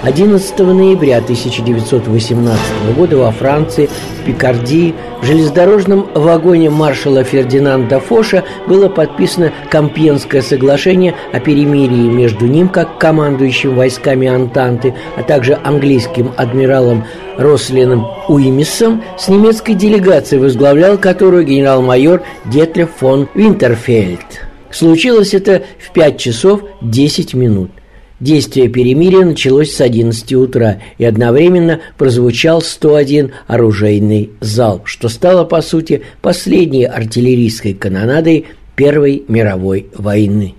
11 0.01 0.59
ноября 0.59 1.17
1918 1.17 2.59
года 2.95 3.17
во 3.17 3.31
Франции, 3.31 3.89
в 4.21 4.25
Пикардии, 4.25 4.95
в 5.21 5.25
железнодорожном 5.25 6.07
вагоне 6.13 6.69
маршала 6.69 7.25
Фердинанда 7.25 7.99
Фоша 7.99 8.45
было 8.65 8.87
подписано 8.87 9.51
Компьенское 9.69 10.41
соглашение 10.41 11.15
о 11.33 11.41
перемирии 11.41 12.07
между 12.07 12.47
ним, 12.47 12.69
как 12.69 12.97
командующим 12.97 13.75
войсками 13.75 14.27
Антанты, 14.27 14.95
а 15.17 15.23
также 15.23 15.59
английским 15.63 16.31
адмиралом 16.37 17.03
Рослином 17.37 18.07
Уимисом 18.29 19.03
с 19.17 19.27
немецкой 19.27 19.73
делегацией, 19.73 20.41
возглавлял 20.41 20.97
которую 20.97 21.43
генерал-майор 21.43 22.23
Детлев 22.45 22.89
фон 22.97 23.27
Винтерфельд. 23.33 24.47
Случилось 24.71 25.33
это 25.33 25.63
в 25.77 25.91
5 25.91 26.17
часов 26.17 26.61
10 26.81 27.33
минут. 27.33 27.71
Действие 28.19 28.67
перемирия 28.67 29.23
началось 29.23 29.73
с 29.73 29.79
11 29.79 30.33
утра, 30.33 30.79
и 30.97 31.05
одновременно 31.05 31.79
прозвучал 31.97 32.61
101 32.61 33.31
оружейный 33.47 34.31
залп, 34.41 34.87
что 34.87 35.07
стало, 35.07 35.45
по 35.45 35.61
сути, 35.61 36.03
последней 36.21 36.83
артиллерийской 36.83 37.73
канонадой 37.73 38.47
Первой 38.75 39.23
мировой 39.29 39.87
войны. 39.95 40.55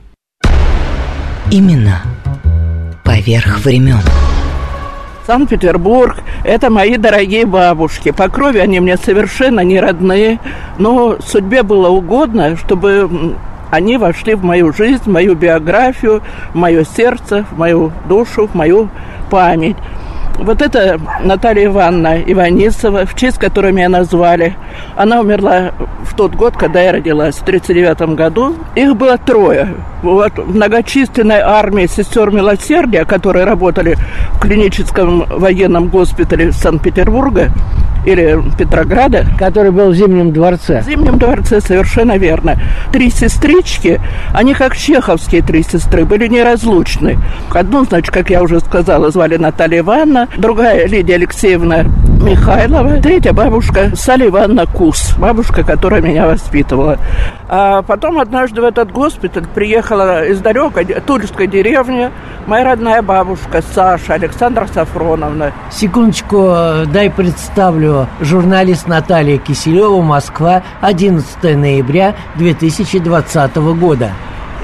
Именно 1.50 2.02
поверх 3.04 3.62
времен. 3.64 4.00
Санкт-Петербург– 5.26 6.16
это 6.44 6.70
мои 6.70 6.96
дорогие 6.96 7.44
бабушки. 7.44 8.10
По 8.10 8.28
крови 8.28 8.58
они 8.58 8.80
мне 8.80 8.96
совершенно 8.96 9.60
не 9.60 9.80
родные, 9.80 10.40
но 10.78 11.18
судьбе 11.24 11.62
было 11.62 11.88
угодно, 11.88 12.56
чтобы 12.56 13.36
они 13.70 13.96
вошли 13.96 14.34
в 14.34 14.44
мою 14.44 14.72
жизнь, 14.72 15.02
в 15.04 15.08
мою 15.08 15.34
биографию, 15.34 16.22
в 16.52 16.56
мое 16.56 16.84
сердце, 16.84 17.44
в 17.50 17.58
мою 17.58 17.92
душу, 18.08 18.46
в 18.46 18.54
мою 18.54 18.88
память. 19.30 19.76
Вот 20.38 20.62
это 20.62 20.98
Наталья 21.22 21.66
Ивановна 21.66 22.18
Иванисова, 22.22 23.04
в 23.04 23.14
честь 23.14 23.38
которой 23.38 23.72
меня 23.72 23.90
назвали. 23.90 24.54
Она 24.96 25.20
умерла 25.20 25.72
в 26.02 26.14
тот 26.14 26.34
год, 26.34 26.56
когда 26.56 26.80
я 26.80 26.92
родилась, 26.92 27.36
в 27.36 27.42
1939 27.42 28.16
году. 28.16 28.56
Их 28.74 28.96
было 28.96 29.18
трое. 29.18 29.74
Вот 30.02 30.38
многочисленной 30.38 31.40
армии 31.40 31.86
сестер 31.86 32.30
милосердия, 32.30 33.04
которые 33.04 33.44
работали 33.44 33.98
в 34.32 34.40
клиническом 34.40 35.26
военном 35.28 35.88
госпитале 35.88 36.52
Санкт-Петербурга, 36.52 37.50
или 38.04 38.42
Петрограда. 38.58 39.26
Который 39.38 39.70
был 39.70 39.90
в 39.90 39.94
Зимнем 39.94 40.32
дворце. 40.32 40.82
В 40.82 40.84
Зимнем 40.84 41.18
дворце, 41.18 41.60
совершенно 41.60 42.16
верно. 42.16 42.58
Три 42.92 43.10
сестрички, 43.10 44.00
они 44.32 44.54
как 44.54 44.76
чеховские 44.76 45.42
три 45.42 45.62
сестры, 45.62 46.04
были 46.04 46.26
неразлучны. 46.28 47.18
Одну, 47.50 47.84
значит, 47.84 48.12
как 48.12 48.30
я 48.30 48.42
уже 48.42 48.60
сказала, 48.60 49.10
звали 49.10 49.36
Наталья 49.36 49.80
Ивановна, 49.80 50.28
другая 50.36 50.86
Лидия 50.86 51.14
Алексеевна 51.14 51.86
Михайлова, 52.20 53.00
третья 53.00 53.32
бабушка 53.32 53.96
Салли 53.96 54.26
Ивановна 54.26 54.66
Кус, 54.66 55.14
бабушка, 55.16 55.64
которая 55.64 56.02
меня 56.02 56.26
воспитывала. 56.26 56.98
А 57.48 57.80
потом 57.82 58.18
однажды 58.18 58.60
в 58.60 58.64
этот 58.64 58.92
госпиталь 58.92 59.46
приехала 59.54 60.26
из 60.26 60.40
далекой 60.40 60.84
тульской 60.84 61.46
деревни 61.46 62.10
моя 62.46 62.64
родная 62.64 63.00
бабушка 63.00 63.62
Саша 63.74 64.14
Александра 64.14 64.66
Сафроновна. 64.66 65.52
Секундочку, 65.70 66.52
дай 66.92 67.10
представлю. 67.10 68.06
Журналист 68.20 68.86
Наталья 68.86 69.38
Киселева, 69.38 70.02
Москва, 70.02 70.62
11 70.82 71.42
ноября 71.56 72.14
2020 72.36 73.56
года 73.56 74.12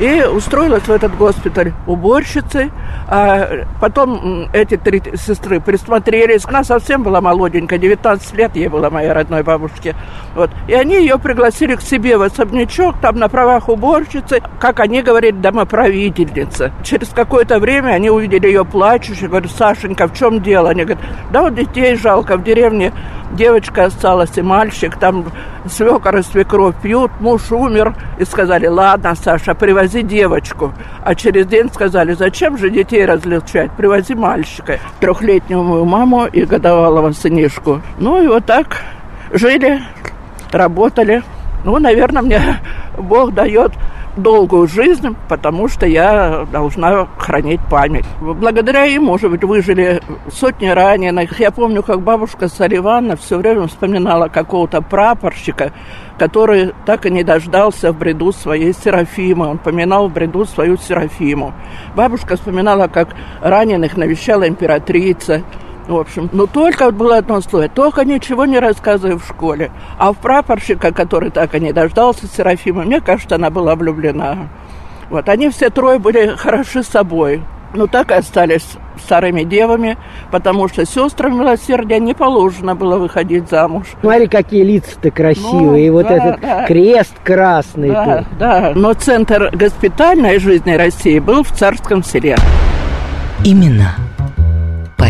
и 0.00 0.22
устроилась 0.24 0.84
в 0.84 0.90
этот 0.90 1.16
госпиталь 1.16 1.72
уборщицей. 1.86 2.70
А 3.08 3.64
потом 3.80 4.48
эти 4.52 4.76
три 4.76 5.02
сестры 5.14 5.60
присмотрелись. 5.60 6.44
Она 6.46 6.64
совсем 6.64 7.02
была 7.02 7.20
молоденькая, 7.20 7.78
19 7.78 8.34
лет 8.34 8.56
ей 8.56 8.68
было 8.68 8.90
моей 8.90 9.10
родной 9.10 9.42
бабушке. 9.42 9.94
Вот. 10.34 10.50
И 10.68 10.74
они 10.74 10.96
ее 10.96 11.18
пригласили 11.18 11.74
к 11.76 11.80
себе 11.80 12.16
в 12.16 12.22
особнячок, 12.22 12.96
там 13.00 13.16
на 13.16 13.28
правах 13.28 13.68
уборщицы, 13.68 14.42
как 14.58 14.80
они 14.80 15.02
говорили, 15.02 15.36
домоправительница. 15.36 16.72
Через 16.82 17.08
какое-то 17.08 17.58
время 17.58 17.90
они 17.90 18.10
увидели 18.10 18.46
ее 18.46 18.64
плачущей, 18.64 19.28
говорят, 19.28 19.50
Сашенька, 19.50 20.08
в 20.08 20.14
чем 20.14 20.42
дело? 20.42 20.70
Они 20.70 20.84
говорят, 20.84 21.04
да 21.30 21.42
вот 21.42 21.54
детей 21.54 21.96
жалко, 21.96 22.36
в 22.36 22.44
деревне 22.44 22.92
девочка 23.36 23.84
осталась 23.84 24.36
и 24.36 24.42
мальчик, 24.42 24.96
там 24.98 25.26
свекор 25.68 26.16
и 26.16 26.22
свекровь 26.22 26.74
пьют, 26.82 27.10
муж 27.20 27.52
умер. 27.52 27.94
И 28.18 28.24
сказали, 28.24 28.66
ладно, 28.66 29.14
Саша, 29.14 29.54
привози 29.54 30.02
девочку. 30.02 30.72
А 31.04 31.14
через 31.14 31.46
день 31.46 31.70
сказали, 31.72 32.14
зачем 32.14 32.58
же 32.58 32.70
детей 32.70 33.04
различать, 33.04 33.70
привози 33.72 34.14
мальчика. 34.14 34.78
Трехлетнюю 35.00 35.62
мою 35.62 35.84
маму 35.84 36.26
и 36.26 36.44
годовалого 36.44 37.12
сынишку. 37.12 37.82
Ну 37.98 38.22
и 38.22 38.26
вот 38.26 38.44
так 38.46 38.82
жили, 39.32 39.80
работали. 40.50 41.22
Ну, 41.64 41.78
наверное, 41.78 42.22
мне 42.22 42.40
Бог 42.98 43.34
дает 43.34 43.72
долгую 44.16 44.66
жизнь, 44.66 45.14
потому 45.28 45.68
что 45.68 45.86
я 45.86 46.46
должна 46.50 47.06
хранить 47.18 47.60
память. 47.70 48.04
Благодаря 48.20 48.84
ему, 48.84 49.06
может 49.06 49.30
быть, 49.30 49.44
выжили 49.44 50.02
сотни 50.30 50.66
раненых. 50.66 51.38
Я 51.38 51.50
помню, 51.50 51.82
как 51.82 52.02
бабушка 52.02 52.48
Саливанна 52.48 53.16
все 53.16 53.38
время 53.38 53.66
вспоминала 53.66 54.28
какого-то 54.28 54.82
прапорщика, 54.82 55.72
который 56.18 56.72
так 56.84 57.06
и 57.06 57.10
не 57.10 57.22
дождался 57.24 57.92
в 57.92 57.98
бреду 57.98 58.32
своей 58.32 58.72
Серафимы. 58.72 59.48
Он 59.48 59.58
поминал 59.58 60.08
в 60.08 60.12
бреду 60.12 60.44
свою 60.44 60.76
Серафиму. 60.76 61.52
Бабушка 61.94 62.36
вспоминала, 62.36 62.88
как 62.88 63.08
раненых 63.40 63.96
навещала 63.96 64.48
императрица. 64.48 65.42
В 65.86 65.96
общем, 65.96 66.28
но 66.32 66.46
только 66.46 66.90
было 66.90 67.18
одно 67.18 67.40
слово, 67.40 67.68
только 67.68 68.04
ничего 68.04 68.44
не 68.44 68.58
рассказывай 68.58 69.18
в 69.18 69.24
школе. 69.24 69.70
А 69.98 70.12
в 70.12 70.16
прапорщика, 70.16 70.92
который 70.92 71.30
так 71.30 71.54
и 71.54 71.60
не 71.60 71.72
дождался 71.72 72.26
Серафима, 72.26 72.82
мне 72.82 73.00
кажется, 73.00 73.36
она 73.36 73.50
была 73.50 73.76
влюблена. 73.76 74.48
Вот, 75.10 75.28
они 75.28 75.48
все 75.50 75.70
трое 75.70 75.98
были 75.98 76.34
хороши 76.36 76.82
собой. 76.82 77.42
Ну, 77.74 77.86
так 77.86 78.10
и 78.10 78.14
остались 78.14 78.66
старыми 79.04 79.42
девами, 79.42 79.98
потому 80.30 80.68
что 80.68 80.86
сестрам 80.86 81.38
милосердия 81.38 82.00
не 82.00 82.14
положено 82.14 82.74
было 82.74 82.96
выходить 82.96 83.50
замуж. 83.50 83.86
Смотри, 84.00 84.26
какие 84.26 84.62
лица-то 84.62 85.10
красивые, 85.10 85.60
ну, 85.60 85.76
и 85.76 85.90
вот 85.90 86.08
да, 86.08 86.14
этот 86.14 86.40
да. 86.40 86.64
крест 86.64 87.14
красный. 87.22 87.90
Да, 87.90 88.18
тут. 88.18 88.38
да, 88.38 88.72
но 88.74 88.92
центр 88.94 89.50
госпитальной 89.52 90.38
жизни 90.38 90.72
России 90.72 91.18
был 91.18 91.44
в 91.44 91.52
Царском 91.52 92.02
селе. 92.02 92.36
Именно 93.44 94.05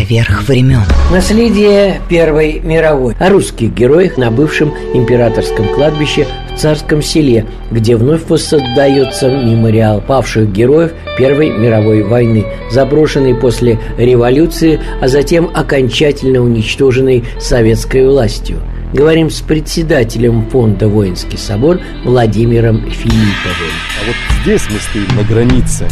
поверх 0.07 0.49
времен. 0.49 0.83
Наследие 1.11 2.01
Первой 2.09 2.61
мировой. 2.61 3.15
О 3.19 3.29
русских 3.29 3.75
героях 3.75 4.17
на 4.17 4.31
бывшем 4.31 4.73
императорском 4.95 5.69
кладбище 5.69 6.27
в 6.55 6.59
Царском 6.59 7.03
селе, 7.03 7.47
где 7.71 7.97
вновь 7.97 8.29
воссоздается 8.29 9.29
мемориал 9.29 10.01
павших 10.01 10.53
героев 10.53 10.93
Первой 11.19 11.51
мировой 11.51 12.03
войны, 12.03 12.45
заброшенный 12.71 13.35
после 13.35 13.79
революции, 13.99 14.81
а 15.01 15.09
затем 15.09 15.51
окончательно 15.53 16.41
уничтоженный 16.41 17.25
советской 17.41 18.07
властью. 18.07 18.59
Говорим 18.93 19.31
с 19.31 19.41
председателем 19.41 20.49
фонда 20.51 20.89
«Воинский 20.89 21.37
собор» 21.37 21.81
Владимиром 22.05 22.89
Филипповым. 22.91 23.75
А 24.01 24.07
вот 24.07 24.17
здесь 24.43 24.63
мы 24.71 24.79
стоим 24.79 25.17
на 25.17 25.25
границе 25.25 25.89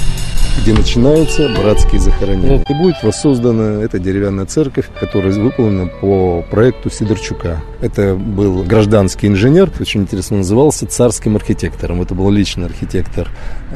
где 0.60 0.72
начинаются 0.72 1.48
братские 1.48 2.00
захоронения. 2.00 2.64
И 2.68 2.74
будет 2.74 3.02
воссоздана 3.02 3.82
эта 3.82 3.98
деревянная 3.98 4.46
церковь, 4.46 4.86
которая 4.98 5.32
выполнена 5.32 5.90
по 6.00 6.44
проекту 6.50 6.90
Сидорчука. 6.90 7.62
Это 7.80 8.14
был 8.14 8.62
гражданский 8.62 9.26
инженер, 9.26 9.70
очень 9.80 10.02
интересно 10.02 10.38
назывался 10.38 10.86
царским 10.86 11.36
архитектором. 11.36 12.02
Это 12.02 12.14
был 12.14 12.30
личный 12.30 12.66
архитектор 12.66 13.28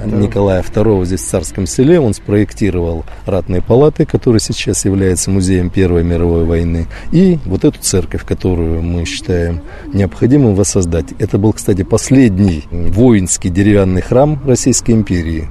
Николая 0.07 0.63
II 0.63 1.05
здесь 1.05 1.23
в 1.23 1.27
Царском 1.27 1.67
селе. 1.67 2.01
Он 2.01 2.15
спроектировал 2.15 3.05
ратные 3.27 3.61
палаты, 3.61 4.07
которые 4.07 4.41
сейчас 4.41 4.85
являются 4.85 5.31
музеем 5.31 5.71
Первой 5.71 6.05
мировой 6.05 6.45
войны. 6.45 6.87
И 7.13 7.39
вот 7.45 7.65
эту 7.65 7.81
церковь, 7.81 8.25
которую 8.25 8.83
мы 8.83 9.05
считаем 9.05 9.63
необходимым 9.93 10.55
воссоздать. 10.55 11.07
Это 11.19 11.39
был, 11.39 11.53
кстати, 11.53 11.83
последний 11.83 12.65
воинский 12.71 13.51
деревянный 13.51 14.03
храм 14.03 14.41
Российской 14.47 14.93
империи. 14.93 15.49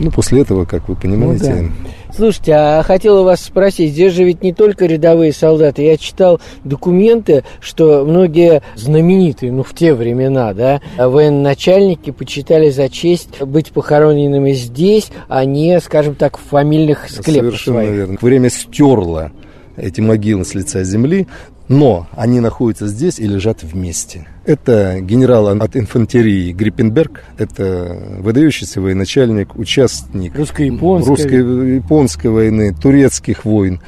Ну, 0.00 0.10
после 0.10 0.40
этого, 0.40 0.64
как 0.64 0.88
вы 0.88 0.96
понимаете... 0.96 1.54
Ну, 1.54 1.62
да. 1.62 2.14
Слушайте, 2.16 2.52
а 2.54 2.82
хотела 2.82 3.22
вас 3.22 3.42
спросить, 3.44 3.92
здесь 3.92 4.14
же 4.14 4.24
ведь 4.24 4.42
не 4.42 4.54
только 4.54 4.86
рядовые 4.86 5.32
солдаты. 5.32 5.82
Я 5.82 5.98
читал 5.98 6.40
документы, 6.64 7.44
что 7.60 8.04
многие 8.06 8.62
знаменитые, 8.76 9.52
ну, 9.52 9.62
в 9.62 9.74
те 9.74 9.92
времена, 9.92 10.54
да, 10.54 10.80
военачальники 10.96 12.10
почитали 12.10 12.70
за 12.70 12.88
честь 12.88 13.42
быть 13.42 13.72
похороненными 13.72 14.52
здесь, 14.52 15.10
а 15.28 15.44
не, 15.44 15.78
скажем 15.80 16.14
так, 16.14 16.38
в 16.38 16.40
фамильных 16.48 17.08
склепах 17.10 17.52
Совершенно 17.52 17.76
своих. 17.76 17.90
верно. 17.90 18.18
Время 18.22 18.50
стерло 18.50 19.32
эти 19.76 20.00
могилы 20.00 20.46
с 20.46 20.54
лица 20.54 20.82
земли, 20.82 21.26
но 21.70 22.08
они 22.16 22.40
находятся 22.40 22.88
здесь 22.88 23.20
и 23.20 23.26
лежат 23.26 23.62
вместе. 23.62 24.26
Это 24.44 24.98
генерал 25.00 25.46
от 25.46 25.76
инфантерии 25.76 26.52
Гриппенберг, 26.52 27.22
это 27.38 27.96
выдающийся 28.18 28.80
военачальник, 28.80 29.54
участник 29.54 30.34
русско-японской, 30.36 31.08
русско-японской 31.08 32.26
войны, 32.26 32.74
турецких 32.74 33.44
войн, 33.44 33.80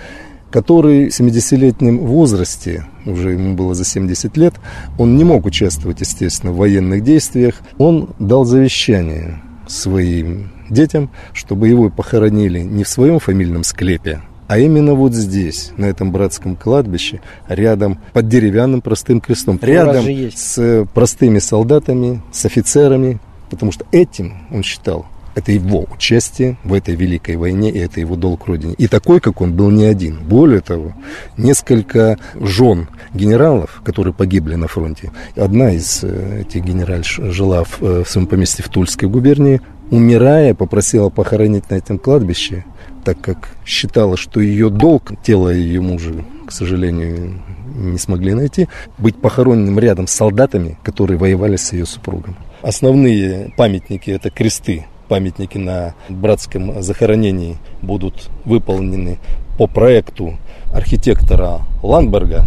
который 0.53 1.11
в 1.11 1.21
70-летнем 1.21 1.99
возрасте, 1.99 2.87
уже 3.05 3.33
ему 3.33 3.57
было 3.57 3.75
за 3.75 3.85
70 3.85 4.37
лет, 4.37 4.55
он 4.97 5.17
не 5.17 5.25
мог 5.25 5.45
участвовать, 5.45 6.03
естественно, 6.03 6.53
в 6.53 6.59
военных 6.59 7.03
действиях. 7.03 7.57
Он 7.79 8.11
дал 8.21 8.45
завещание 8.45 9.43
своим 9.67 10.53
детям, 10.71 11.11
чтобы 11.33 11.67
его 11.67 11.91
похоронили 11.91 12.61
не 12.61 12.85
в 12.85 12.89
своем 12.89 13.19
фамильном 13.19 13.65
склепе, 13.65 14.21
а 14.53 14.59
именно 14.59 14.93
вот 14.93 15.15
здесь, 15.15 15.71
на 15.79 15.87
этом 15.87 16.13
братском 16.13 16.57
кладбище, 16.57 17.23
рядом, 17.49 17.99
под 18.13 18.29
деревянным 18.29 18.83
простым 18.83 19.23
крестом, 19.23 19.59
рядом 19.63 20.05
с 20.37 20.87
простыми 20.93 21.39
солдатами, 21.39 22.21
с 22.33 22.45
офицерами, 22.45 23.19
потому 23.49 23.73
что 23.73 23.87
этим, 23.93 24.47
он 24.51 24.63
считал, 24.63 25.07
это 25.35 25.53
его 25.53 25.87
участие 25.91 26.59
в 26.65 26.75
этой 26.75 26.95
великой 26.95 27.37
войне, 27.37 27.71
и 27.71 27.79
это 27.79 28.01
его 28.01 28.15
долг 28.15 28.47
родине. 28.47 28.75
И 28.77 28.89
такой, 28.89 29.21
как 29.21 29.41
он, 29.41 29.55
был 29.55 29.71
не 29.71 29.87
один. 29.87 30.19
Более 30.23 30.61
того, 30.61 30.93
несколько 31.39 32.19
жен 32.39 32.89
генералов, 33.15 33.81
которые 33.87 34.13
погибли 34.13 34.57
на 34.57 34.69
фронте. 34.69 35.13
Одна 35.35 35.73
из 35.73 36.01
э, 36.05 36.43
этих 36.43 36.63
генеральш 36.63 37.19
жила 37.23 37.65
в, 37.65 37.83
э, 37.83 38.05
в 38.05 38.11
своем 38.11 38.27
поместье 38.27 38.63
в 38.63 38.69
Тульской 38.69 39.09
губернии. 39.09 39.63
Умирая, 39.91 40.53
попросила 40.53 41.09
похоронить 41.09 41.71
на 41.71 41.77
этом 41.77 41.99
кладбище 41.99 42.67
так 43.05 43.21
как 43.21 43.49
считала, 43.65 44.17
что 44.17 44.41
ее 44.41 44.71
долг, 44.71 45.13
тело 45.23 45.49
ее 45.49 45.81
мужа, 45.81 46.25
к 46.47 46.53
сожалению, 46.53 47.41
не 47.75 47.99
смогли 47.99 48.35
найти, 48.35 48.69
быть 48.99 49.17
похороненным 49.17 49.79
рядом 49.79 50.07
с 50.07 50.13
солдатами, 50.13 50.79
которые 50.83 51.19
воевали 51.19 51.57
с 51.57 51.73
ее 51.73 51.87
супругом. 51.87 52.37
Основные 52.63 53.53
памятники– 53.57 54.11
это 54.11 54.31
кресты. 54.31 54.87
Памятники 55.09 55.59
на 55.59 55.95
братском 56.09 56.83
захоронении 56.83 57.59
будут 57.83 58.31
выполнены 58.45 59.19
по 59.59 59.67
проекту 59.67 60.39
архитектора 60.73 61.61
Ландберга, 61.83 62.47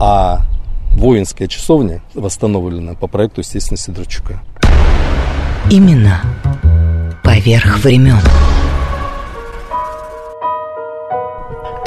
а 0.00 0.46
воинская 0.92 1.46
часовня 1.46 2.02
восстановлена 2.14 2.94
по 2.94 3.06
проекту, 3.06 3.42
естественно, 3.42 3.76
Сидорчука. 3.78 4.42
Именно 5.70 6.22
поверх 7.22 7.84
времен. 7.84 8.18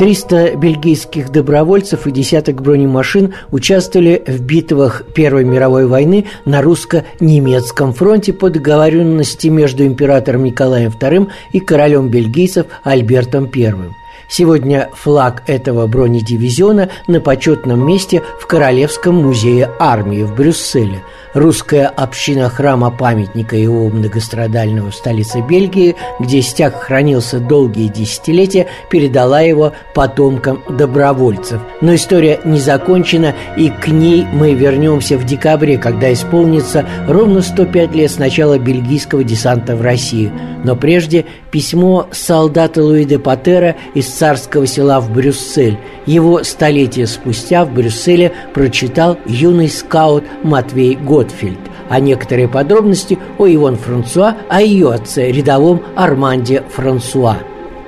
300 0.03 0.57
бельгийских 0.57 1.31
добровольцев 1.31 2.07
и 2.07 2.11
десяток 2.11 2.61
бронемашин 2.61 3.35
участвовали 3.51 4.21
в 4.27 4.41
битвах 4.41 5.03
Первой 5.15 5.45
мировой 5.45 5.87
войны 5.87 6.25
на 6.43 6.61
русско-немецком 6.61 7.93
фронте 7.93 8.33
по 8.33 8.49
договоренности 8.49 9.47
между 9.47 9.85
императором 9.85 10.43
Николаем 10.43 10.91
II 10.91 11.29
и 11.53 11.61
королем 11.61 12.09
бельгийцев 12.09 12.65
Альбертом 12.83 13.49
I. 13.55 14.02
Сегодня 14.35 14.89
флаг 14.95 15.43
этого 15.45 15.85
бронедивизиона 15.85 16.89
на 17.05 17.21
почетном 17.21 17.85
месте 17.85 18.23
в 18.39 18.47
Королевском 18.47 19.13
музее 19.13 19.69
армии 19.77 20.23
в 20.23 20.33
Брюсселе– 20.33 21.03
русская 21.33 21.87
община 21.87 22.49
храма 22.49 22.91
памятника 22.91 23.55
его 23.55 23.89
многострадального 23.89 24.91
в 24.91 24.95
столице 24.95 25.41
Бельгии, 25.41 25.95
где 26.19 26.41
стяг 26.41 26.81
хранился 26.81 27.39
долгие 27.39 27.87
десятилетия, 27.87 28.67
передала 28.89 29.41
его 29.41 29.73
потомкам 29.93 30.63
добровольцев. 30.69 31.61
Но 31.81 31.95
история 31.95 32.39
не 32.45 32.59
закончена, 32.59 33.35
и 33.57 33.69
к 33.69 33.87
ней 33.87 34.25
мы 34.31 34.53
вернемся 34.53 35.17
в 35.17 35.25
декабре, 35.25 35.77
когда 35.77 36.11
исполнится 36.13 36.85
ровно 37.07 37.41
105 37.41 37.95
лет 37.95 38.11
с 38.11 38.17
начала 38.17 38.57
бельгийского 38.57 39.23
десанта 39.23 39.75
в 39.75 39.81
Россию. 39.81 40.31
Но 40.63 40.75
прежде 40.75 41.25
письмо 41.53 42.07
солдата 42.11 42.81
Луи 42.81 43.05
де 43.05 43.19
Патера 43.19 43.75
из 43.93 44.07
царского 44.07 44.65
села 44.65 44.99
в 44.99 45.13
Брюссель. 45.13 45.77
Его 46.07 46.43
столетия 46.43 47.05
спустя 47.05 47.63
в 47.63 47.71
Брюсселе 47.71 48.31
прочитал 48.55 49.19
юный 49.27 49.69
скаут 49.69 50.23
Матвей 50.43 50.95
Готфельд, 50.95 51.59
а 51.89 51.99
некоторые 51.99 52.47
подробности 52.47 53.19
о 53.37 53.47
Иван 53.47 53.77
Франсуа, 53.77 54.35
о 54.49 54.61
ее 54.63 54.91
отце, 54.91 55.31
рядовом 55.31 55.83
Арманде 55.95 56.63
Франсуа. 56.75 57.37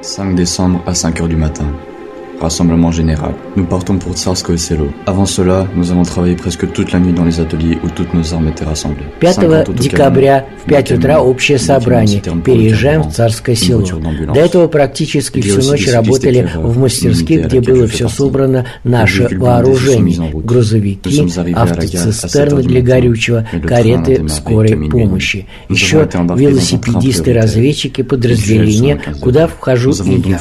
5 0.03 0.35
décembre 0.35 0.83
à 0.85 0.93
5 0.93 1.21
heures 1.21 1.27
du 1.27 1.35
matin. 1.35 1.94
Rassemblement 2.39 2.91
général. 2.91 3.33
Nous 3.55 3.65
partons 3.65 3.97
pour 3.97 4.13
Tsarskoye 4.13 4.57
Selo. 4.57 4.87
Avant 5.05 5.25
cela, 5.25 5.67
nous 5.75 5.91
avons 5.91 6.03
travaillé 6.03 6.35
presque 6.35 6.71
toute 6.71 6.91
la 6.91 6.99
nuit 6.99 7.13
dans 7.13 7.23
les 7.23 7.39
ateliers 7.39 7.77
où 7.83 7.89
toutes 7.89 8.13
nos 8.13 8.33
armes 8.33 8.49
étaient 8.49 8.65
rassemblées. 8.65 9.05
5 9.21 9.73
декабря 9.73 10.45
в 10.63 10.69
5 10.69 10.91
утра 10.93 11.21
общее 11.21 11.57
собрание. 11.57 12.21
Переезжаем 12.43 13.03
в 13.03 13.13
Царское 13.13 13.55
село. 13.55 13.83
До 14.33 14.39
этого 14.39 14.67
практически 14.67 15.41
всю 15.41 15.61
ночь 15.61 15.87
работали 15.91 16.49
в 16.55 16.77
мастерских, 16.77 17.45
где 17.47 17.61
было 17.61 17.87
все 17.87 18.09
собрано 18.09 18.65
наше 18.83 19.29
вооружение. 19.37 20.31
Грузовики, 20.33 21.23
автоцистерны 21.53 22.63
для 22.63 22.81
горючего, 22.81 23.47
кареты 23.65 24.27
скорой 24.29 24.89
помощи. 24.89 25.47
Еще 25.69 26.07
велосипедисты-разведчики 26.11 28.01
подразделения, 28.01 28.99
куда 29.21 29.47
вхожу 29.47 29.91
и 30.03 30.21
я. 30.29 30.39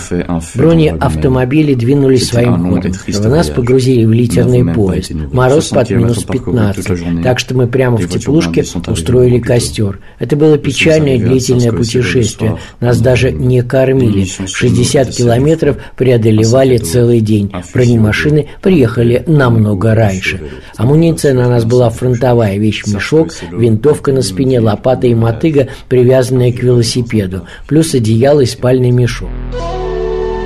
Бронеавтомобили 0.55 1.75
двинулись 1.85 2.29
своим 2.29 2.71
ходом. 2.71 2.93
В 2.93 3.29
нас 3.29 3.51
погрузили 3.51 4.05
в 4.05 4.13
литерный 4.13 4.65
поезд. 4.75 5.13
Мороз 5.33 5.69
под 5.69 5.91
минус 5.91 6.25
15. 6.25 7.23
Так 7.23 7.39
что 7.39 7.55
мы 7.55 7.67
прямо 7.67 7.97
в 7.99 8.09
теплушке 8.09 8.65
устроили 8.87 9.39
костер. 9.39 10.01
Это 10.19 10.37
было 10.37 10.59
печальное 10.59 11.19
длительное 11.19 11.73
путешествие. 11.73 12.59
Нас 12.81 13.01
даже 13.01 13.33
не 13.33 13.63
кормили. 13.63 14.25
60 14.25 15.11
километров 15.11 15.77
преодолевали 15.97 16.79
целый 16.79 17.21
день. 17.21 17.53
Бронемашины 17.73 18.49
приехали 18.63 19.23
намного 19.27 19.95
раньше. 19.95 20.41
Амуниция 20.77 21.35
на 21.35 21.49
нас 21.49 21.65
была 21.65 21.91
фронтовая, 21.91 22.57
вещь-мешок, 22.59 23.29
винтовка 23.53 24.13
на 24.13 24.23
спине, 24.23 24.61
лопата 24.61 25.07
и 25.07 25.15
мотыга, 25.15 25.69
привязанная 25.89 26.53
к 26.53 26.63
велосипеду, 26.63 27.47
плюс 27.69 27.95
одеяло 27.95 28.41
и 28.41 28.47
спальный 28.47 28.91
мешок. 28.91 29.31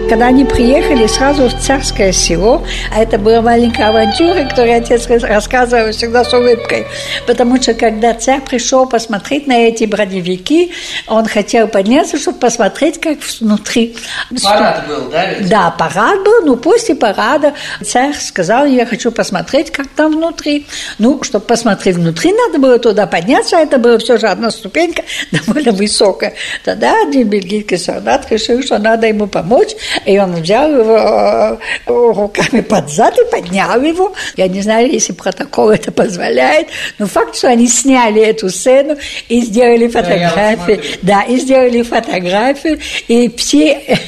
Когда 0.08 0.28
они 0.28 0.46
приехали 0.46 1.06
сразу 1.06 1.50
в 1.50 1.60
царское 1.60 2.12
село, 2.12 2.64
а 2.90 3.02
это 3.02 3.18
была 3.18 3.42
маленькая 3.42 3.90
авантюра, 3.90 4.44
которую 4.48 4.78
отец 4.78 5.06
рассказывал 5.06 5.92
всегда 5.92 6.24
с 6.24 6.32
улыбкой, 6.32 6.86
потому 7.26 7.60
что 7.60 7.74
когда 7.74 8.14
царь 8.14 8.40
пришел 8.40 8.86
посмотреть 8.86 9.46
на 9.46 9.68
эти 9.68 9.84
броневики, 9.84 10.72
он 11.06 11.26
хотел 11.26 11.68
подняться, 11.68 12.18
чтобы 12.18 12.38
посмотреть, 12.38 12.98
как 12.98 13.18
внутри. 13.38 13.96
Парад 14.42 14.88
был, 14.88 15.10
да? 15.10 15.26
Ведь? 15.26 15.48
Да, 15.50 15.70
парад 15.72 16.24
был, 16.24 16.42
но 16.42 16.56
после 16.56 16.94
парада 16.94 17.52
царь 17.84 18.14
сказал, 18.14 18.64
я 18.64 18.86
хочу 18.86 19.12
посмотреть, 19.12 19.70
как 19.70 19.88
там 19.88 20.12
внутри. 20.12 20.66
Ну, 20.96 21.22
чтобы 21.22 21.44
посмотреть 21.44 21.96
внутри, 21.96 22.32
надо 22.32 22.58
было 22.58 22.78
туда 22.78 23.06
подняться, 23.06 23.58
а 23.58 23.60
это 23.60 23.76
была 23.76 23.98
все 23.98 24.16
же 24.16 24.28
одна 24.28 24.50
ступенька 24.50 25.02
довольно 25.32 25.72
высокая. 25.72 26.32
Тогда 26.64 27.02
один 27.02 27.28
бельгийский 27.28 27.76
солдат 27.76 28.26
решил, 28.30 28.62
что 28.62 28.78
надо 28.78 29.06
ему 29.06 29.26
помочь, 29.26 29.74
и 30.04 30.18
он 30.18 30.34
взял 30.34 30.70
его 30.70 30.96
э, 30.96 31.56
руками 31.86 32.60
под 32.60 32.90
зад 32.90 33.18
и 33.18 33.30
поднял 33.30 33.80
его. 33.80 34.12
Я 34.36 34.48
не 34.48 34.62
знаю, 34.62 34.90
если 34.90 35.12
протокол 35.12 35.70
это 35.70 35.92
позволяет, 35.92 36.68
но 36.98 37.06
факт, 37.06 37.36
что 37.36 37.48
они 37.48 37.68
сняли 37.68 38.22
эту 38.22 38.50
сцену 38.50 38.96
и 39.28 39.40
сделали 39.40 39.88
фотографии. 39.88 40.80
Да, 41.02 41.22
и 41.22 41.38
сделали 41.38 41.82
фотографию, 41.82 42.78
и 43.08 43.32
все 43.36 43.98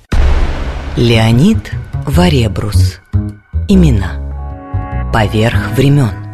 Леонид 0.97 1.71
Варебрус. 2.05 2.99
Имена. 3.67 5.11
Поверх 5.13 5.71
времен. 5.71 6.24